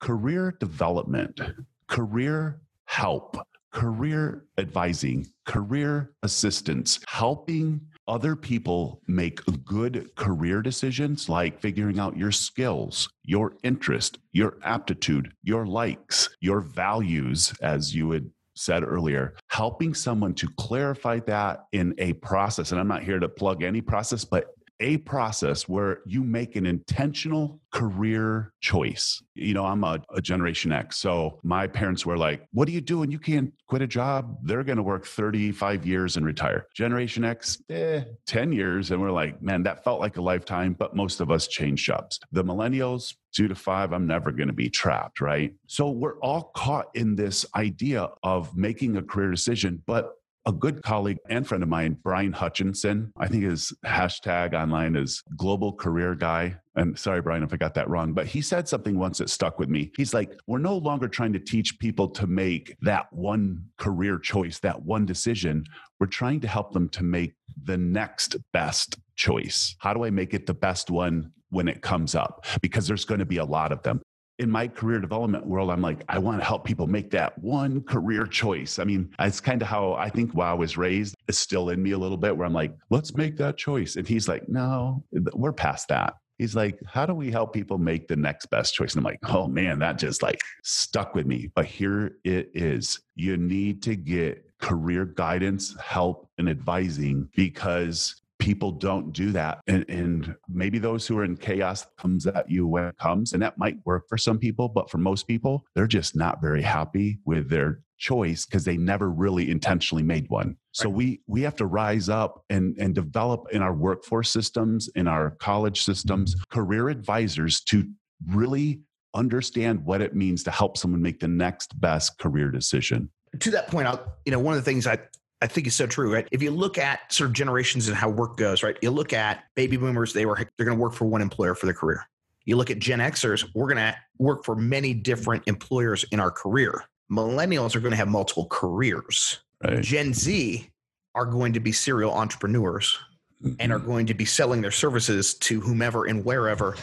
career 0.00 0.56
development 0.58 1.40
career 1.88 2.60
help 2.86 3.36
career 3.72 4.44
advising 4.56 5.26
career 5.44 6.12
assistance 6.22 7.00
helping 7.08 7.80
other 8.06 8.36
people 8.36 9.00
make 9.06 9.40
good 9.64 10.14
career 10.16 10.62
decisions 10.62 11.28
like 11.28 11.60
figuring 11.60 11.98
out 11.98 12.16
your 12.16 12.32
skills, 12.32 13.08
your 13.24 13.54
interest, 13.62 14.18
your 14.32 14.58
aptitude, 14.62 15.32
your 15.42 15.66
likes, 15.66 16.28
your 16.40 16.60
values, 16.60 17.52
as 17.62 17.94
you 17.94 18.10
had 18.10 18.30
said 18.56 18.84
earlier, 18.84 19.34
helping 19.48 19.94
someone 19.94 20.34
to 20.34 20.48
clarify 20.56 21.18
that 21.20 21.64
in 21.72 21.94
a 21.98 22.12
process. 22.14 22.70
And 22.70 22.80
I'm 22.80 22.88
not 22.88 23.02
here 23.02 23.18
to 23.18 23.28
plug 23.28 23.62
any 23.62 23.80
process, 23.80 24.24
but 24.24 24.53
a 24.80 24.98
process 24.98 25.68
where 25.68 26.00
you 26.04 26.22
make 26.24 26.56
an 26.56 26.66
intentional 26.66 27.60
career 27.72 28.52
choice. 28.60 29.22
You 29.34 29.54
know, 29.54 29.64
I'm 29.64 29.84
a, 29.84 30.00
a, 30.14 30.20
Generation 30.20 30.72
X. 30.72 30.96
So 30.96 31.38
my 31.42 31.66
parents 31.66 32.06
were 32.06 32.16
like, 32.16 32.46
What 32.52 32.68
are 32.68 32.72
you 32.72 32.80
doing? 32.80 33.10
You 33.10 33.18
can't 33.18 33.52
quit 33.68 33.82
a 33.82 33.86
job. 33.86 34.36
They're 34.42 34.64
going 34.64 34.76
to 34.76 34.82
work 34.82 35.06
35 35.06 35.86
years 35.86 36.16
and 36.16 36.24
retire. 36.24 36.66
Generation 36.74 37.24
X, 37.24 37.60
eh, 37.70 38.04
10 38.26 38.52
years. 38.52 38.90
And 38.90 39.00
we're 39.00 39.10
like, 39.10 39.42
Man, 39.42 39.62
that 39.64 39.84
felt 39.84 40.00
like 40.00 40.16
a 40.16 40.22
lifetime, 40.22 40.74
but 40.78 40.96
most 40.96 41.20
of 41.20 41.30
us 41.30 41.46
change 41.46 41.84
jobs. 41.84 42.18
The 42.32 42.44
millennials, 42.44 43.14
two 43.32 43.48
to 43.48 43.54
five, 43.54 43.92
I'm 43.92 44.06
never 44.06 44.30
going 44.30 44.48
to 44.48 44.54
be 44.54 44.70
trapped, 44.70 45.20
right? 45.20 45.52
So 45.66 45.90
we're 45.90 46.18
all 46.20 46.52
caught 46.54 46.86
in 46.94 47.16
this 47.16 47.44
idea 47.54 48.08
of 48.22 48.56
making 48.56 48.96
a 48.96 49.02
career 49.02 49.30
decision, 49.30 49.82
but 49.86 50.14
a 50.46 50.52
good 50.52 50.82
colleague 50.82 51.18
and 51.28 51.46
friend 51.46 51.62
of 51.62 51.68
mine, 51.68 51.96
Brian 52.02 52.32
Hutchinson. 52.32 53.12
I 53.16 53.28
think 53.28 53.44
his 53.44 53.72
hashtag 53.84 54.52
online 54.52 54.94
is 54.94 55.22
global 55.36 55.72
career 55.72 56.14
guy. 56.14 56.56
And 56.76 56.98
sorry, 56.98 57.22
Brian, 57.22 57.42
if 57.42 57.52
I 57.52 57.56
got 57.56 57.74
that 57.74 57.88
wrong, 57.88 58.12
but 58.12 58.26
he 58.26 58.42
said 58.42 58.68
something 58.68 58.98
once 58.98 59.18
that 59.18 59.30
stuck 59.30 59.58
with 59.58 59.68
me. 59.68 59.92
He's 59.96 60.12
like, 60.12 60.32
we're 60.46 60.58
no 60.58 60.76
longer 60.76 61.08
trying 61.08 61.32
to 61.32 61.38
teach 61.38 61.78
people 61.78 62.08
to 62.10 62.26
make 62.26 62.76
that 62.82 63.06
one 63.12 63.64
career 63.78 64.18
choice, 64.18 64.58
that 64.60 64.82
one 64.82 65.06
decision. 65.06 65.64
We're 65.98 66.08
trying 66.08 66.40
to 66.40 66.48
help 66.48 66.72
them 66.72 66.88
to 66.90 67.04
make 67.04 67.34
the 67.62 67.78
next 67.78 68.36
best 68.52 68.98
choice. 69.16 69.76
How 69.78 69.94
do 69.94 70.04
I 70.04 70.10
make 70.10 70.34
it 70.34 70.46
the 70.46 70.54
best 70.54 70.90
one 70.90 71.30
when 71.50 71.68
it 71.68 71.80
comes 71.80 72.14
up? 72.14 72.44
Because 72.60 72.86
there's 72.86 73.04
going 73.04 73.20
to 73.20 73.24
be 73.24 73.38
a 73.38 73.44
lot 73.44 73.72
of 73.72 73.82
them 73.82 74.02
in 74.38 74.50
my 74.50 74.66
career 74.66 75.00
development 75.00 75.46
world, 75.46 75.70
I'm 75.70 75.80
like, 75.80 76.02
I 76.08 76.18
want 76.18 76.40
to 76.40 76.44
help 76.44 76.64
people 76.64 76.86
make 76.86 77.10
that 77.12 77.38
one 77.38 77.82
career 77.82 78.26
choice. 78.26 78.78
I 78.78 78.84
mean, 78.84 79.10
it's 79.18 79.40
kind 79.40 79.62
of 79.62 79.68
how 79.68 79.94
I 79.94 80.08
think 80.08 80.32
while 80.32 80.50
I 80.50 80.54
was 80.54 80.76
raised, 80.76 81.14
is 81.28 81.38
still 81.38 81.70
in 81.70 81.82
me 81.82 81.92
a 81.92 81.98
little 81.98 82.16
bit 82.16 82.36
where 82.36 82.46
I'm 82.46 82.52
like, 82.52 82.74
let's 82.90 83.14
make 83.14 83.36
that 83.36 83.56
choice. 83.56 83.96
And 83.96 84.06
he's 84.06 84.28
like, 84.28 84.48
no, 84.48 85.04
we're 85.12 85.52
past 85.52 85.88
that. 85.88 86.14
He's 86.38 86.56
like, 86.56 86.80
how 86.86 87.06
do 87.06 87.14
we 87.14 87.30
help 87.30 87.52
people 87.52 87.78
make 87.78 88.08
the 88.08 88.16
next 88.16 88.46
best 88.46 88.74
choice? 88.74 88.94
And 88.94 88.98
I'm 88.98 89.04
like, 89.04 89.20
oh 89.28 89.46
man, 89.46 89.78
that 89.78 89.98
just 89.98 90.20
like 90.20 90.40
stuck 90.64 91.14
with 91.14 91.26
me. 91.26 91.50
But 91.54 91.66
here 91.66 92.16
it 92.24 92.50
is. 92.54 93.00
You 93.14 93.36
need 93.36 93.82
to 93.84 93.94
get 93.94 94.44
career 94.60 95.04
guidance, 95.04 95.76
help, 95.80 96.28
and 96.38 96.48
advising 96.48 97.28
because 97.36 98.20
people 98.44 98.70
don't 98.70 99.12
do 99.12 99.32
that. 99.32 99.60
And, 99.66 99.84
and, 99.88 100.34
maybe 100.48 100.78
those 100.78 101.06
who 101.06 101.18
are 101.18 101.24
in 101.24 101.36
chaos 101.36 101.86
comes 101.98 102.26
at 102.26 102.50
you 102.50 102.66
when 102.66 102.84
it 102.84 102.96
comes 102.98 103.32
and 103.32 103.42
that 103.42 103.58
might 103.58 103.76
work 103.84 104.04
for 104.08 104.16
some 104.16 104.38
people 104.38 104.68
but 104.68 104.90
for 104.90 104.98
most 104.98 105.26
people 105.26 105.64
they're 105.74 105.86
just 105.86 106.14
not 106.14 106.40
very 106.40 106.62
happy 106.62 107.18
with 107.24 107.48
their 107.48 107.80
choice 107.98 108.44
because 108.44 108.64
they 108.64 108.76
never 108.76 109.10
really 109.10 109.50
intentionally 109.50 110.02
made 110.02 110.28
one. 110.28 110.56
So 110.72 110.88
right. 110.88 110.94
we 110.94 111.20
we 111.26 111.42
have 111.42 111.56
to 111.56 111.66
rise 111.66 112.08
up 112.08 112.44
and 112.50 112.76
and 112.78 112.94
develop 112.94 113.46
in 113.52 113.62
our 113.62 113.74
workforce 113.74 114.30
systems 114.30 114.88
in 114.94 115.08
our 115.08 115.32
college 115.40 115.82
systems 115.82 116.34
mm-hmm. 116.34 116.58
career 116.60 116.88
advisors 116.88 117.62
to 117.64 117.88
really 118.28 118.80
understand 119.14 119.84
what 119.84 120.00
it 120.00 120.14
means 120.14 120.42
to 120.44 120.50
help 120.50 120.76
someone 120.76 121.00
make 121.00 121.20
the 121.20 121.28
next 121.28 121.78
best 121.80 122.18
career 122.18 122.50
decision. 122.50 123.10
To 123.40 123.50
that 123.52 123.68
point 123.68 123.88
out 123.88 124.18
you 124.26 124.32
know 124.32 124.38
one 124.38 124.54
of 124.54 124.60
the 124.62 124.70
things 124.70 124.86
i 124.86 124.98
I 125.44 125.46
think 125.46 125.66
is 125.66 125.76
so 125.76 125.86
true, 125.86 126.10
right? 126.10 126.26
If 126.32 126.42
you 126.42 126.50
look 126.50 126.78
at 126.78 127.12
sort 127.12 127.28
of 127.28 127.34
generations 127.34 127.86
and 127.86 127.94
how 127.94 128.08
work 128.08 128.38
goes, 128.38 128.62
right? 128.62 128.78
You 128.80 128.90
look 128.90 129.12
at 129.12 129.44
baby 129.54 129.76
boomers, 129.76 130.14
they 130.14 130.24
were 130.24 130.36
they're 130.36 130.64
going 130.64 130.78
to 130.78 130.82
work 130.82 130.94
for 130.94 131.04
one 131.04 131.20
employer 131.20 131.54
for 131.54 131.66
their 131.66 131.74
career. 131.74 132.08
You 132.46 132.56
look 132.56 132.70
at 132.70 132.78
Gen 132.78 132.98
Xers, 133.00 133.46
we're 133.54 133.66
going 133.66 133.76
to 133.76 133.94
work 134.16 134.42
for 134.42 134.56
many 134.56 134.94
different 134.94 135.42
employers 135.46 136.06
in 136.12 136.18
our 136.18 136.30
career. 136.30 136.84
Millennials 137.12 137.76
are 137.76 137.80
going 137.80 137.90
to 137.90 137.96
have 137.98 138.08
multiple 138.08 138.46
careers. 138.50 139.40
Right. 139.62 139.82
Gen 139.82 140.14
Z 140.14 140.66
are 141.14 141.26
going 141.26 141.52
to 141.52 141.60
be 141.60 141.72
serial 141.72 142.14
entrepreneurs 142.14 142.98
mm-hmm. 143.42 143.56
and 143.60 143.70
are 143.70 143.78
mm-hmm. 143.78 143.86
going 143.86 144.06
to 144.06 144.14
be 144.14 144.24
selling 144.24 144.62
their 144.62 144.70
services 144.70 145.34
to 145.34 145.60
whomever 145.60 146.06
and 146.06 146.24
wherever 146.24 146.74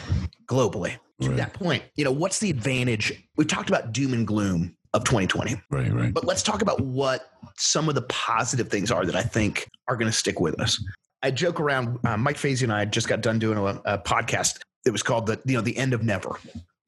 globally. 0.46 0.98
To 1.22 1.28
right. 1.28 1.36
that 1.36 1.52
point, 1.52 1.82
you 1.96 2.04
know, 2.04 2.12
what's 2.12 2.38
the 2.38 2.50
advantage? 2.50 3.12
We've 3.36 3.48
talked 3.48 3.68
about 3.68 3.92
doom 3.92 4.12
and 4.12 4.24
gloom 4.24 4.76
of 4.94 5.04
2020. 5.04 5.56
Right, 5.70 5.92
right. 5.92 6.12
But 6.12 6.24
let's 6.24 6.42
talk 6.42 6.62
about 6.62 6.80
what 6.80 7.30
some 7.56 7.88
of 7.88 7.94
the 7.94 8.02
positive 8.02 8.68
things 8.68 8.90
are 8.90 9.04
that 9.06 9.16
I 9.16 9.22
think 9.22 9.68
are 9.88 9.96
going 9.96 10.10
to 10.10 10.16
stick 10.16 10.40
with 10.40 10.60
us. 10.60 10.82
I 11.22 11.30
joke 11.30 11.60
around. 11.60 11.98
Uh, 12.04 12.16
Mike 12.16 12.36
Fazy 12.36 12.64
and 12.64 12.72
I 12.72 12.84
just 12.84 13.08
got 13.08 13.20
done 13.20 13.38
doing 13.38 13.58
a, 13.58 13.80
a 13.84 13.98
podcast. 13.98 14.60
It 14.84 14.90
was 14.90 15.02
called 15.02 15.26
the 15.26 15.40
you 15.44 15.54
know 15.54 15.60
the 15.60 15.76
end 15.76 15.94
of 15.94 16.02
never. 16.02 16.36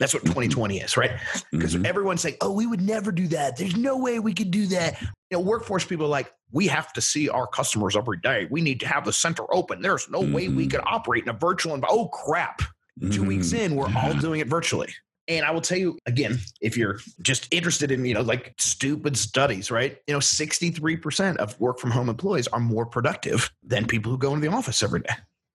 That's 0.01 0.13
what 0.13 0.25
2020 0.25 0.75
mm-hmm. 0.75 0.85
is, 0.85 0.97
right? 0.97 1.13
Because 1.53 1.75
mm-hmm. 1.75 1.87
everyone's 1.87 2.21
saying, 2.21 2.37
"Oh, 2.41 2.53
we 2.53 2.67
would 2.67 2.81
never 2.81 3.13
do 3.13 3.29
that. 3.29 3.57
There's 3.57 3.77
no 3.77 3.97
way 3.97 4.19
we 4.19 4.35
could 4.35 4.51
do 4.51 4.67
that." 4.67 5.01
You 5.01 5.39
know, 5.39 5.41
workforce 5.41 5.85
people 5.85 6.07
are 6.07 6.11
like, 6.11 6.33
"We 6.51 6.67
have 6.67 6.93
to 6.95 7.01
see 7.01 7.29
our 7.29 7.47
customers 7.47 7.97
every 7.97 8.19
day. 8.19 8.49
We 8.51 8.61
need 8.61 8.81
to 8.81 8.89
have 8.89 9.05
the 9.05 9.13
center 9.13 9.45
open. 9.55 9.81
There's 9.81 10.11
no 10.11 10.21
mm-hmm. 10.21 10.33
way 10.33 10.49
we 10.49 10.65
mm-hmm. 10.65 10.71
could 10.71 10.81
operate 10.85 11.23
in 11.23 11.29
a 11.29 11.39
virtual 11.39 11.75
environment." 11.75 12.07
Oh 12.07 12.09
crap! 12.09 12.63
2 13.11 13.25
weeks 13.25 13.49
mm-hmm. 13.49 13.57
in, 13.57 13.77
we're 13.77 13.93
all 13.97 14.15
doing 14.15 14.41
it 14.41 14.47
virtually. 14.47 14.93
And 15.29 15.45
I 15.45 15.51
will 15.51 15.61
tell 15.61 15.79
you 15.79 15.99
again, 16.07 16.39
if 16.61 16.77
you're 16.77 16.99
just 17.23 17.49
interested 17.51 17.91
in, 17.91 18.05
you 18.05 18.15
know, 18.15 18.23
like 18.23 18.55
stupid 18.59 19.17
studies, 19.17 19.71
right? 19.71 19.97
You 20.07 20.15
know, 20.15 20.21
63% 20.21 21.37
of 21.37 21.59
work 21.61 21.79
from 21.79 21.91
home 21.91 22.09
employees 22.09 22.47
are 22.49 22.61
more 22.61 22.85
productive 22.85 23.51
than 23.63 23.87
people 23.87 24.13
who 24.13 24.19
go 24.19 24.35
into 24.35 24.49
the 24.49 24.55
office 24.55 24.83
every 24.83 25.01
day, 25.01 25.15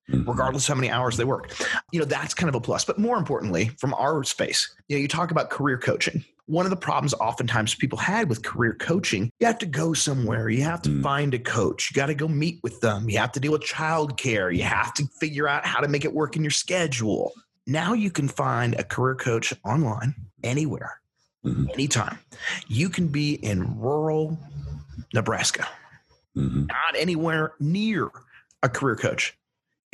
mm-hmm. 0.10 0.28
regardless 0.28 0.68
how 0.68 0.76
many 0.76 0.90
hours 0.90 1.18
they 1.18 1.24
work. 1.24 1.54
You 1.92 2.00
know, 2.00 2.06
that's 2.06 2.34
kind 2.34 2.50
of 2.50 2.56
a 2.56 2.62
plus. 2.62 2.84
But 2.84 2.98
more 2.98 3.18
importantly, 3.18 3.70
from 3.78 3.94
our 3.94 4.24
space, 4.24 4.74
you 4.88 4.98
know, 4.98 5.02
you 5.02 5.08
talk 5.08 5.32
about 5.32 5.50
career 5.52 5.78
coaching. 5.78 6.24
One 6.48 6.66
of 6.66 6.72
the 6.72 6.78
problems 6.78 7.14
oftentimes 7.14 7.76
people 7.76 8.00
had 8.00 8.28
with 8.28 8.42
career 8.42 8.74
coaching, 8.74 9.30
you 9.40 9.46
have 9.46 9.60
to 9.60 9.68
go 9.68 9.94
somewhere, 9.94 10.50
you 10.50 10.64
have 10.64 10.82
to 10.82 10.90
mm. 10.90 11.04
find 11.04 11.36
a 11.36 11.40
coach, 11.40 11.92
you 11.92 11.96
got 11.96 12.08
to 12.08 12.16
go 12.16 12.28
meet 12.28 12.60
with 12.64 12.82
them, 12.82 13.08
you 13.08 13.20
have 13.20 13.32
to 13.34 13.40
deal 13.40 13.52
with 13.52 13.62
childcare, 13.62 14.52
you 14.56 14.64
have 14.64 14.96
to 14.96 15.06
figure 15.20 15.48
out 15.48 15.64
how 15.64 15.80
to 15.80 15.88
make 15.88 16.06
it 16.06 16.14
work 16.14 16.36
in 16.36 16.42
your 16.42 16.50
schedule 16.50 17.34
now 17.70 17.94
you 17.94 18.12
can 18.12 18.28
find 18.28 18.76
a 18.76 18.84
career 18.84 19.16
coach 19.16 19.54
online 19.64 20.16
anywhere, 20.44 21.00
mm-hmm. 21.46 21.68
anytime. 21.74 22.20
You 22.68 22.90
can 22.90 23.08
be 23.08 23.34
in 23.34 23.80
rural 23.80 24.38
Nebraska, 25.14 25.68
mm-hmm. 26.36 26.66
not 26.66 26.96
anywhere 26.98 27.54
near 27.60 28.10
a 28.64 28.70
career 28.70 28.96
coach, 28.96 29.38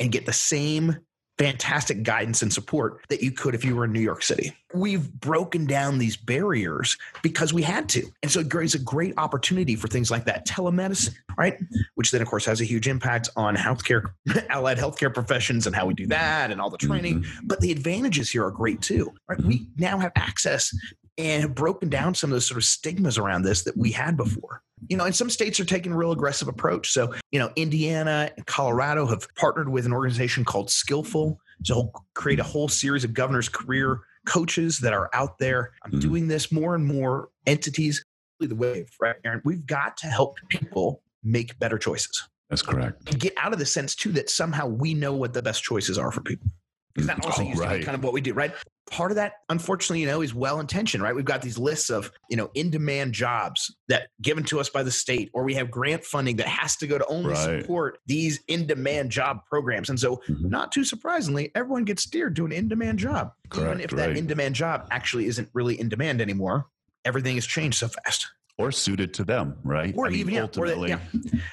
and 0.00 0.10
get 0.10 0.26
the 0.26 0.32
same 0.32 0.96
fantastic 1.38 2.02
guidance 2.02 2.42
and 2.42 2.52
support 2.52 3.04
that 3.08 3.22
you 3.22 3.30
could 3.30 3.54
if 3.54 3.64
you 3.64 3.76
were 3.76 3.84
in 3.84 3.92
New 3.92 4.00
York 4.00 4.22
City. 4.22 4.52
We've 4.74 5.12
broken 5.12 5.66
down 5.66 5.98
these 5.98 6.16
barriers 6.16 6.96
because 7.22 7.52
we 7.52 7.62
had 7.62 7.88
to. 7.90 8.06
And 8.22 8.30
so 8.30 8.40
it's 8.40 8.74
a 8.74 8.78
great 8.78 9.14
opportunity 9.16 9.76
for 9.76 9.88
things 9.88 10.10
like 10.10 10.24
that. 10.24 10.46
Telemedicine, 10.46 11.14
right? 11.36 11.58
Which 11.94 12.10
then, 12.10 12.22
of 12.22 12.28
course, 12.28 12.44
has 12.46 12.60
a 12.60 12.64
huge 12.64 12.88
impact 12.88 13.28
on 13.36 13.54
healthcare, 13.54 14.12
allied 14.48 14.78
healthcare 14.78 15.12
professions 15.12 15.66
and 15.66 15.76
how 15.76 15.86
we 15.86 15.94
do 15.94 16.06
that 16.06 16.50
and 16.50 16.60
all 16.60 16.70
the 16.70 16.78
training. 16.78 17.22
Mm-hmm. 17.22 17.46
But 17.46 17.60
the 17.60 17.70
advantages 17.70 18.30
here 18.30 18.44
are 18.44 18.50
great 18.50 18.80
too, 18.80 19.12
right? 19.28 19.40
We 19.40 19.60
mm-hmm. 19.60 19.82
now 19.82 19.98
have 19.98 20.12
access 20.16 20.74
and 21.18 21.42
have 21.42 21.54
broken 21.54 21.88
down 21.88 22.14
some 22.14 22.30
of 22.30 22.34
those 22.34 22.46
sort 22.46 22.58
of 22.58 22.64
stigmas 22.64 23.18
around 23.18 23.42
this 23.42 23.62
that 23.64 23.76
we 23.76 23.92
had 23.92 24.16
before. 24.16 24.62
You 24.88 24.96
know, 24.96 25.04
and 25.04 25.14
some 25.14 25.30
states 25.30 25.58
are 25.58 25.64
taking 25.64 25.92
a 25.92 25.96
real 25.96 26.12
aggressive 26.12 26.48
approach. 26.48 26.90
So, 26.90 27.14
you 27.32 27.38
know, 27.38 27.50
Indiana 27.56 28.30
and 28.36 28.46
Colorado 28.46 29.06
have 29.06 29.26
partnered 29.34 29.68
with 29.70 29.86
an 29.86 29.92
organization 29.92 30.44
called 30.44 30.70
Skillful 30.70 31.38
to 31.64 31.88
create 32.14 32.40
a 32.40 32.44
whole 32.44 32.68
series 32.68 33.02
of 33.02 33.14
governors' 33.14 33.48
career 33.48 34.00
coaches 34.26 34.78
that 34.80 34.92
are 34.92 35.08
out 35.14 35.38
there. 35.38 35.72
I'm 35.84 35.92
mm-hmm. 35.92 36.00
doing 36.00 36.28
this 36.28 36.52
more 36.52 36.74
and 36.74 36.84
more 36.84 37.28
entities. 37.46 38.04
The 38.38 38.54
wave, 38.54 38.90
right, 39.00 39.16
Aaron? 39.24 39.40
We've 39.44 39.64
got 39.66 39.96
to 39.98 40.08
help 40.08 40.36
people 40.50 41.02
make 41.24 41.58
better 41.58 41.78
choices. 41.78 42.28
That's 42.50 42.60
correct. 42.62 43.18
Get 43.18 43.32
out 43.38 43.52
of 43.54 43.58
the 43.58 43.66
sense 43.66 43.94
too 43.94 44.12
that 44.12 44.28
somehow 44.28 44.66
we 44.66 44.92
know 44.92 45.14
what 45.14 45.32
the 45.32 45.42
best 45.42 45.62
choices 45.64 45.96
are 45.96 46.12
for 46.12 46.20
people. 46.20 46.48
because 46.94 47.06
that 47.08 47.24
also 47.24 47.42
Oh, 47.42 47.46
used 47.46 47.62
to 47.62 47.66
right. 47.66 47.78
be 47.80 47.84
kind 47.84 47.96
of 47.96 48.04
what 48.04 48.12
we 48.12 48.20
do, 48.20 48.34
right? 48.34 48.52
Part 48.90 49.10
of 49.10 49.16
that, 49.16 49.32
unfortunately, 49.48 50.00
you 50.00 50.06
know, 50.06 50.22
is 50.22 50.32
well 50.32 50.60
intentioned, 50.60 51.02
right? 51.02 51.14
We've 51.14 51.24
got 51.24 51.42
these 51.42 51.58
lists 51.58 51.90
of, 51.90 52.10
you 52.30 52.36
know, 52.36 52.50
in 52.54 52.70
demand 52.70 53.14
jobs 53.14 53.74
that 53.88 54.08
given 54.22 54.44
to 54.44 54.60
us 54.60 54.68
by 54.68 54.84
the 54.84 54.92
state, 54.92 55.28
or 55.34 55.42
we 55.42 55.54
have 55.54 55.72
grant 55.72 56.04
funding 56.04 56.36
that 56.36 56.46
has 56.46 56.76
to 56.76 56.86
go 56.86 56.96
to 56.96 57.04
only 57.06 57.30
Right. 57.32 57.62
support 57.62 57.98
these 58.06 58.40
in 58.46 58.64
demand 58.66 59.10
job 59.10 59.40
programs. 59.50 59.90
And 59.90 59.98
so, 59.98 60.22
Mhm. 60.28 60.50
not 60.50 60.70
too 60.70 60.84
surprisingly, 60.84 61.50
everyone 61.56 61.84
gets 61.84 62.04
steered 62.04 62.36
to 62.36 62.46
an 62.46 62.52
in 62.52 62.68
demand 62.68 63.00
job, 63.00 63.32
even 63.52 63.64
Correct, 63.64 63.80
if 63.80 63.90
that 63.90 64.16
in 64.16 64.26
demand 64.28 64.54
job 64.54 64.86
actually 64.92 65.26
isn't 65.26 65.48
really 65.52 65.80
in 65.80 65.88
demand 65.88 66.20
anymore. 66.20 66.66
Everything 67.04 67.34
has 67.34 67.44
changed 67.46 67.78
so 67.78 67.88
fast. 67.88 68.28
Or 68.58 68.72
suited 68.72 69.12
to 69.14 69.24
them, 69.24 69.56
right? 69.64 69.92
Or 69.96 70.06
I 70.06 70.10
mean, 70.10 70.20
even, 70.20 70.32
yeah, 70.34 70.40
or 70.44 70.46
they- 70.46 70.72
ultimately, 70.72 70.88
yeah. 70.90 71.00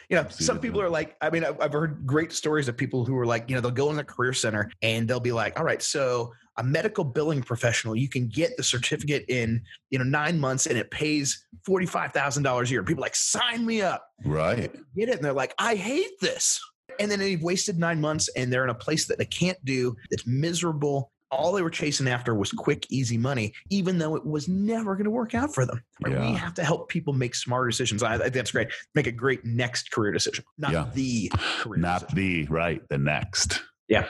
You 0.09 0.15
know, 0.17 0.27
some 0.29 0.59
people 0.59 0.79
deal. 0.79 0.87
are 0.87 0.89
like, 0.89 1.17
I 1.19 1.31
mean, 1.31 1.43
I've 1.43 1.59
I've 1.59 1.73
heard 1.73 2.05
great 2.05 2.31
stories 2.31 2.67
of 2.69 2.77
people 2.77 3.03
who 3.05 3.17
are 3.17 3.25
like, 3.25 3.49
you 3.49 3.55
know, 3.55 3.61
they'll 3.61 3.71
go 3.71 3.89
in 3.89 3.97
the 3.97 4.03
career 4.05 4.31
center 4.33 4.71
and 4.81 5.05
they'll 5.07 5.19
be 5.19 5.33
like, 5.33 5.59
all 5.59 5.65
right, 5.65 5.81
so 5.81 6.31
a 6.57 6.63
medical 6.63 7.03
billing 7.03 7.41
professional, 7.41 7.95
you 7.95 8.07
can 8.09 8.27
get 8.27 8.55
the 8.57 8.63
certificate 8.63 9.25
in, 9.27 9.61
you 9.89 9.97
know, 9.97 10.05
nine 10.05 10.39
months 10.39 10.65
and 10.67 10.77
it 10.77 10.91
pays 10.91 11.45
$45,000 11.67 12.63
a 12.65 12.69
year. 12.69 12.83
People 12.83 13.03
are 13.03 13.07
like, 13.07 13.15
sign 13.15 13.65
me 13.65 13.81
up, 13.81 14.05
right. 14.25 14.71
get 14.95 15.09
it. 15.09 15.15
And 15.15 15.23
they're 15.25 15.33
like, 15.33 15.53
I 15.57 15.75
hate 15.75 16.19
this. 16.21 16.59
And 16.99 17.09
then 17.09 17.19
they've 17.19 17.41
wasted 17.41 17.79
nine 17.79 17.99
months 17.99 18.29
and 18.35 18.53
they're 18.53 18.63
in 18.63 18.69
a 18.69 18.75
place 18.75 19.07
that 19.07 19.17
they 19.17 19.25
can't 19.25 19.57
do, 19.65 19.95
that's 20.11 20.27
miserable. 20.27 21.11
All 21.31 21.51
they 21.51 21.63
were 21.63 21.71
chasing 21.71 22.07
after 22.07 22.35
was 22.35 22.51
quick, 22.51 22.85
easy 22.91 23.17
money, 23.17 23.53
even 23.71 23.97
though 23.97 24.15
it 24.15 24.23
was 24.23 24.47
never 24.47 24.93
going 24.95 25.05
to 25.05 25.09
work 25.09 25.33
out 25.33 25.51
for 25.51 25.65
them. 25.65 25.81
Right? 26.05 26.19
We 26.19 26.33
have 26.35 26.53
to 26.53 26.63
help 26.63 26.89
people 26.89 27.11
make 27.13 27.33
smarter 27.33 27.67
decisions. 27.67 28.03
I, 28.03 28.13
I 28.13 28.17
think 28.19 28.33
that's 28.35 28.51
great. 28.51 28.67
Make 28.93 29.07
a 29.07 29.11
great 29.11 29.43
next 29.43 29.89
career 29.91 30.11
decision, 30.11 30.45
not 30.59 30.71
Yeah. 30.71 30.85
the 30.93 31.31
career 31.61 31.79
Not 31.79 32.01
decision. 32.09 32.15
the 32.45 32.45
right, 32.53 32.87
the 32.89 32.99
next. 32.99 33.63
Yeah. 33.87 34.05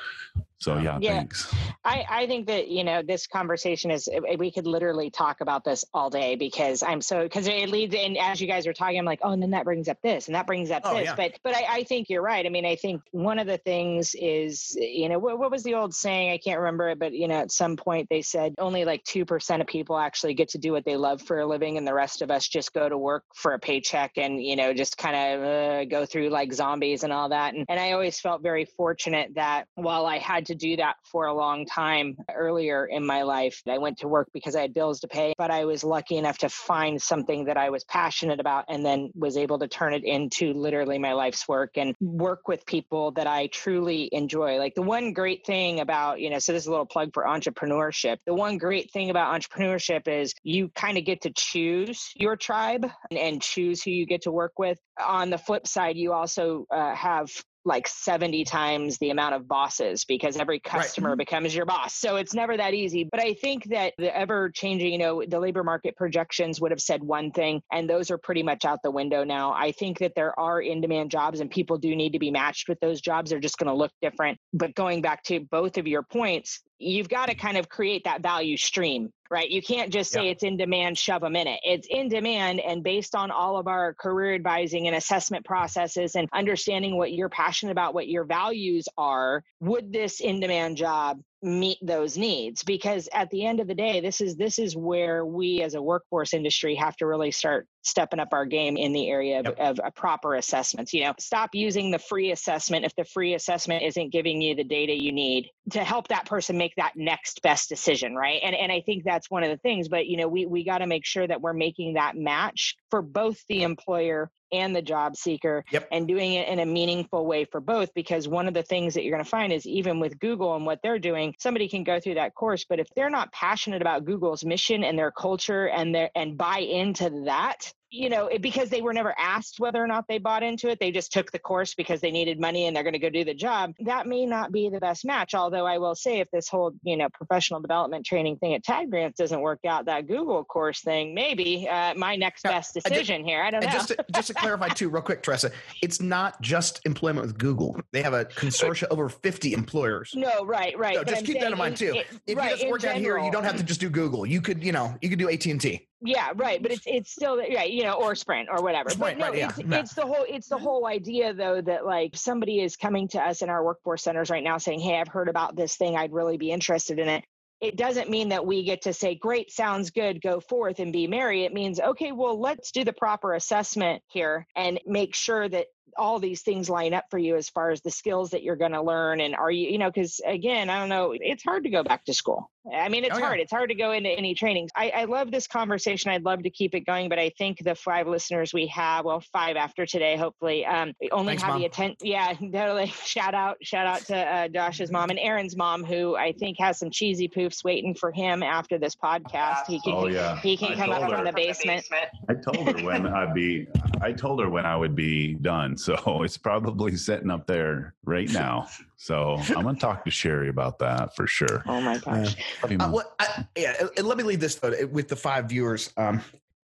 So 0.64 0.78
yeah, 0.78 0.98
Yeah. 1.02 1.18
thanks. 1.18 1.54
I, 1.84 2.06
I 2.10 2.28
think 2.28 2.48
that 2.48 2.70
you 2.70 2.86
know 2.86 3.02
this 3.02 3.28
conversation 3.28 3.92
is 3.92 4.08
eh, 4.08 4.36
we 4.40 4.50
could 4.50 4.66
literally 4.66 5.10
talk 5.10 5.42
about 5.42 5.66
this 5.66 5.84
all 5.94 6.10
day 6.10 6.36
because 6.38 6.82
I'm 6.82 7.02
so 7.02 7.24
because 7.24 7.48
it 7.48 7.68
leads 7.70 7.94
and 7.94 8.18
as 8.18 8.40
you 8.40 8.48
guys 8.48 8.66
are 8.66 8.72
talking 8.72 8.98
I'm 8.98 9.06
like 9.06 9.20
oh 9.24 9.32
and 9.32 9.44
then 9.44 9.52
that 9.52 9.66
brings 9.66 9.90
up 9.90 9.98
this 10.02 10.28
and 10.28 10.36
that 10.36 10.48
brings 10.48 10.72
up 10.72 10.84
Oh, 10.86 10.96
this 10.96 11.06
yeah. 11.06 11.16
but 11.16 11.34
but 11.44 11.54
I, 11.54 11.66
I 11.70 11.84
think 11.84 12.10
you're 12.10 12.22
right 12.22 12.46
I 12.46 12.50
mean 12.50 12.66
I 12.66 12.78
think 12.78 13.02
one 13.12 13.40
of 13.40 13.48
the 13.48 13.58
things 13.58 14.16
is 14.18 14.74
you 14.80 15.10
know 15.10 15.20
what, 15.20 15.38
what 15.38 15.52
was 15.52 15.64
the 15.64 15.74
old 15.74 15.94
saying 15.94 16.32
I 16.32 16.38
can't 16.38 16.60
remember 16.60 16.88
it 16.90 17.00
but 17.00 17.12
you 17.12 17.28
know 17.28 17.36
at 17.36 17.52
some 17.52 17.76
point 17.76 18.08
they 18.10 18.22
said 18.22 18.54
only 18.58 18.86
like 18.86 19.04
two 19.04 19.26
percent 19.26 19.62
of 19.62 19.68
people 19.68 19.98
actually 19.98 20.36
get 20.36 20.48
to 20.50 20.58
do 20.58 20.72
what 20.72 20.86
they 20.86 20.96
love 20.96 21.22
for 21.22 21.40
a 21.40 21.46
living 21.46 21.78
and 21.78 21.86
the 21.86 21.94
rest 21.94 22.22
of 22.22 22.32
us 22.32 22.48
just 22.48 22.72
go 22.74 22.88
to 22.88 22.98
work 22.98 23.26
for 23.36 23.54
a 23.54 23.60
paycheck 23.60 24.12
and 24.16 24.42
you 24.42 24.56
know 24.56 24.74
just 24.74 24.98
kind 24.98 25.16
of 25.18 25.44
uh, 25.44 25.86
go 25.86 26.06
through 26.06 26.30
like 26.30 26.54
zombies 26.54 27.04
and 27.04 27.12
all 27.12 27.28
that 27.28 27.54
and, 27.54 27.66
and 27.68 27.78
I 27.80 27.92
always 27.92 28.22
felt 28.22 28.42
very 28.42 28.64
fortunate 28.64 29.32
that 29.36 29.66
while 29.76 30.06
I 30.06 30.20
had 30.20 30.46
to 30.46 30.53
do 30.56 30.76
that 30.78 30.96
for 31.04 31.26
a 31.26 31.34
long 31.34 31.66
time 31.66 32.18
earlier 32.34 32.86
in 32.86 33.06
my 33.06 33.24
life. 33.24 33.62
I 33.70 33.78
went 33.78 34.00
to 34.00 34.08
work 34.08 34.30
because 34.34 34.56
I 34.56 34.62
had 34.62 34.74
bills 34.74 35.00
to 35.02 35.08
pay, 35.08 35.34
but 35.38 35.52
I 35.52 35.66
was 35.66 35.84
lucky 35.84 36.18
enough 36.18 36.38
to 36.40 36.50
find 36.50 37.02
something 37.02 37.46
that 37.46 37.58
I 37.58 37.70
was 37.70 37.84
passionate 37.84 38.40
about 38.40 38.66
and 38.70 38.86
then 38.86 39.12
was 39.16 39.38
able 39.38 39.60
to 39.60 39.68
turn 39.68 39.94
it 39.94 40.04
into 40.04 40.54
literally 40.54 40.98
my 41.00 41.14
life's 41.14 41.48
work 41.48 41.72
and 41.78 41.96
work 42.00 42.48
with 42.48 42.66
people 42.66 43.12
that 43.12 43.28
I 43.28 43.48
truly 43.48 44.10
enjoy. 44.12 44.58
Like 44.58 44.76
the 44.76 44.82
one 44.82 45.14
great 45.14 45.46
thing 45.46 45.80
about, 45.80 46.20
you 46.20 46.30
know, 46.30 46.40
so 46.40 46.54
this 46.54 46.64
is 46.64 46.68
a 46.68 46.72
little 46.72 46.86
plug 46.86 47.10
for 47.14 47.24
entrepreneurship. 47.24 48.18
The 48.26 48.34
one 48.34 48.58
great 48.58 48.92
thing 48.92 49.10
about 49.10 49.40
entrepreneurship 49.40 50.08
is 50.08 50.34
you 50.44 50.70
kind 50.70 50.98
of 50.98 51.06
get 51.06 51.22
to 51.22 51.32
choose 51.36 52.12
your 52.16 52.36
tribe 52.36 52.86
and, 53.10 53.20
and 53.20 53.42
choose 53.42 53.84
who 53.84 53.92
you 53.92 54.06
get 54.06 54.24
to 54.24 54.32
work 54.32 54.54
with. 54.58 54.78
On 55.04 55.30
the 55.30 55.38
flip 55.38 55.68
side, 55.68 55.98
you 55.98 56.14
also 56.14 56.66
uh, 56.72 56.94
have 56.96 57.30
like 57.66 57.88
70 57.88 58.44
times 58.44 58.98
the 58.98 59.10
amount 59.10 59.36
of 59.36 59.48
bosses 59.48 60.06
because 60.06 60.38
every 60.38 60.60
customer 60.60 61.12
mm-hmm. 61.12 61.18
becomes 61.18 61.56
your 61.56 61.66
boss. 61.66 61.94
So 61.94 62.18
it's 62.18 62.34
never 62.34 62.58
that 62.58 62.74
easy. 62.74 63.08
But 63.10 63.22
I 63.22 63.34
think 63.34 63.66
that 63.66 63.94
the 63.98 64.16
ever 64.16 64.50
changing, 64.50 64.92
you 64.92 64.98
know, 64.98 65.24
the 65.26 65.40
labor 65.40 65.64
market 65.64 65.96
projections 65.96 66.60
would 66.60 66.72
have 66.72 66.82
said 66.82 67.04
one 67.04 67.32
thing, 67.32 67.62
and 67.72 67.90
those 67.90 68.12
are 68.12 68.18
pretty 68.18 68.44
much 68.44 68.66
out 68.66 68.80
the 68.84 68.92
window 68.92 69.24
now. 69.24 69.54
I 69.54 69.72
think 69.72 70.00
that 70.00 70.14
there 70.16 70.38
are 70.40 70.62
in 70.62 70.82
demand 70.82 71.12
jobs 71.12 71.40
and 71.40 71.50
people 71.50 71.78
do 71.78 71.96
need 71.96 72.14
to 72.14 72.20
be 72.20 72.32
matched 72.32 72.68
with 72.68 72.80
those 72.80 73.02
jobs. 73.02 73.30
They're 73.30 73.40
just 73.40 73.58
going 73.58 73.68
to 73.68 73.76
look 73.76 73.92
different. 74.02 74.38
But 74.54 74.76
going 74.76 75.02
back 75.02 75.24
to 75.24 75.40
both 75.40 75.78
of 75.78 75.88
your 75.88 76.04
points, 76.04 76.62
you've 76.80 77.10
got 77.10 77.28
to 77.28 77.36
kind 77.36 77.58
of 77.58 77.70
create 77.70 78.04
that 78.06 78.22
value 78.22 78.58
stream 78.58 79.10
right? 79.34 79.50
You 79.50 79.64
can't 79.64 79.92
just 79.92 80.12
say 80.12 80.30
it's 80.30 80.44
in 80.44 80.58
demand 80.58 80.96
shove 80.96 81.22
them 81.22 81.36
in 81.36 81.48
it. 81.48 81.60
It's 81.64 81.88
in 81.90 82.08
demand 82.08 82.60
and 82.60 82.84
based 82.84 83.16
on 83.16 83.32
all 83.32 83.58
of 83.58 83.68
our 83.68 83.96
career 83.96 84.36
advising 84.36 84.86
and 84.86 84.96
assessment 84.96 85.44
processes 85.44 86.16
and 86.16 86.30
understanding 86.32 86.98
what 86.98 87.12
you're 87.12 87.30
passionate 87.30 87.72
about 87.72 87.96
what 87.96 88.08
your 88.08 88.26
values 88.26 88.88
are 88.96 89.44
would 89.60 89.92
this 89.92 90.20
in 90.20 90.40
demand 90.40 90.78
job 90.78 91.20
meet 91.44 91.78
those 91.82 92.18
needs 92.18 92.64
because 92.64 93.10
at 93.14 93.30
the 93.30 93.46
end 93.46 93.60
of 93.60 93.68
the 93.68 93.76
day 93.76 94.00
this 94.00 94.22
is 94.22 94.38
this 94.38 94.58
is 94.58 94.78
where 94.78 95.26
we 95.26 95.62
as 95.62 95.74
a 95.74 95.82
workforce 95.82 96.34
industry 96.34 96.74
have 96.74 96.96
to 96.96 97.06
really 97.06 97.32
start 97.32 97.68
stepping 97.82 98.20
up 98.20 98.30
our 98.32 98.46
game 98.46 98.78
in 98.78 98.94
the 98.94 99.10
area 99.10 99.42
of, 99.42 99.46
Yep. 99.46 99.60
of 99.60 99.80
uh, 99.82 99.90
proper 99.92 100.36
assessments 100.36 100.94
you 100.94 101.04
know 101.04 101.14
stop 101.20 101.50
using 101.54 101.92
the 101.92 102.00
free 102.00 102.32
assessment 102.32 102.86
if 102.86 102.96
the 102.96 103.04
free 103.04 103.34
assessment 103.34 103.84
isn't 103.84 104.12
giving 104.12 104.42
you 104.42 104.56
the 104.56 104.64
data 104.64 104.94
you 104.94 105.12
need 105.12 105.50
to 105.72 105.84
help 105.84 106.08
that 106.08 106.26
person 106.26 106.58
make 106.58 106.74
that 106.78 106.94
next 106.96 107.42
best 107.42 107.68
decision 107.68 108.16
right 108.16 108.40
and 108.42 108.56
and 108.56 108.72
i 108.72 108.82
think 108.86 109.04
that's 109.04 109.30
one 109.30 109.44
of 109.44 109.50
the 109.50 109.58
things 109.58 109.90
but 109.90 110.08
you 110.08 110.16
know 110.16 110.30
we 110.30 110.46
we 110.46 110.64
got 110.64 110.78
to 110.78 110.88
make 110.88 111.06
sure 111.06 111.28
that 111.28 111.42
we're 111.42 111.54
making 111.54 111.96
that 111.96 112.16
match 112.16 112.76
for 112.94 113.02
both 113.02 113.44
the 113.50 113.64
employer 113.64 114.30
and 114.52 114.76
the 114.76 114.82
job 114.84 115.16
seeker 115.16 115.66
Yep. 115.72 115.88
and 115.92 116.08
doing 116.08 116.34
it 116.34 116.48
in 116.48 116.60
a 116.60 116.66
meaningful 116.68 117.26
way 117.26 117.44
for 117.44 117.60
both 117.60 117.92
because 117.96 118.28
one 118.28 118.48
of 118.48 118.54
the 118.54 118.62
things 118.62 118.94
that 118.94 119.04
you're 119.04 119.12
going 119.16 119.24
to 119.24 119.28
find 119.28 119.52
is 119.52 119.66
even 119.66 120.00
with 120.00 120.20
google 120.20 120.56
and 120.56 120.64
what 120.64 120.78
they're 120.84 121.00
doing 121.00 121.34
somebody 121.40 121.68
can 121.68 121.84
go 121.84 122.00
through 122.00 122.14
that 122.14 122.36
course 122.36 122.66
but 122.70 122.80
if 122.80 122.88
they're 122.96 123.10
not 123.10 123.32
passionate 123.32 123.82
about 123.82 124.06
google's 124.06 124.46
mission 124.46 124.84
and 124.84 124.96
their 124.96 125.10
culture 125.10 125.68
and 125.68 125.96
their 125.96 126.12
and 126.14 126.38
buy 126.38 126.60
into 126.60 127.24
that 127.26 127.74
you 127.94 128.10
know 128.10 128.26
it, 128.28 128.42
because 128.42 128.70
they 128.70 128.82
were 128.82 128.94
never 128.94 129.14
asked 129.20 129.60
whether 129.60 129.82
or 129.82 129.88
not 129.88 130.06
they 130.08 130.18
bought 130.18 130.42
into 130.44 130.68
it 130.70 130.80
they 130.80 130.92
just 130.92 131.12
took 131.14 131.32
the 131.32 131.40
course 131.40 131.76
because 131.76 132.02
they 132.02 132.12
needed 132.12 132.40
money 132.40 132.66
and 132.66 132.76
they're 132.76 132.84
going 132.84 132.94
to 132.94 133.00
go 133.00 133.10
do 133.10 133.24
the 133.24 133.34
job 133.34 133.72
that 133.82 134.08
may 134.08 134.26
not 134.26 134.52
be 134.52 134.70
the 134.70 134.80
best 134.80 135.06
match 135.06 135.34
although 135.36 135.66
i 135.66 135.78
will 135.78 135.94
say 135.96 136.20
if 136.20 136.28
this 136.32 136.50
whole 136.50 136.74
you 136.84 136.98
know 136.98 137.08
professional 137.14 137.60
development 137.62 138.06
training 138.06 138.36
thing 138.38 138.54
at 138.56 138.64
TAD 138.64 138.90
Grants 138.90 139.18
doesn't 139.18 139.42
work 139.42 139.60
out 139.68 139.86
that 139.86 140.08
google 140.08 140.44
course 140.44 140.82
thing 140.82 141.14
maybe 141.14 141.68
uh, 141.70 141.94
my 141.96 142.16
next 142.16 142.44
Yeah, 142.44 142.52
best 142.52 142.74
decision 142.74 143.24
here 143.24 143.42
i 143.44 143.52
don't 143.52 143.64
know 143.64 143.70
just 143.70 143.90
to, 143.90 144.06
just 144.12 144.28
to 144.28 144.34
clarify 144.34 144.70
too, 144.70 144.90
real 144.90 145.02
quick, 145.02 145.22
Tressa, 145.24 145.52
it's 145.82 146.02
not 146.02 146.42
just 146.42 146.82
employment 146.86 147.26
with 147.26 147.38
Google. 147.38 147.80
They 147.92 148.02
have 148.02 148.14
a 148.14 148.26
consortia 148.26 148.86
over 148.90 149.08
50 149.10 149.54
employers. 149.54 150.12
no 150.16 150.44
right 150.46 150.78
right 150.78 150.96
So 150.98 151.04
just 151.04 151.26
keep 151.26 151.40
that 151.40 151.52
in 151.52 151.58
mind 151.58 151.78
too. 151.78 151.94
it- 151.96 152.08
If 152.28 152.38
right, 152.38 152.46
you 152.46 152.50
just 152.52 152.64
in 152.64 152.70
work 152.72 152.84
out 152.86 152.96
here, 152.96 153.18
you 153.20 153.32
don't 153.32 153.44
have 153.44 153.58
to 153.58 153.64
just 153.64 153.80
do 153.80 153.90
Google. 153.90 154.26
You 154.26 154.42
could, 154.42 154.64
you 154.64 154.72
know, 154.72 154.96
you 155.02 155.10
could 155.10 155.20
do 155.20 155.30
AT 155.30 155.46
and 155.46 155.60
T. 155.62 155.88
Yeah, 156.06 156.32
right. 156.36 156.62
But 156.62 156.72
it's 156.72 156.84
it's 156.86 157.12
still 157.12 157.38
right, 157.38 157.72
you 157.72 157.84
know, 157.84 157.94
or 157.94 158.14
Sprint 158.14 158.50
or 158.52 158.62
whatever. 158.62 158.90
Sprint, 158.90 159.20
but 159.20 159.26
no, 159.26 159.30
right, 159.30 159.38
yeah, 159.38 159.50
it's, 159.50 159.60
yeah. 159.60 159.80
it's 159.80 159.94
the 159.94 160.06
whole 160.06 160.26
it's 160.28 160.50
the 160.50 160.58
whole 160.58 160.86
idea 160.86 161.34
though 161.34 161.62
that 161.62 161.86
like 161.86 162.16
somebody 162.16 162.60
is 162.60 162.76
coming 162.76 163.08
to 163.10 163.22
us 163.22 163.42
in 163.42 163.50
our 163.50 163.64
workforce 163.64 164.04
centers 164.04 164.30
right 164.30 164.44
now 164.44 164.58
saying, 164.58 164.82
"Hey, 164.82 165.00
I've 165.00 165.08
heard 165.08 165.30
about 165.30 165.56
this 165.56 165.78
thing. 165.78 165.96
I'd 165.96 166.12
really 166.12 166.38
be 166.38 166.52
interested 166.52 167.00
in 167.00 167.08
it." 167.08 167.24
It 167.62 167.78
doesn't 167.78 168.10
mean 168.10 168.30
that 168.30 168.46
we 168.46 168.66
get 168.66 168.82
to 168.84 168.94
say, 168.94 169.16
"Great, 169.16 169.50
sounds 169.50 169.92
good. 169.92 170.22
Go 170.22 170.42
forth 170.42 170.80
and 170.80 170.92
be 170.92 171.08
merry." 171.08 171.46
It 171.46 171.54
means, 171.54 171.80
"Okay, 171.80 172.12
well, 172.12 172.38
let's 172.38 172.72
do 172.72 172.84
the 172.84 172.94
proper 172.94 173.34
assessment 173.34 174.04
here 174.08 174.46
and 174.58 174.82
make 174.86 175.16
sure 175.16 175.48
that 175.48 175.68
all 175.98 176.20
these 176.20 176.42
things 176.42 176.70
line 176.70 176.94
up 176.94 177.06
for 177.10 177.18
you 177.18 177.38
as 177.38 177.50
far 177.50 177.72
as 177.72 177.82
the 177.82 177.92
skills 177.92 178.32
that 178.32 178.44
you're 178.44 178.56
going 178.56 178.72
to 178.72 178.82
learn 178.82 179.22
and 179.22 179.36
are 179.36 179.52
you 179.52 179.70
you 179.70 179.78
know 179.78 179.92
because 179.92 180.22
again 180.26 180.68
i 180.68 180.80
don't 180.80 180.90
know 180.90 181.14
it's 181.16 181.44
hard 181.44 181.66
to 181.66 181.70
go 181.70 181.84
back 181.84 182.04
to 182.04 182.16
school 182.16 182.50
i 182.74 182.88
mean 182.90 183.04
it's 183.04 183.16
Oh, 183.16 183.20
yeah. 183.20 183.26
hard 183.26 183.40
it's 183.40 183.52
hard 183.52 183.70
to 183.70 183.76
go 183.76 183.92
into 183.92 184.10
any 184.10 184.34
trainings 184.34 184.72
I, 184.76 184.90
I 184.92 185.04
love 185.06 185.32
this 185.32 185.48
conversation 185.48 186.12
i'd 186.12 186.24
love 186.24 186.44
to 186.44 186.50
keep 186.50 186.74
it 186.76 186.82
going 186.82 187.10
but 187.10 187.20
i 187.20 187.30
think 187.38 187.64
the 187.64 187.76
five 187.76 188.08
listeners 188.08 188.54
we 188.54 188.68
have 188.68 189.06
well 189.06 189.22
five 189.34 189.56
after 189.58 189.86
today 189.86 190.16
hopefully, 190.16 190.66
um, 190.66 190.94
only 191.12 191.32
Thanks, 191.32 191.44
have 191.44 191.52
Mom. 191.54 191.60
the 191.60 191.66
atten- 191.68 191.96
yeah 192.02 192.34
totally 192.52 192.88
shout 193.04 193.34
out 193.34 193.58
shout 193.64 193.86
out 193.88 194.02
to 194.06 194.16
uh, 194.18 194.48
josh's 194.48 194.92
mom 194.92 195.10
and 195.10 195.20
aaron's 195.20 195.56
mom 195.58 195.84
who 195.84 196.16
i 196.16 196.32
think 196.32 196.58
has 196.60 196.80
some 196.80 196.90
cheesy 196.90 197.28
poofs 197.28 197.64
waiting 197.64 197.94
for 197.94 198.12
him 198.12 198.42
after 198.44 198.78
this 198.78 198.96
podcast 198.96 199.66
he 199.68 199.80
can 199.82 199.94
Oh, 199.94 200.08
yeah. 200.08 200.40
he 200.42 200.56
can 200.58 200.74
I 200.74 200.76
come 200.76 200.92
up 200.92 201.00
told 201.02 201.14
from 201.14 201.26
the 201.26 201.34
basement 201.34 201.86
I 202.30 202.34
told 202.36 202.68
her 202.80 202.86
when 202.86 203.06
I'd 203.06 203.34
be. 203.34 203.68
I 204.02 204.12
told 204.12 204.40
her 204.42 204.50
when 204.50 204.66
I 204.66 204.76
would 204.76 204.96
be 204.96 205.36
done. 205.36 205.76
So 205.84 206.24
it's 206.24 206.38
probably 206.38 206.96
sitting 206.96 207.30
up 207.30 207.46
there 207.48 207.94
right 208.06 208.30
now. 208.32 208.68
So 209.04 209.36
I'm 209.50 209.64
gonna 209.64 209.78
talk 209.78 210.06
to 210.06 210.12
Sherry 210.12 210.48
about 210.48 210.80
that 210.80 211.14
for 211.14 211.28
sure. 211.28 211.62
oh 211.66 211.82
my 211.82 211.98
gosh 211.98 212.38
Love 212.64 212.72
Uh, 212.72 212.76
Mom. 212.78 212.92
what, 212.94 213.14
I, 213.20 213.46
yeah, 213.58 213.74
and- 213.82 213.90
and 213.98 214.08
let 214.08 214.18
me 214.18 214.24
leave 214.24 214.40
this 214.40 214.56
though 214.56 214.74
with 214.88 215.10
the 215.10 215.16
five 215.18 215.50
viewers. 215.50 215.92
Um, 215.98 216.22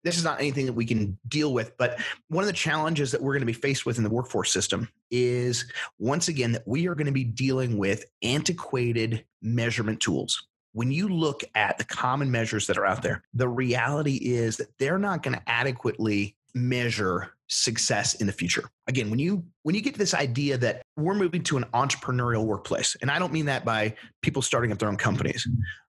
this 0.05 0.19
is 0.19 0.23
not 0.25 0.39
anything 0.39 0.67
that 0.67 0.75
we 0.75 0.85
can 0.85 1.19
deal 1.29 1.55
with, 1.55 1.77
but 1.79 1.99
one 2.29 2.45
of 2.45 2.47
the 2.47 2.53
challenges 2.53 3.11
that 3.13 3.23
we're 3.23 3.33
going 3.33 3.41
to 3.41 3.47
be 3.47 3.53
faced 3.55 3.87
with 3.87 3.97
in 3.97 4.05
the 4.05 4.11
workforce 4.11 4.53
system 4.53 4.89
is 5.11 5.65
once 5.99 6.29
again 6.29 6.53
that 6.53 6.69
we 6.69 6.87
are 6.89 6.95
going 6.95 7.07
to 7.07 7.13
be 7.13 7.25
dealing 7.25 7.79
with 7.79 8.05
antiquated 8.23 9.25
measurement 9.43 9.99
tools. 10.01 10.47
When 10.75 10.93
you 10.93 11.09
look 11.09 11.43
at 11.55 11.79
the 11.79 11.85
common 11.85 12.31
measures 12.31 12.67
that 12.67 12.77
are 12.77 12.85
out 12.87 13.03
there, 13.03 13.25
the 13.33 13.49
reality 13.49 14.17
is 14.17 14.59
that 14.59 14.69
they're 14.79 14.99
not 14.99 15.23
going 15.23 15.35
to 15.39 15.43
adequately 15.49 16.37
measure 16.55 17.33
success 17.49 18.15
in 18.15 18.27
the 18.27 18.33
future. 18.33 18.69
Again, 18.87 19.11
when 19.11 19.19
you 19.19 19.45
when 19.63 19.75
you 19.75 19.81
get 19.81 19.95
to 19.95 19.99
this 19.99 20.15
idea 20.15 20.59
that 20.59 20.83
we're 20.97 21.15
moving 21.15 21.43
to 21.45 21.57
an 21.57 21.65
entrepreneurial 21.75 22.45
workplace, 22.45 22.97
and 23.01 23.11
I 23.11 23.19
don't 23.19 23.33
mean 23.33 23.47
that 23.47 23.65
by 23.65 23.95
people 24.23 24.43
starting 24.43 24.73
up 24.73 24.79
their 24.79 24.89
own 24.89 24.97
companies. 24.97 25.47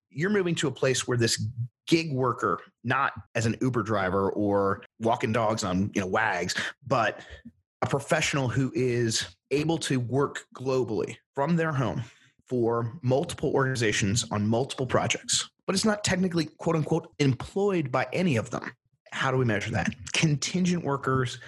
You're 0.09 0.29
moving 0.29 0.55
to 0.55 0.67
a 0.67 0.71
place 0.71 1.07
where 1.07 1.17
this 1.17 1.45
gig 1.87 2.11
worker, 2.11 2.59
not 2.83 3.13
as 3.35 3.45
an 3.45 3.55
Uber 3.61 3.83
driver 3.83 4.31
or 4.31 4.83
walking 4.99 5.31
dogs 5.31 5.63
on, 5.63 5.91
you 5.93 6.01
know, 6.01 6.07
wags, 6.07 6.55
but 6.85 7.21
a 7.81 7.87
professional 7.87 8.47
who 8.47 8.71
is 8.75 9.27
able 9.51 9.77
to 9.77 9.99
work 9.99 10.45
globally 10.55 11.17
from 11.35 11.55
their 11.55 11.71
home 11.71 12.03
for 12.47 12.97
multiple 13.01 13.51
organizations 13.53 14.25
on 14.31 14.47
multiple 14.47 14.85
projects, 14.85 15.49
but 15.65 15.75
it's 15.75 15.85
not 15.85 16.03
technically 16.03 16.45
quote 16.57 16.75
unquote 16.75 17.13
employed 17.19 17.91
by 17.91 18.07
any 18.13 18.37
of 18.37 18.49
them. 18.49 18.71
How 19.11 19.31
do 19.31 19.37
we 19.37 19.45
measure 19.45 19.71
that? 19.71 19.93
Contingent 20.13 20.83
workers, 20.83 21.39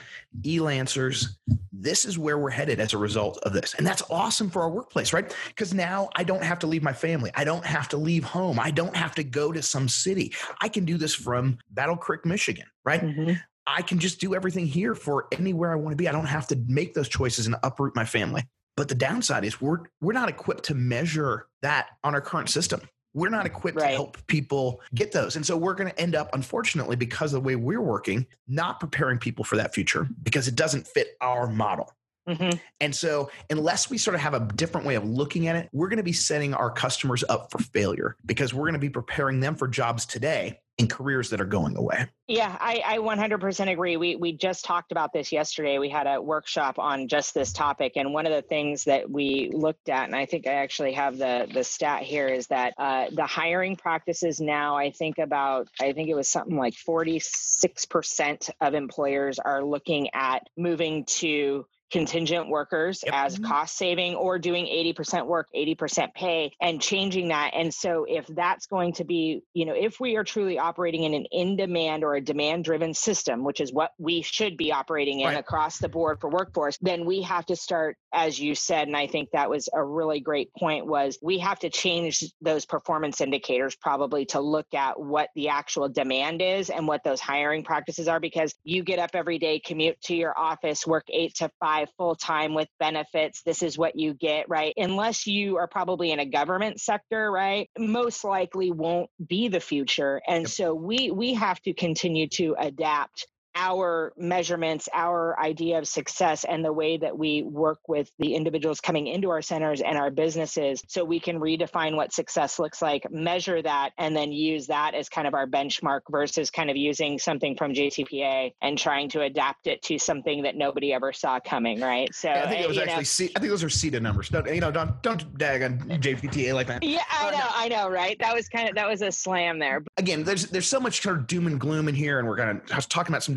e-lancers, 0.45 1.38
this 1.72 2.05
is 2.05 2.18
where 2.18 2.38
we're 2.38 2.49
headed 2.49 2.80
as 2.80 2.93
a 2.93 2.97
result 2.97 3.39
of 3.43 3.53
this. 3.53 3.74
And 3.76 3.86
that's 3.86 4.03
awesome 4.10 4.49
for 4.49 4.62
our 4.62 4.70
workplace, 4.70 5.14
right? 5.14 5.34
Because 5.47 5.74
now 5.74 6.10
I 6.16 6.24
don't 6.24 6.43
have 6.43 6.60
to 6.60 6.68
leave 6.68 6.84
my 6.84 6.93
family. 6.93 7.32
I 7.36 7.43
don't 7.43 7.66
have 7.66 7.89
to 7.89 7.97
leave 7.97 8.24
home. 8.24 8.60
I 8.60 8.72
don't 8.72 8.95
have 8.95 9.16
to 9.16 9.24
go 9.24 9.51
to 9.51 9.62
some 9.62 9.88
city. 9.88 10.34
I 10.62 10.70
can 10.70 10.86
do 10.86 10.97
this 10.97 11.16
from 11.16 11.57
Battle 11.72 11.97
Creek, 11.97 12.26
Michigan, 12.26 12.66
right? 12.84 13.01
Mm-hmm. 13.01 13.34
I 13.68 13.82
can 13.82 13.99
just 13.99 14.20
do 14.20 14.34
everything 14.34 14.66
here 14.66 14.95
for 14.95 15.28
anywhere 15.32 15.72
I 15.72 15.76
want 15.76 15.91
to 15.91 15.95
be. 15.95 16.07
I 16.07 16.12
don't 16.12 16.26
have 16.26 16.47
to 16.47 16.55
make 16.68 16.93
those 16.93 17.07
choices 17.07 17.45
and 17.45 17.55
uproot 17.64 17.95
my 17.95 18.05
family. 18.05 18.43
But 18.76 18.88
the 18.88 18.95
downside 18.95 19.43
is 19.43 19.60
we're 19.60 19.80
we're 20.01 20.14
not 20.14 20.30
equipped 20.30 20.64
to 20.66 20.74
measure 20.74 21.47
that 21.62 21.89
on 22.03 22.16
our 22.16 22.22
current 22.22 22.49
system. 22.49 22.82
We're 23.14 23.30
not 23.30 23.45
equipped 23.45 23.80
right. 23.80 23.89
to 23.89 23.95
help 23.95 24.18
people 24.28 24.82
get 24.93 25.12
those. 25.12 25.36
And 25.36 25.45
so 25.45 25.57
we're 25.57 25.74
going 25.74 25.89
to 25.89 25.99
end 25.99 26.16
up, 26.16 26.30
unfortunately, 26.34 26.95
because 26.95 27.34
of 27.34 27.41
the 27.41 27.47
way 27.47 27.55
we're 27.55 27.82
working, 27.82 28.26
not 28.47 28.80
preparing 28.80 29.18
people 29.18 29.43
for 29.43 29.55
that 29.57 29.74
future 29.74 30.07
because 30.24 30.47
it 30.47 30.55
doesn't 30.55 30.88
fit 30.88 31.18
our 31.22 31.47
model. 31.47 31.91
Mm-hmm. 32.28 32.57
And 32.80 32.95
so, 32.95 33.32
unless 33.49 33.89
we 33.89 33.97
sort 33.97 34.14
of 34.14 34.22
have 34.22 34.36
a 34.36 34.41
different 34.55 34.86
way 34.86 34.93
of 34.93 35.03
looking 35.03 35.47
at 35.47 35.55
it, 35.55 35.68
we're 35.74 35.88
going 35.88 35.97
to 35.97 36.03
be 36.03 36.14
setting 36.14 36.53
our 36.53 36.70
customers 36.70 37.24
up 37.28 37.49
for 37.49 37.57
failure 37.57 38.18
because 38.26 38.53
we're 38.53 38.66
going 38.66 38.74
to 38.74 38.80
be 38.80 38.89
preparing 38.89 39.39
them 39.39 39.55
for 39.55 39.68
jobs 39.68 40.05
today 40.05 40.60
in 40.80 40.88
careers 40.88 41.30
that 41.30 41.42
are 41.42 41.46
going 41.46 41.76
away. 41.76 42.08
Yeah, 42.28 42.56
I, 42.60 42.82
I 42.86 42.98
100% 43.00 43.70
agree. 43.70 43.98
We 43.98 44.16
we 44.16 44.32
just 44.32 44.64
talked 44.64 44.94
about 44.94 45.12
this 45.12 45.32
yesterday. 45.32 45.78
We 45.78 45.90
had 45.90 46.08
a 46.08 46.22
workshop 46.22 46.80
on 46.80 47.10
just 47.10 47.34
this 47.34 47.52
topic, 47.52 47.94
and 47.98 48.14
one 48.14 48.26
of 48.26 48.32
the 48.32 48.42
things 48.42 48.86
that 48.86 49.10
we 49.10 49.52
looked 49.54 49.90
at, 49.90 50.06
and 50.06 50.16
I 50.16 50.26
think 50.26 50.48
I 50.48 50.54
actually 50.54 50.94
have 50.94 51.18
the 51.18 51.48
the 51.54 51.66
stat 51.66 52.04
here, 52.04 52.30
is 52.30 52.48
that 52.48 52.76
uh, 52.78 53.08
the 53.12 53.26
hiring 53.26 53.76
practices 53.76 54.40
now. 54.40 54.78
I 54.78 54.92
think 54.92 55.18
about 55.18 55.68
I 55.82 55.92
think 55.92 56.08
it 56.10 56.16
was 56.16 56.30
something 56.30 56.56
like 56.56 56.76
46% 56.76 58.50
of 58.62 58.74
employers 58.74 59.38
are 59.38 59.64
looking 59.64 60.10
at 60.14 60.48
moving 60.56 61.04
to 61.06 61.66
contingent 61.92 62.50
workers 62.50 63.04
yep. 63.06 63.14
as 63.16 63.36
mm-hmm. 63.36 63.46
cost 63.46 63.78
saving 63.78 64.16
or 64.16 64.38
doing 64.38 64.66
80% 64.66 65.26
work 65.26 65.48
80% 65.56 66.14
pay 66.14 66.52
and 66.62 66.82
changing 66.82 67.30
that 67.30 67.52
and 67.54 67.74
so 67.74 68.06
if 68.08 68.28
that's 68.28 68.68
going 68.68 68.94
to 68.94 69.04
be 69.04 69.42
you 69.54 69.66
know 69.66 69.74
if 69.74 70.00
we 70.00 70.16
are 70.16 70.24
truly 70.24 70.60
operating 70.60 71.04
in 71.04 71.14
an 71.14 71.26
in 71.32 71.56
demand 71.56 72.04
or 72.04 72.16
a 72.16 72.22
demand 72.22 72.66
driven 72.66 72.94
system 72.94 73.44
which 73.44 73.60
is 73.60 73.74
what 73.74 73.92
we 73.98 74.22
should 74.22 74.58
be 74.58 74.72
operating 74.72 75.22
in 75.22 75.28
right. 75.28 75.38
across 75.38 75.80
the 75.80 75.90
board 75.90 76.20
for 76.20 76.30
workforce 76.30 76.78
then 76.82 77.06
we 77.06 77.22
have 77.22 77.46
to 77.46 77.56
start 77.56 77.98
as 78.14 78.40
you 78.40 78.54
said 78.54 78.88
and 78.88 78.98
i 78.98 79.08
think 79.08 79.30
that 79.32 79.50
was 79.50 79.70
a 79.74 79.84
really 79.84 80.20
great 80.20 80.54
point 80.54 80.86
was 80.86 81.18
we 81.22 81.40
have 81.40 81.60
to 81.60 81.70
change 81.70 82.24
those 82.42 82.66
performance 82.66 83.22
indicators 83.22 83.76
probably 83.76 84.26
to 84.26 84.40
look 84.40 84.74
at 84.74 85.00
what 85.00 85.30
the 85.36 85.50
actual 85.50 85.90
demand 85.90 86.42
is 86.42 86.70
and 86.70 86.88
what 86.88 87.04
those 87.04 87.20
hiring 87.20 87.64
practices 87.64 88.08
are 88.08 88.20
because 88.20 88.54
you 88.64 88.84
get 88.84 89.00
up 89.00 89.12
every 89.14 89.40
day 89.40 89.60
commute 89.60 90.00
to 90.02 90.16
your 90.16 90.38
office 90.38 90.86
work 90.86 91.06
8 91.10 91.34
to 91.36 91.50
5 91.60 91.79
full 91.98 92.16
time 92.16 92.54
with 92.54 92.68
benefits. 92.80 93.42
This 93.44 93.64
is 93.64 93.78
what 93.78 93.98
you 93.98 94.14
get, 94.14 94.50
right? 94.50 94.74
Unless 94.78 95.28
you 95.28 95.58
are 95.58 95.68
probably 95.68 96.12
in 96.12 96.20
a 96.20 96.26
government 96.26 96.80
sector, 96.80 97.32
right? 97.32 97.70
Most 97.78 98.24
likely 98.24 98.72
won't 98.72 99.10
be 99.26 99.48
the 99.48 99.60
future. 99.60 100.22
And 100.28 100.50
so 100.50 100.74
we 100.74 101.12
we 101.12 101.34
have 101.36 101.62
to 101.62 101.74
continue 101.74 102.28
to 102.30 102.56
adapt 102.60 103.28
our 103.60 104.14
measurements, 104.18 104.88
our 104.93 105.38
idea 105.38 105.78
of 105.78 105.88
success, 105.88 106.45
and 106.45 106.64
the 106.64 106.72
way 106.72 106.97
that 106.97 107.18
we 107.18 107.43
work 107.43 107.80
with 107.88 108.10
the 108.18 108.34
individuals 108.36 108.80
coming 108.80 109.07
into 109.07 109.30
our 109.30 109.41
centers 109.41 109.82
and 109.82 109.97
our 109.97 110.10
businesses 110.10 110.82
so 110.88 111.03
we 111.03 111.20
can 111.20 111.39
redefine 111.39 111.95
what 111.95 112.14
success 112.14 112.57
looks 112.57 112.82
like, 112.82 113.05
measure 113.12 113.62
that, 113.62 113.91
and 113.97 114.16
then 114.16 114.32
use 114.32 114.68
that 114.68 114.95
as 114.95 115.10
kind 115.10 115.28
of 115.28 115.34
our 115.34 115.45
benchmark 115.45 116.01
versus 116.10 116.49
kind 116.49 116.70
of 116.70 116.78
using 116.78 117.20
something 117.20 117.57
from 117.57 117.74
JTPA 117.74 118.53
and 118.62 118.78
trying 118.78 119.10
to 119.10 119.22
adapt 119.22 119.68
it 119.68 119.82
to 119.84 119.99
something 119.99 120.43
that 120.43 120.55
nobody 120.55 120.93
ever 120.93 121.12
saw 121.12 121.39
coming, 121.41 121.82
right? 121.82 122.14
So 122.16 122.30
yeah, 122.30 122.43
I 122.45 122.47
think 122.47 122.62
it 122.62 122.70
was 122.70 122.78
actually 122.78 123.03
C, 123.03 123.32
I 123.36 123.39
think 123.39 123.51
those 123.51 123.64
are 123.64 123.68
CETA 123.68 124.01
numbers. 124.01 124.30
Don't, 124.30 124.47
you 124.47 124.62
know, 124.62 124.72
don't 124.72 125.01
don't 125.01 125.38
dag 125.38 125.64
on 125.64 125.80
JPTA 125.80 126.53
like 126.53 126.68
that. 126.68 126.82
Yeah, 126.82 126.99
I 127.10 127.32
know, 127.32 127.38
uh, 127.38 127.51
I 127.55 127.68
know, 127.68 127.89
right? 127.89 128.18
That 128.20 128.34
was 128.34 128.47
kind 128.47 128.70
of 128.70 128.76
that 128.76 128.88
was 128.88 129.01
a 129.01 129.12
slam 129.12 129.60
there. 129.60 129.84
Again, 129.97 130.24
there's 130.24 130.45
there's 130.45 130.68
so 130.68 130.80
much 130.80 131.01
kind 131.01 131.18
of 131.18 131.28
doom 131.28 131.47
and 131.47 131.60
gloom 131.60 131.89
in 131.89 131.95
here, 131.95 132.20
and 132.20 132.28
we're 132.28 132.38
gonna 132.38 132.62
I 132.72 132.76
was 132.78 132.86
talking 132.86 133.12
about 133.12 133.24
some 133.24 133.36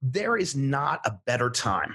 there 0.00 0.36
is 0.36 0.56
not 0.56 1.00
a 1.04 1.18
better 1.26 1.50
time 1.50 1.94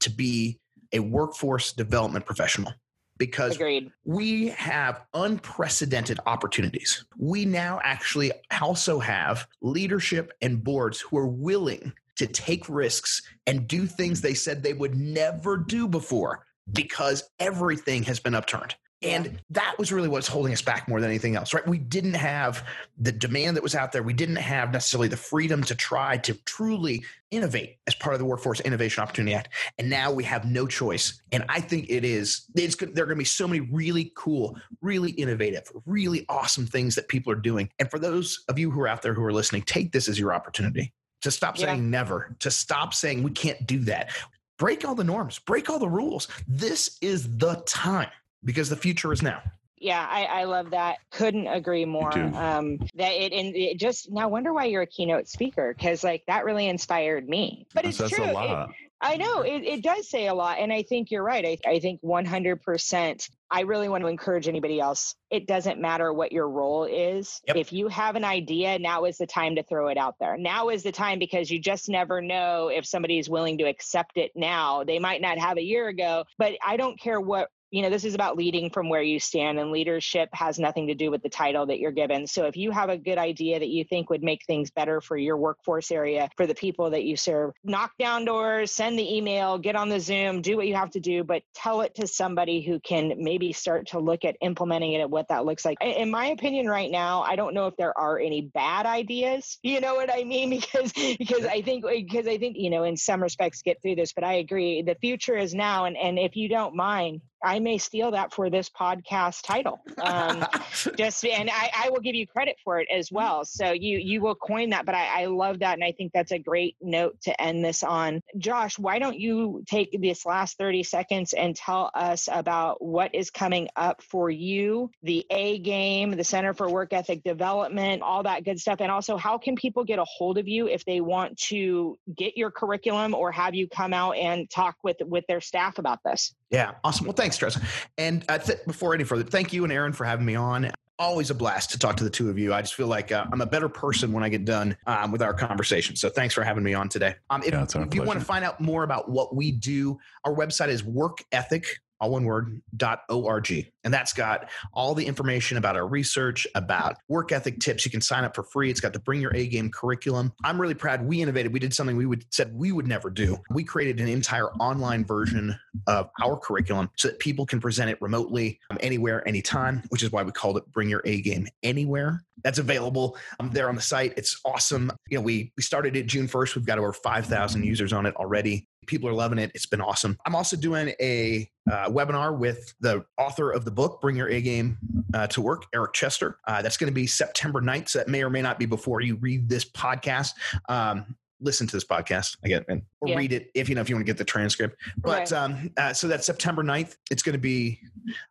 to 0.00 0.10
be 0.10 0.58
a 0.92 1.00
workforce 1.00 1.72
development 1.72 2.26
professional 2.26 2.72
because 3.18 3.54
Agreed. 3.54 3.90
we 4.04 4.48
have 4.48 5.02
unprecedented 5.14 6.18
opportunities. 6.26 7.04
We 7.16 7.44
now 7.44 7.80
actually 7.82 8.32
also 8.60 8.98
have 8.98 9.46
leadership 9.60 10.32
and 10.42 10.62
boards 10.62 11.00
who 11.00 11.18
are 11.18 11.28
willing 11.28 11.92
to 12.16 12.26
take 12.26 12.68
risks 12.68 13.22
and 13.46 13.68
do 13.68 13.86
things 13.86 14.20
they 14.20 14.34
said 14.34 14.62
they 14.62 14.72
would 14.72 14.96
never 14.96 15.56
do 15.56 15.88
before 15.88 16.44
because 16.72 17.24
everything 17.38 18.02
has 18.04 18.20
been 18.20 18.34
upturned. 18.34 18.74
And 19.02 19.40
that 19.50 19.74
was 19.78 19.92
really 19.92 20.08
what's 20.08 20.28
holding 20.28 20.52
us 20.52 20.62
back 20.62 20.88
more 20.88 21.00
than 21.00 21.10
anything 21.10 21.34
else, 21.34 21.52
right? 21.52 21.66
We 21.66 21.78
didn't 21.78 22.14
have 22.14 22.66
the 22.98 23.10
demand 23.10 23.56
that 23.56 23.62
was 23.62 23.74
out 23.74 23.92
there. 23.92 24.02
We 24.02 24.12
didn't 24.12 24.36
have 24.36 24.72
necessarily 24.72 25.08
the 25.08 25.16
freedom 25.16 25.62
to 25.64 25.74
try 25.74 26.18
to 26.18 26.34
truly 26.44 27.04
innovate 27.30 27.78
as 27.86 27.94
part 27.94 28.14
of 28.14 28.20
the 28.20 28.24
Workforce 28.24 28.60
Innovation 28.60 29.02
Opportunity 29.02 29.34
Act. 29.34 29.48
And 29.78 29.90
now 29.90 30.12
we 30.12 30.22
have 30.24 30.44
no 30.44 30.66
choice. 30.66 31.20
And 31.32 31.44
I 31.48 31.60
think 31.60 31.86
it 31.88 32.04
is, 32.04 32.46
it's, 32.54 32.76
there 32.76 32.86
are 32.86 33.06
going 33.06 33.08
to 33.08 33.16
be 33.16 33.24
so 33.24 33.48
many 33.48 33.60
really 33.60 34.12
cool, 34.14 34.56
really 34.80 35.12
innovative, 35.12 35.70
really 35.84 36.24
awesome 36.28 36.66
things 36.66 36.94
that 36.94 37.08
people 37.08 37.32
are 37.32 37.36
doing. 37.36 37.70
And 37.78 37.90
for 37.90 37.98
those 37.98 38.44
of 38.48 38.58
you 38.58 38.70
who 38.70 38.80
are 38.82 38.88
out 38.88 39.02
there 39.02 39.14
who 39.14 39.24
are 39.24 39.32
listening, 39.32 39.62
take 39.62 39.92
this 39.92 40.08
as 40.08 40.18
your 40.18 40.32
opportunity 40.32 40.92
to 41.22 41.30
stop 41.30 41.56
saying 41.56 41.88
never, 41.90 42.36
to 42.40 42.50
stop 42.50 42.94
saying 42.94 43.22
we 43.22 43.30
can't 43.30 43.66
do 43.66 43.78
that. 43.80 44.10
Break 44.58 44.84
all 44.84 44.94
the 44.94 45.04
norms, 45.04 45.38
break 45.40 45.70
all 45.70 45.78
the 45.78 45.88
rules. 45.88 46.28
This 46.46 46.98
is 47.00 47.38
the 47.38 47.62
time 47.66 48.10
because 48.44 48.68
the 48.68 48.76
future 48.76 49.12
is 49.12 49.22
now. 49.22 49.42
Yeah, 49.82 50.06
I, 50.08 50.24
I 50.24 50.44
love 50.44 50.70
that. 50.70 50.98
Couldn't 51.10 51.48
agree 51.48 51.84
more. 51.84 52.12
Um, 52.12 52.78
that 52.94 53.12
it 53.12 53.32
and 53.32 53.54
it 53.56 53.80
just 53.80 54.12
now 54.12 54.28
wonder 54.28 54.52
why 54.52 54.66
you're 54.66 54.82
a 54.82 54.86
keynote 54.86 55.28
speaker 55.28 55.74
because 55.76 56.04
like 56.04 56.22
that 56.28 56.44
really 56.44 56.68
inspired 56.68 57.28
me. 57.28 57.66
But 57.74 57.84
it's 57.84 57.96
true. 57.96 58.24
It, 58.24 58.68
I 59.04 59.16
know 59.16 59.40
it, 59.40 59.64
it 59.64 59.82
does 59.82 60.08
say 60.08 60.28
a 60.28 60.34
lot, 60.34 60.60
and 60.60 60.72
I 60.72 60.84
think 60.84 61.10
you're 61.10 61.24
right. 61.24 61.44
I, 61.44 61.58
I 61.68 61.78
think 61.80 61.98
100. 62.02 62.62
percent 62.62 63.28
I 63.50 63.62
really 63.62 63.88
want 63.88 64.02
to 64.02 64.08
encourage 64.08 64.48
anybody 64.48 64.80
else. 64.80 65.14
It 65.30 65.46
doesn't 65.46 65.80
matter 65.80 66.12
what 66.12 66.32
your 66.32 66.48
role 66.48 66.84
is. 66.84 67.40
Yep. 67.48 67.56
If 67.56 67.72
you 67.72 67.88
have 67.88 68.14
an 68.16 68.24
idea, 68.24 68.78
now 68.78 69.04
is 69.04 69.18
the 69.18 69.26
time 69.26 69.56
to 69.56 69.64
throw 69.64 69.88
it 69.88 69.98
out 69.98 70.14
there. 70.20 70.38
Now 70.38 70.70
is 70.70 70.84
the 70.84 70.92
time 70.92 71.18
because 71.18 71.50
you 71.50 71.58
just 71.58 71.88
never 71.88 72.22
know 72.22 72.68
if 72.68 72.86
somebody 72.86 73.18
is 73.18 73.28
willing 73.28 73.58
to 73.58 73.64
accept 73.64 74.16
it 74.16 74.30
now. 74.34 74.84
They 74.84 75.00
might 75.00 75.20
not 75.20 75.38
have 75.38 75.58
a 75.58 75.62
year 75.62 75.88
ago, 75.88 76.24
but 76.38 76.52
I 76.64 76.76
don't 76.76 76.98
care 76.98 77.20
what 77.20 77.48
you 77.72 77.80
know, 77.80 77.88
this 77.88 78.04
is 78.04 78.14
about 78.14 78.36
leading 78.36 78.68
from 78.68 78.90
where 78.90 79.00
you 79.02 79.18
stand, 79.18 79.58
and 79.58 79.72
leadership 79.72 80.28
has 80.34 80.58
nothing 80.58 80.88
to 80.88 80.94
do 80.94 81.10
with 81.10 81.22
the 81.22 81.30
title 81.30 81.64
that 81.66 81.78
you're 81.78 81.90
given. 81.90 82.26
So 82.26 82.44
if 82.44 82.54
you 82.54 82.70
have 82.70 82.90
a 82.90 82.98
good 82.98 83.16
idea 83.16 83.58
that 83.58 83.68
you 83.68 83.82
think 83.82 84.10
would 84.10 84.22
make 84.22 84.44
things 84.44 84.70
better 84.70 85.00
for 85.00 85.16
your 85.16 85.38
workforce 85.38 85.90
area, 85.90 86.28
for 86.36 86.46
the 86.46 86.54
people 86.54 86.90
that 86.90 87.04
you 87.04 87.16
serve, 87.16 87.54
knock 87.64 87.92
down 87.98 88.26
doors, 88.26 88.72
send 88.72 88.98
the 88.98 89.16
email, 89.16 89.56
get 89.56 89.74
on 89.74 89.88
the 89.88 90.00
Zoom, 90.00 90.42
do 90.42 90.58
what 90.58 90.66
you 90.66 90.74
have 90.74 90.90
to 90.90 91.00
do, 91.00 91.24
but 91.24 91.42
tell 91.54 91.80
it 91.80 91.94
to 91.94 92.06
somebody 92.06 92.60
who 92.60 92.78
can 92.78 93.14
maybe 93.16 93.54
start 93.54 93.86
to 93.88 93.98
look 93.98 94.26
at 94.26 94.36
implementing 94.42 94.92
it 94.92 95.00
and 95.00 95.10
what 95.10 95.28
that 95.28 95.46
looks 95.46 95.64
like. 95.64 95.78
In 95.80 96.10
my 96.10 96.26
opinion, 96.26 96.66
right 96.66 96.90
now, 96.90 97.22
I 97.22 97.36
don't 97.36 97.54
know 97.54 97.68
if 97.68 97.76
there 97.78 97.96
are 97.98 98.18
any 98.18 98.42
bad 98.42 98.86
ideas. 98.86 99.58
You 99.72 99.80
know 99.80 99.94
what 99.94 100.12
I 100.12 100.24
mean? 100.24 100.50
Because 100.62 100.92
because 100.92 101.46
I 101.46 101.62
think 101.62 101.86
because 101.86 102.26
I 102.26 102.36
think 102.36 102.56
you 102.58 102.68
know 102.68 102.84
in 102.84 102.96
some 102.96 103.22
respects 103.22 103.62
get 103.62 103.80
through 103.80 103.94
this, 103.94 104.12
but 104.12 104.22
I 104.22 104.34
agree 104.34 104.82
the 104.82 104.96
future 104.96 105.36
is 105.36 105.54
now, 105.54 105.86
and 105.86 105.96
and 105.96 106.18
if 106.18 106.36
you 106.36 106.48
don't 106.48 106.76
mind, 106.76 107.22
I 107.42 107.58
may 107.58 107.78
steal 107.78 108.12
that 108.12 108.32
for 108.32 108.50
this 108.50 108.68
podcast 108.68 109.42
title. 109.42 109.80
Um, 110.00 110.46
just 110.96 111.24
and 111.24 111.50
I, 111.50 111.70
I, 111.84 111.90
will 111.90 112.00
give 112.00 112.14
you 112.14 112.26
credit 112.26 112.56
for 112.64 112.80
it 112.80 112.88
as 112.90 113.10
well. 113.10 113.44
So 113.44 113.72
you 113.72 113.98
you 113.98 114.20
will 114.20 114.34
coin 114.34 114.70
that, 114.70 114.86
but 114.86 114.94
I, 114.94 115.22
I 115.22 115.26
love 115.26 115.60
that, 115.60 115.74
and 115.74 115.84
I 115.84 115.92
think 115.92 116.12
that's 116.12 116.32
a 116.32 116.38
great 116.38 116.76
note 116.80 117.20
to 117.22 117.40
end 117.40 117.64
this 117.64 117.82
on. 117.82 118.22
Josh, 118.38 118.78
why 118.78 118.98
don't 118.98 119.18
you 119.18 119.64
take 119.66 119.96
this 120.00 120.24
last 120.24 120.58
thirty 120.58 120.82
seconds 120.82 121.32
and 121.32 121.56
tell 121.56 121.90
us 121.94 122.28
about 122.30 122.82
what 122.82 123.14
is 123.14 123.30
coming 123.30 123.68
up 123.76 124.02
for 124.02 124.30
you, 124.30 124.90
the 125.02 125.26
A 125.30 125.58
game, 125.58 126.12
the 126.12 126.24
Center 126.24 126.54
for 126.54 126.68
Work 126.68 126.92
Ethic 126.92 127.22
Development, 127.24 128.02
all 128.02 128.22
that 128.22 128.44
good 128.44 128.60
stuff, 128.60 128.80
and 128.80 128.90
also 128.90 129.16
how 129.16 129.38
can 129.38 129.56
people 129.56 129.84
get 129.84 129.98
a 129.98 130.04
hold 130.04 130.38
of 130.38 130.48
you 130.48 130.68
if 130.68 130.84
they 130.84 131.00
want 131.00 131.36
to 131.38 131.98
get 132.16 132.36
your 132.36 132.50
curriculum 132.50 133.14
or 133.14 133.32
have 133.32 133.54
you 133.54 133.68
come 133.68 133.92
out 133.92 134.12
and 134.12 134.48
talk 134.50 134.76
with 134.82 134.96
with 135.00 135.26
their 135.26 135.40
staff 135.40 135.78
about 135.78 136.00
this? 136.04 136.34
Yeah, 136.50 136.72
awesome. 136.84 137.06
Well, 137.06 137.14
thanks, 137.14 137.31
Tressa. 137.36 137.60
And 137.98 138.24
uh, 138.28 138.38
th- 138.38 138.58
before 138.66 138.94
any 138.94 139.04
further, 139.04 139.24
thank 139.24 139.52
you 139.52 139.64
and 139.64 139.72
Aaron 139.72 139.92
for 139.92 140.04
having 140.04 140.26
me 140.26 140.34
on. 140.34 140.70
Always 140.98 141.30
a 141.30 141.34
blast 141.34 141.70
to 141.70 141.78
talk 141.78 141.96
to 141.96 142.04
the 142.04 142.10
two 142.10 142.30
of 142.30 142.38
you. 142.38 142.54
I 142.54 142.60
just 142.60 142.74
feel 142.74 142.86
like 142.86 143.10
uh, 143.10 143.26
I'm 143.32 143.40
a 143.40 143.46
better 143.46 143.68
person 143.68 144.12
when 144.12 144.22
I 144.22 144.28
get 144.28 144.44
done 144.44 144.76
um, 144.86 145.10
with 145.10 145.22
our 145.22 145.34
conversation. 145.34 145.96
So 145.96 146.08
thanks 146.08 146.34
for 146.34 146.44
having 146.44 146.62
me 146.62 146.74
on 146.74 146.88
today. 146.88 147.14
Um, 147.30 147.42
if, 147.42 147.52
Yeah, 147.52 147.62
if 147.62 147.94
you 147.94 148.02
want 148.02 148.20
to 148.20 148.24
find 148.24 148.44
out 148.44 148.60
more 148.60 148.84
about 148.84 149.10
what 149.10 149.34
we 149.34 149.50
do, 149.50 149.98
our 150.24 150.34
website 150.34 150.68
is 150.68 150.84
Work 150.84 151.24
Ethic 151.32 151.80
all 152.02 152.10
one 152.10 152.24
word, 152.24 152.60
dot 152.76 153.02
org. 153.08 153.50
And 153.84 153.94
that's 153.94 154.12
got 154.12 154.50
all 154.72 154.94
the 154.94 155.06
information 155.06 155.56
about 155.56 155.76
our 155.76 155.86
research, 155.86 156.46
about 156.56 156.96
work 157.08 157.30
ethic 157.30 157.60
tips. 157.60 157.84
You 157.84 157.92
can 157.92 158.00
sign 158.00 158.24
up 158.24 158.34
for 158.34 158.42
free. 158.42 158.70
It's 158.70 158.80
got 158.80 158.92
the 158.92 158.98
Bring 158.98 159.20
Your 159.20 159.34
A 159.34 159.46
Game 159.46 159.70
curriculum. 159.70 160.32
I'm 160.44 160.60
really 160.60 160.74
proud 160.74 161.06
we 161.06 161.22
innovated. 161.22 161.52
We 161.52 161.60
did 161.60 161.72
something 161.72 161.96
we 161.96 162.06
would 162.06 162.24
said 162.30 162.52
we 162.54 162.72
would 162.72 162.88
never 162.88 163.08
do. 163.08 163.38
We 163.50 163.62
created 163.62 164.00
an 164.00 164.08
entire 164.08 164.50
online 164.54 165.04
version 165.04 165.56
of 165.86 166.10
our 166.22 166.36
curriculum 166.36 166.90
so 166.96 167.08
that 167.08 167.20
people 167.20 167.46
can 167.46 167.60
present 167.60 167.88
it 167.88 167.98
remotely, 168.02 168.58
um, 168.70 168.78
anywhere, 168.80 169.26
anytime, 169.26 169.82
which 169.90 170.02
is 170.02 170.10
why 170.10 170.24
we 170.24 170.32
called 170.32 170.56
it 170.56 170.70
Bring 170.72 170.88
Your 170.88 171.02
A 171.04 171.20
Game 171.20 171.46
Anywhere. 171.62 172.24
That's 172.42 172.58
available 172.58 173.16
um, 173.38 173.50
there 173.52 173.68
on 173.68 173.76
the 173.76 173.82
site. 173.82 174.14
It's 174.16 174.40
awesome. 174.44 174.90
You 175.08 175.18
know, 175.18 175.22
we 175.22 175.52
we 175.56 175.62
started 175.62 175.94
it 175.94 176.06
June 176.06 176.26
1st. 176.26 176.56
We've 176.56 176.66
got 176.66 176.78
over 176.78 176.92
5,000 176.92 177.62
users 177.62 177.92
on 177.92 178.06
it 178.06 178.16
already. 178.16 178.66
People 178.86 179.08
are 179.08 179.14
loving 179.14 179.38
it. 179.38 179.50
It's 179.54 179.66
been 179.66 179.80
awesome. 179.80 180.18
I'm 180.26 180.34
also 180.34 180.56
doing 180.56 180.94
a 181.00 181.48
uh, 181.70 181.88
webinar 181.88 182.36
with 182.36 182.74
the 182.80 183.04
author 183.18 183.50
of 183.50 183.64
the 183.64 183.70
book, 183.70 184.00
Bring 184.00 184.16
Your 184.16 184.28
A 184.28 184.40
Game 184.40 184.78
uh, 185.14 185.26
to 185.28 185.40
Work, 185.40 185.66
Eric 185.74 185.92
Chester. 185.92 186.38
Uh, 186.46 186.62
that's 186.62 186.76
going 186.76 186.90
to 186.90 186.94
be 186.94 187.06
September 187.06 187.60
9th. 187.60 187.90
So 187.90 187.98
that 188.00 188.08
may 188.08 188.22
or 188.22 188.30
may 188.30 188.42
not 188.42 188.58
be 188.58 188.66
before 188.66 189.00
you 189.00 189.16
read 189.16 189.48
this 189.48 189.64
podcast. 189.64 190.32
Um, 190.68 191.16
listen 191.42 191.66
to 191.66 191.76
this 191.76 191.84
podcast 191.84 192.36
again 192.44 192.64
and 192.68 192.82
or 193.00 193.08
Yeah. 193.08 193.16
read 193.18 193.32
it 193.32 193.50
if 193.54 193.68
you 193.68 193.74
know 193.74 193.80
if 193.80 193.88
you 193.90 193.96
want 193.96 194.06
to 194.06 194.10
get 194.10 194.16
the 194.16 194.24
transcript 194.24 194.76
but 194.98 195.30
Right. 195.30 195.32
um 195.32 195.70
uh, 195.76 195.92
so 195.92 196.06
that's 196.08 196.24
september 196.24 196.62
9th 196.62 196.96
it's 197.10 197.22
going 197.22 197.32
to 197.34 197.38
be 197.38 197.80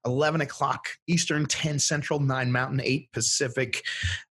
11 0.05 0.41
o'clock 0.41 0.85
eastern 1.07 1.45
10 1.45 1.77
central 1.79 2.19
9 2.19 2.51
mountain 2.51 2.81
8 2.83 3.11
pacific 3.11 3.83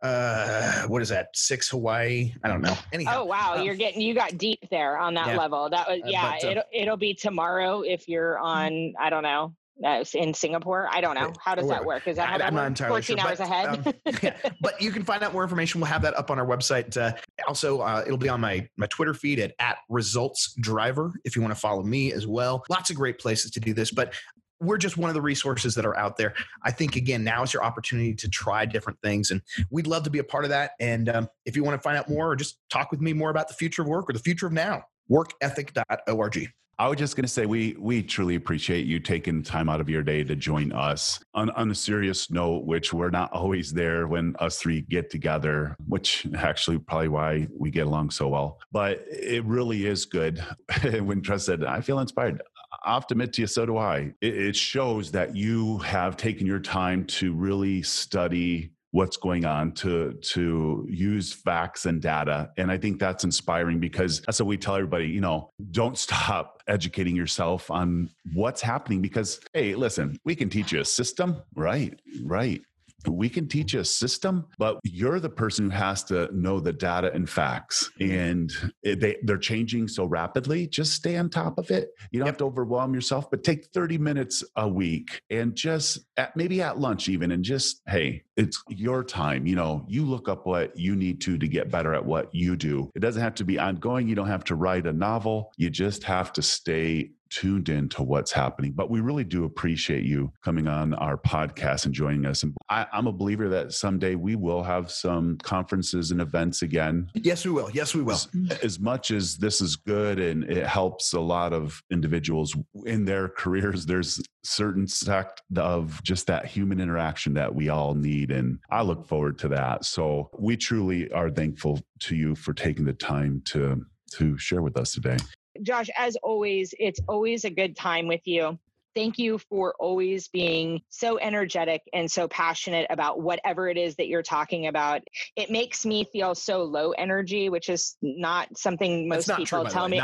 uh 0.01 0.83
what 0.87 1.01
is 1.01 1.09
that 1.09 1.27
6 1.35 1.69
hawaii 1.69 2.33
i 2.43 2.47
don't 2.47 2.61
know 2.61 2.75
anyhow 2.93 3.19
Oh 3.21 3.25
wow, 3.25 3.55
um, 3.57 3.65
you're 3.65 3.75
getting 3.75 4.01
you 4.01 4.13
got 4.13 4.37
deep 4.37 4.59
there 4.69 4.97
on 4.97 5.13
that 5.15 5.27
yeah. 5.29 5.37
level. 5.37 5.69
That 5.69 5.87
was 5.89 5.99
Uh, 6.03 6.07
yeah. 6.07 6.35
but, 6.39 6.47
uh, 6.47 6.51
it'll 6.51 6.63
it'll 6.71 6.97
be 6.97 7.13
tomorrow 7.13 7.81
if 7.81 8.07
you're 8.07 8.37
on. 8.39 8.93
I 8.99 9.09
don't 9.09 9.23
know. 9.23 9.55
Uh, 9.83 10.03
in 10.13 10.33
Singapore, 10.33 10.89
I 10.91 10.99
don't 10.99 11.15
know. 11.15 11.31
How 11.43 11.55
does 11.55 11.69
that 11.69 11.85
work? 11.85 12.07
Is 12.07 12.17
that 12.17 12.27
how 12.27 12.35
I- 12.35 12.37
that 12.39 12.47
I'm 12.47 12.55
not 12.55 12.67
entirely 12.67 13.01
14 13.01 13.17
sure, 13.17 13.27
hours 13.27 13.37
but, 13.37 13.47
ahead. 13.47 13.87
um, 13.87 13.93
yeah, 14.23 14.51
but 14.61 14.81
you 14.81 14.91
can 14.91 15.03
find 15.03 15.23
out 15.23 15.31
more 15.31 15.43
information. 15.43 15.79
We'll 15.79 15.89
have 15.89 16.01
that 16.01 16.17
up 16.17 16.29
on 16.29 16.37
our 16.39 16.45
website. 16.45 16.97
Uh, 16.97 17.15
also, 17.47 17.79
uh, 17.79 18.03
it'll 18.05 18.17
be 18.17 18.29
on 18.29 18.41
my 18.41 18.67
my 18.77 18.87
Twitter 18.87 19.13
feed 19.13 19.39
at 19.39 19.53
at 19.59 19.77
Results 19.89 20.53
Driver 20.59 21.13
if 21.23 21.35
you 21.35 21.41
want 21.41 21.53
to 21.53 21.59
follow 21.59 21.83
me 21.83 22.11
as 22.11 22.27
well. 22.27 22.63
Lots 22.69 22.89
of 22.89 22.95
great 22.95 23.19
places 23.19 23.51
to 23.51 23.59
do 23.59 23.73
this, 23.73 23.91
but 23.91 24.13
we're 24.61 24.77
just 24.77 24.97
one 24.97 25.09
of 25.09 25.13
the 25.13 25.21
resources 25.21 25.73
that 25.75 25.85
are 25.85 25.95
out 25.97 26.17
there. 26.17 26.33
I 26.63 26.71
think 26.71 26.97
again, 26.97 27.23
now 27.23 27.43
is 27.43 27.53
your 27.53 27.63
opportunity 27.63 28.13
to 28.15 28.27
try 28.27 28.65
different 28.65 28.99
things, 29.01 29.31
and 29.31 29.41
we'd 29.71 29.87
love 29.87 30.03
to 30.03 30.09
be 30.09 30.19
a 30.19 30.23
part 30.23 30.43
of 30.43 30.49
that. 30.49 30.71
And 30.79 31.07
um, 31.07 31.29
if 31.45 31.55
you 31.55 31.63
want 31.63 31.79
to 31.79 31.81
find 31.81 31.97
out 31.97 32.09
more 32.09 32.29
or 32.31 32.35
just 32.35 32.57
talk 32.69 32.91
with 32.91 32.99
me 32.99 33.13
more 33.13 33.29
about 33.29 33.47
the 33.47 33.53
future 33.53 33.81
of 33.81 33.87
work 33.87 34.09
or 34.09 34.13
the 34.13 34.19
future 34.19 34.47
of 34.47 34.53
now, 34.53 34.83
workethic.org. 35.09 36.51
I 36.79 36.87
was 36.87 36.97
just 36.97 37.17
going 37.17 37.25
to 37.25 37.29
say 37.29 37.45
we 37.45 37.75
we 37.77 38.01
truly 38.01 38.35
appreciate 38.35 38.85
you 38.85 39.01
taking 39.01 39.43
time 39.43 39.67
out 39.67 39.81
of 39.81 39.89
your 39.89 40.01
day 40.01 40.23
to 40.23 40.33
join 40.33 40.71
us. 40.71 41.19
On, 41.33 41.49
on 41.49 41.69
a 41.71 41.75
serious 41.75 42.31
note, 42.31 42.63
which 42.63 42.93
we're 42.93 43.09
not 43.09 43.33
always 43.33 43.73
there 43.73 44.07
when 44.07 44.33
us 44.39 44.59
three 44.59 44.79
get 44.83 45.09
together, 45.09 45.75
which 45.89 46.25
actually 46.37 46.79
probably 46.79 47.09
why 47.09 47.47
we 47.53 47.69
get 47.69 47.85
along 47.85 48.11
so 48.11 48.29
well. 48.29 48.59
But 48.71 49.03
it 49.09 49.43
really 49.43 49.87
is 49.87 50.05
good. 50.05 50.41
when 51.01 51.21
Tress 51.21 51.47
said, 51.47 51.65
"I 51.65 51.81
feel 51.81 51.99
inspired," 51.99 52.41
I 52.85 52.93
have 52.93 53.07
to 53.07 53.13
admit 53.13 53.33
to 53.33 53.41
you, 53.41 53.47
so 53.47 53.65
do 53.65 53.77
I. 53.77 54.13
It, 54.21 54.37
it 54.37 54.55
shows 54.55 55.11
that 55.11 55.35
you 55.35 55.79
have 55.79 56.15
taken 56.15 56.47
your 56.47 56.61
time 56.61 57.03
to 57.07 57.33
really 57.33 57.83
study 57.83 58.71
what's 58.91 59.17
going 59.17 59.45
on 59.45 59.71
to 59.73 60.13
to 60.21 60.85
use 60.89 61.31
facts 61.33 61.85
and 61.85 62.01
data. 62.01 62.51
And 62.57 62.71
i 62.71 62.77
think 62.77 62.99
that's 62.99 63.23
inspiring 63.23 63.79
because 63.79 64.21
that's 64.21 64.39
what 64.39 64.47
we 64.47 64.57
tell 64.57 64.75
everybody 64.75 65.07
you 65.07 65.21
know 65.21 65.51
don't 65.71 65.97
stop 65.97 66.61
educating 66.67 67.15
yourself 67.15 67.69
on 67.71 68.09
what's 68.33 68.61
happening 68.61 69.01
because 69.01 69.39
hey 69.53 69.75
listen 69.75 70.19
we 70.23 70.35
can 70.35 70.49
teach 70.49 70.71
you 70.71 70.81
a 70.81 70.85
system. 70.85 71.41
Right 71.55 71.99
right 72.23 72.61
we 73.07 73.29
can 73.29 73.47
teach 73.47 73.73
you 73.73 73.79
a 73.79 73.85
system, 73.85 74.45
but 74.57 74.79
you're 74.83 75.19
the 75.19 75.29
person 75.29 75.65
who 75.65 75.77
has 75.77 76.03
to 76.05 76.29
know 76.35 76.59
the 76.59 76.73
data 76.73 77.11
and 77.13 77.29
facts. 77.29 77.89
And 77.99 78.51
they, 78.83 79.17
they're 79.23 79.37
changing 79.37 79.87
so 79.87 80.05
rapidly. 80.05 80.67
Just 80.67 80.93
stay 80.93 81.17
on 81.17 81.29
top 81.29 81.57
of 81.57 81.71
it. 81.71 81.89
You 82.11 82.19
don't 82.19 82.27
have 82.27 82.37
to 82.37 82.45
overwhelm 82.45 82.93
yourself, 82.93 83.29
but 83.29 83.43
take 83.43 83.67
30 83.67 83.97
minutes 83.97 84.43
a 84.55 84.67
week 84.67 85.21
and 85.29 85.55
just 85.55 85.99
at, 86.17 86.35
maybe 86.35 86.61
at 86.61 86.79
lunch, 86.79 87.09
even, 87.09 87.31
and 87.31 87.43
just, 87.43 87.81
hey, 87.87 88.23
it's 88.35 88.61
your 88.69 89.03
time. 89.03 89.45
You 89.45 89.55
know, 89.55 89.85
you 89.87 90.05
look 90.05 90.29
up 90.29 90.45
what 90.45 90.77
you 90.77 90.95
need 90.95 91.21
to 91.21 91.37
to 91.37 91.47
get 91.47 91.71
better 91.71 91.93
at 91.93 92.05
what 92.05 92.33
you 92.33 92.55
do. 92.55 92.89
It 92.95 92.99
doesn't 92.99 93.21
have 93.21 93.35
to 93.35 93.43
be 93.43 93.59
ongoing. 93.59 94.07
You 94.07 94.15
don't 94.15 94.27
have 94.27 94.45
to 94.45 94.55
write 94.55 94.87
a 94.87 94.93
novel. 94.93 95.51
You 95.57 95.69
just 95.69 96.03
have 96.03 96.31
to 96.33 96.41
stay 96.41 97.11
tuned 97.29 97.69
in 97.69 97.89
to 97.89 98.03
what's 98.03 98.31
happening. 98.31 98.73
But 98.73 98.89
we 98.89 98.99
really 98.99 99.23
do 99.23 99.45
appreciate 99.45 100.03
you 100.03 100.31
coming 100.43 100.67
on 100.67 100.93
our 100.95 101.17
podcast 101.17 101.85
and 101.85 101.93
joining 101.93 102.25
us. 102.25 102.43
And 102.43 102.55
I, 102.69 102.85
I'm 102.91 103.07
a 103.07 103.11
believer 103.11 103.49
that 103.49 103.73
someday 103.73 104.15
we 104.15 104.35
will 104.35 104.63
have 104.63 104.91
some 104.91 105.37
conferences 105.43 106.11
and 106.11 106.21
events 106.21 106.61
again. 106.61 107.09
Yes, 107.13 107.45
we 107.45 107.51
will. 107.51 107.69
Yes, 107.71 107.93
we 107.93 108.01
will. 108.01 108.13
As, 108.13 108.27
as 108.63 108.79
much 108.79 109.11
as 109.11 109.37
this 109.37 109.61
is 109.61 109.75
good 109.75 110.19
and 110.19 110.43
it 110.43 110.65
helps 110.65 111.13
a 111.13 111.19
lot 111.19 111.53
of 111.53 111.81
individuals 111.91 112.55
in 112.85 113.05
their 113.05 113.29
careers, 113.29 113.85
there's 113.85 114.21
certain 114.43 114.87
sect 114.87 115.41
of 115.57 116.01
just 116.03 116.27
that 116.27 116.45
human 116.45 116.79
interaction 116.79 117.33
that 117.33 117.53
we 117.53 117.69
all 117.69 117.93
need. 117.93 118.31
And 118.31 118.59
I 118.69 118.81
look 118.81 119.07
forward 119.07 119.37
to 119.39 119.47
that. 119.49 119.85
So 119.85 120.29
we 120.37 120.57
truly 120.57 121.11
are 121.11 121.29
thankful 121.29 121.79
to 122.01 122.15
you 122.15 122.35
for 122.35 122.53
taking 122.53 122.85
the 122.85 122.93
time 122.93 123.41
to 123.45 123.85
to 124.13 124.37
share 124.37 124.63
with 124.63 124.75
us 124.75 124.93
today. 124.93 125.17
Josh, 125.61 125.89
as 125.97 126.15
always, 126.17 126.73
it's 126.79 126.99
always 127.07 127.45
a 127.45 127.49
good 127.49 127.75
time 127.75 128.07
with 128.07 128.27
you. 128.27 128.59
Thank 128.95 129.17
you 129.19 129.37
for 129.49 129.73
always 129.79 130.27
being 130.27 130.81
so 130.89 131.19
energetic 131.19 131.81
and 131.93 132.09
so 132.09 132.27
passionate 132.27 132.87
about 132.89 133.21
whatever 133.21 133.69
it 133.69 133.77
is 133.77 133.95
that 133.95 134.07
you're 134.07 134.23
talking 134.23 134.67
about. 134.67 135.01
It 135.35 135.51
makes 135.51 135.85
me 135.85 136.05
feel 136.11 136.35
so 136.35 136.63
low 136.63 136.91
energy, 136.91 137.49
which 137.49 137.69
is 137.69 137.95
not 138.01 138.57
something 138.57 139.07
most 139.07 139.27
not 139.27 139.37
people 139.37 139.63
true, 139.63 139.71
tell 139.71 139.87
me. 139.89 140.01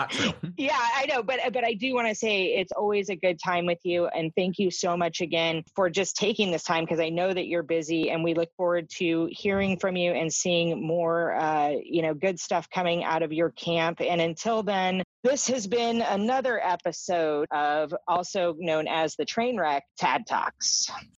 Yeah, 0.57 0.77
I 0.77 1.05
know, 1.07 1.23
but 1.23 1.39
but 1.53 1.63
I 1.63 1.73
do 1.73 1.93
want 1.93 2.07
to 2.07 2.15
say 2.15 2.55
it's 2.55 2.71
always 2.71 3.09
a 3.09 3.15
good 3.15 3.39
time 3.43 3.65
with 3.65 3.79
you, 3.83 4.07
and 4.07 4.31
thank 4.35 4.59
you 4.59 4.71
so 4.71 4.95
much 4.95 5.21
again 5.21 5.63
for 5.75 5.89
just 5.89 6.15
taking 6.15 6.51
this 6.51 6.63
time 6.63 6.83
because 6.83 6.99
I 6.99 7.09
know 7.09 7.33
that 7.33 7.47
you're 7.47 7.63
busy, 7.63 8.11
and 8.11 8.23
we 8.23 8.33
look 8.33 8.49
forward 8.55 8.89
to 8.97 9.27
hearing 9.31 9.77
from 9.77 9.95
you 9.95 10.11
and 10.11 10.31
seeing 10.31 10.85
more, 10.85 11.35
uh, 11.35 11.71
you 11.83 12.01
know, 12.01 12.13
good 12.13 12.39
stuff 12.39 12.69
coming 12.69 13.03
out 13.03 13.23
of 13.23 13.33
your 13.33 13.51
camp. 13.51 14.01
And 14.01 14.21
until 14.21 14.63
then, 14.63 15.03
this 15.23 15.47
has 15.47 15.65
been 15.65 16.01
another 16.01 16.63
episode 16.63 17.47
of 17.51 17.93
also 18.07 18.55
known 18.75 18.87
as 18.89 19.15
the 19.15 19.25
Trainwreck 19.25 19.81
Tad 19.97 20.27
Talks. 20.27 20.91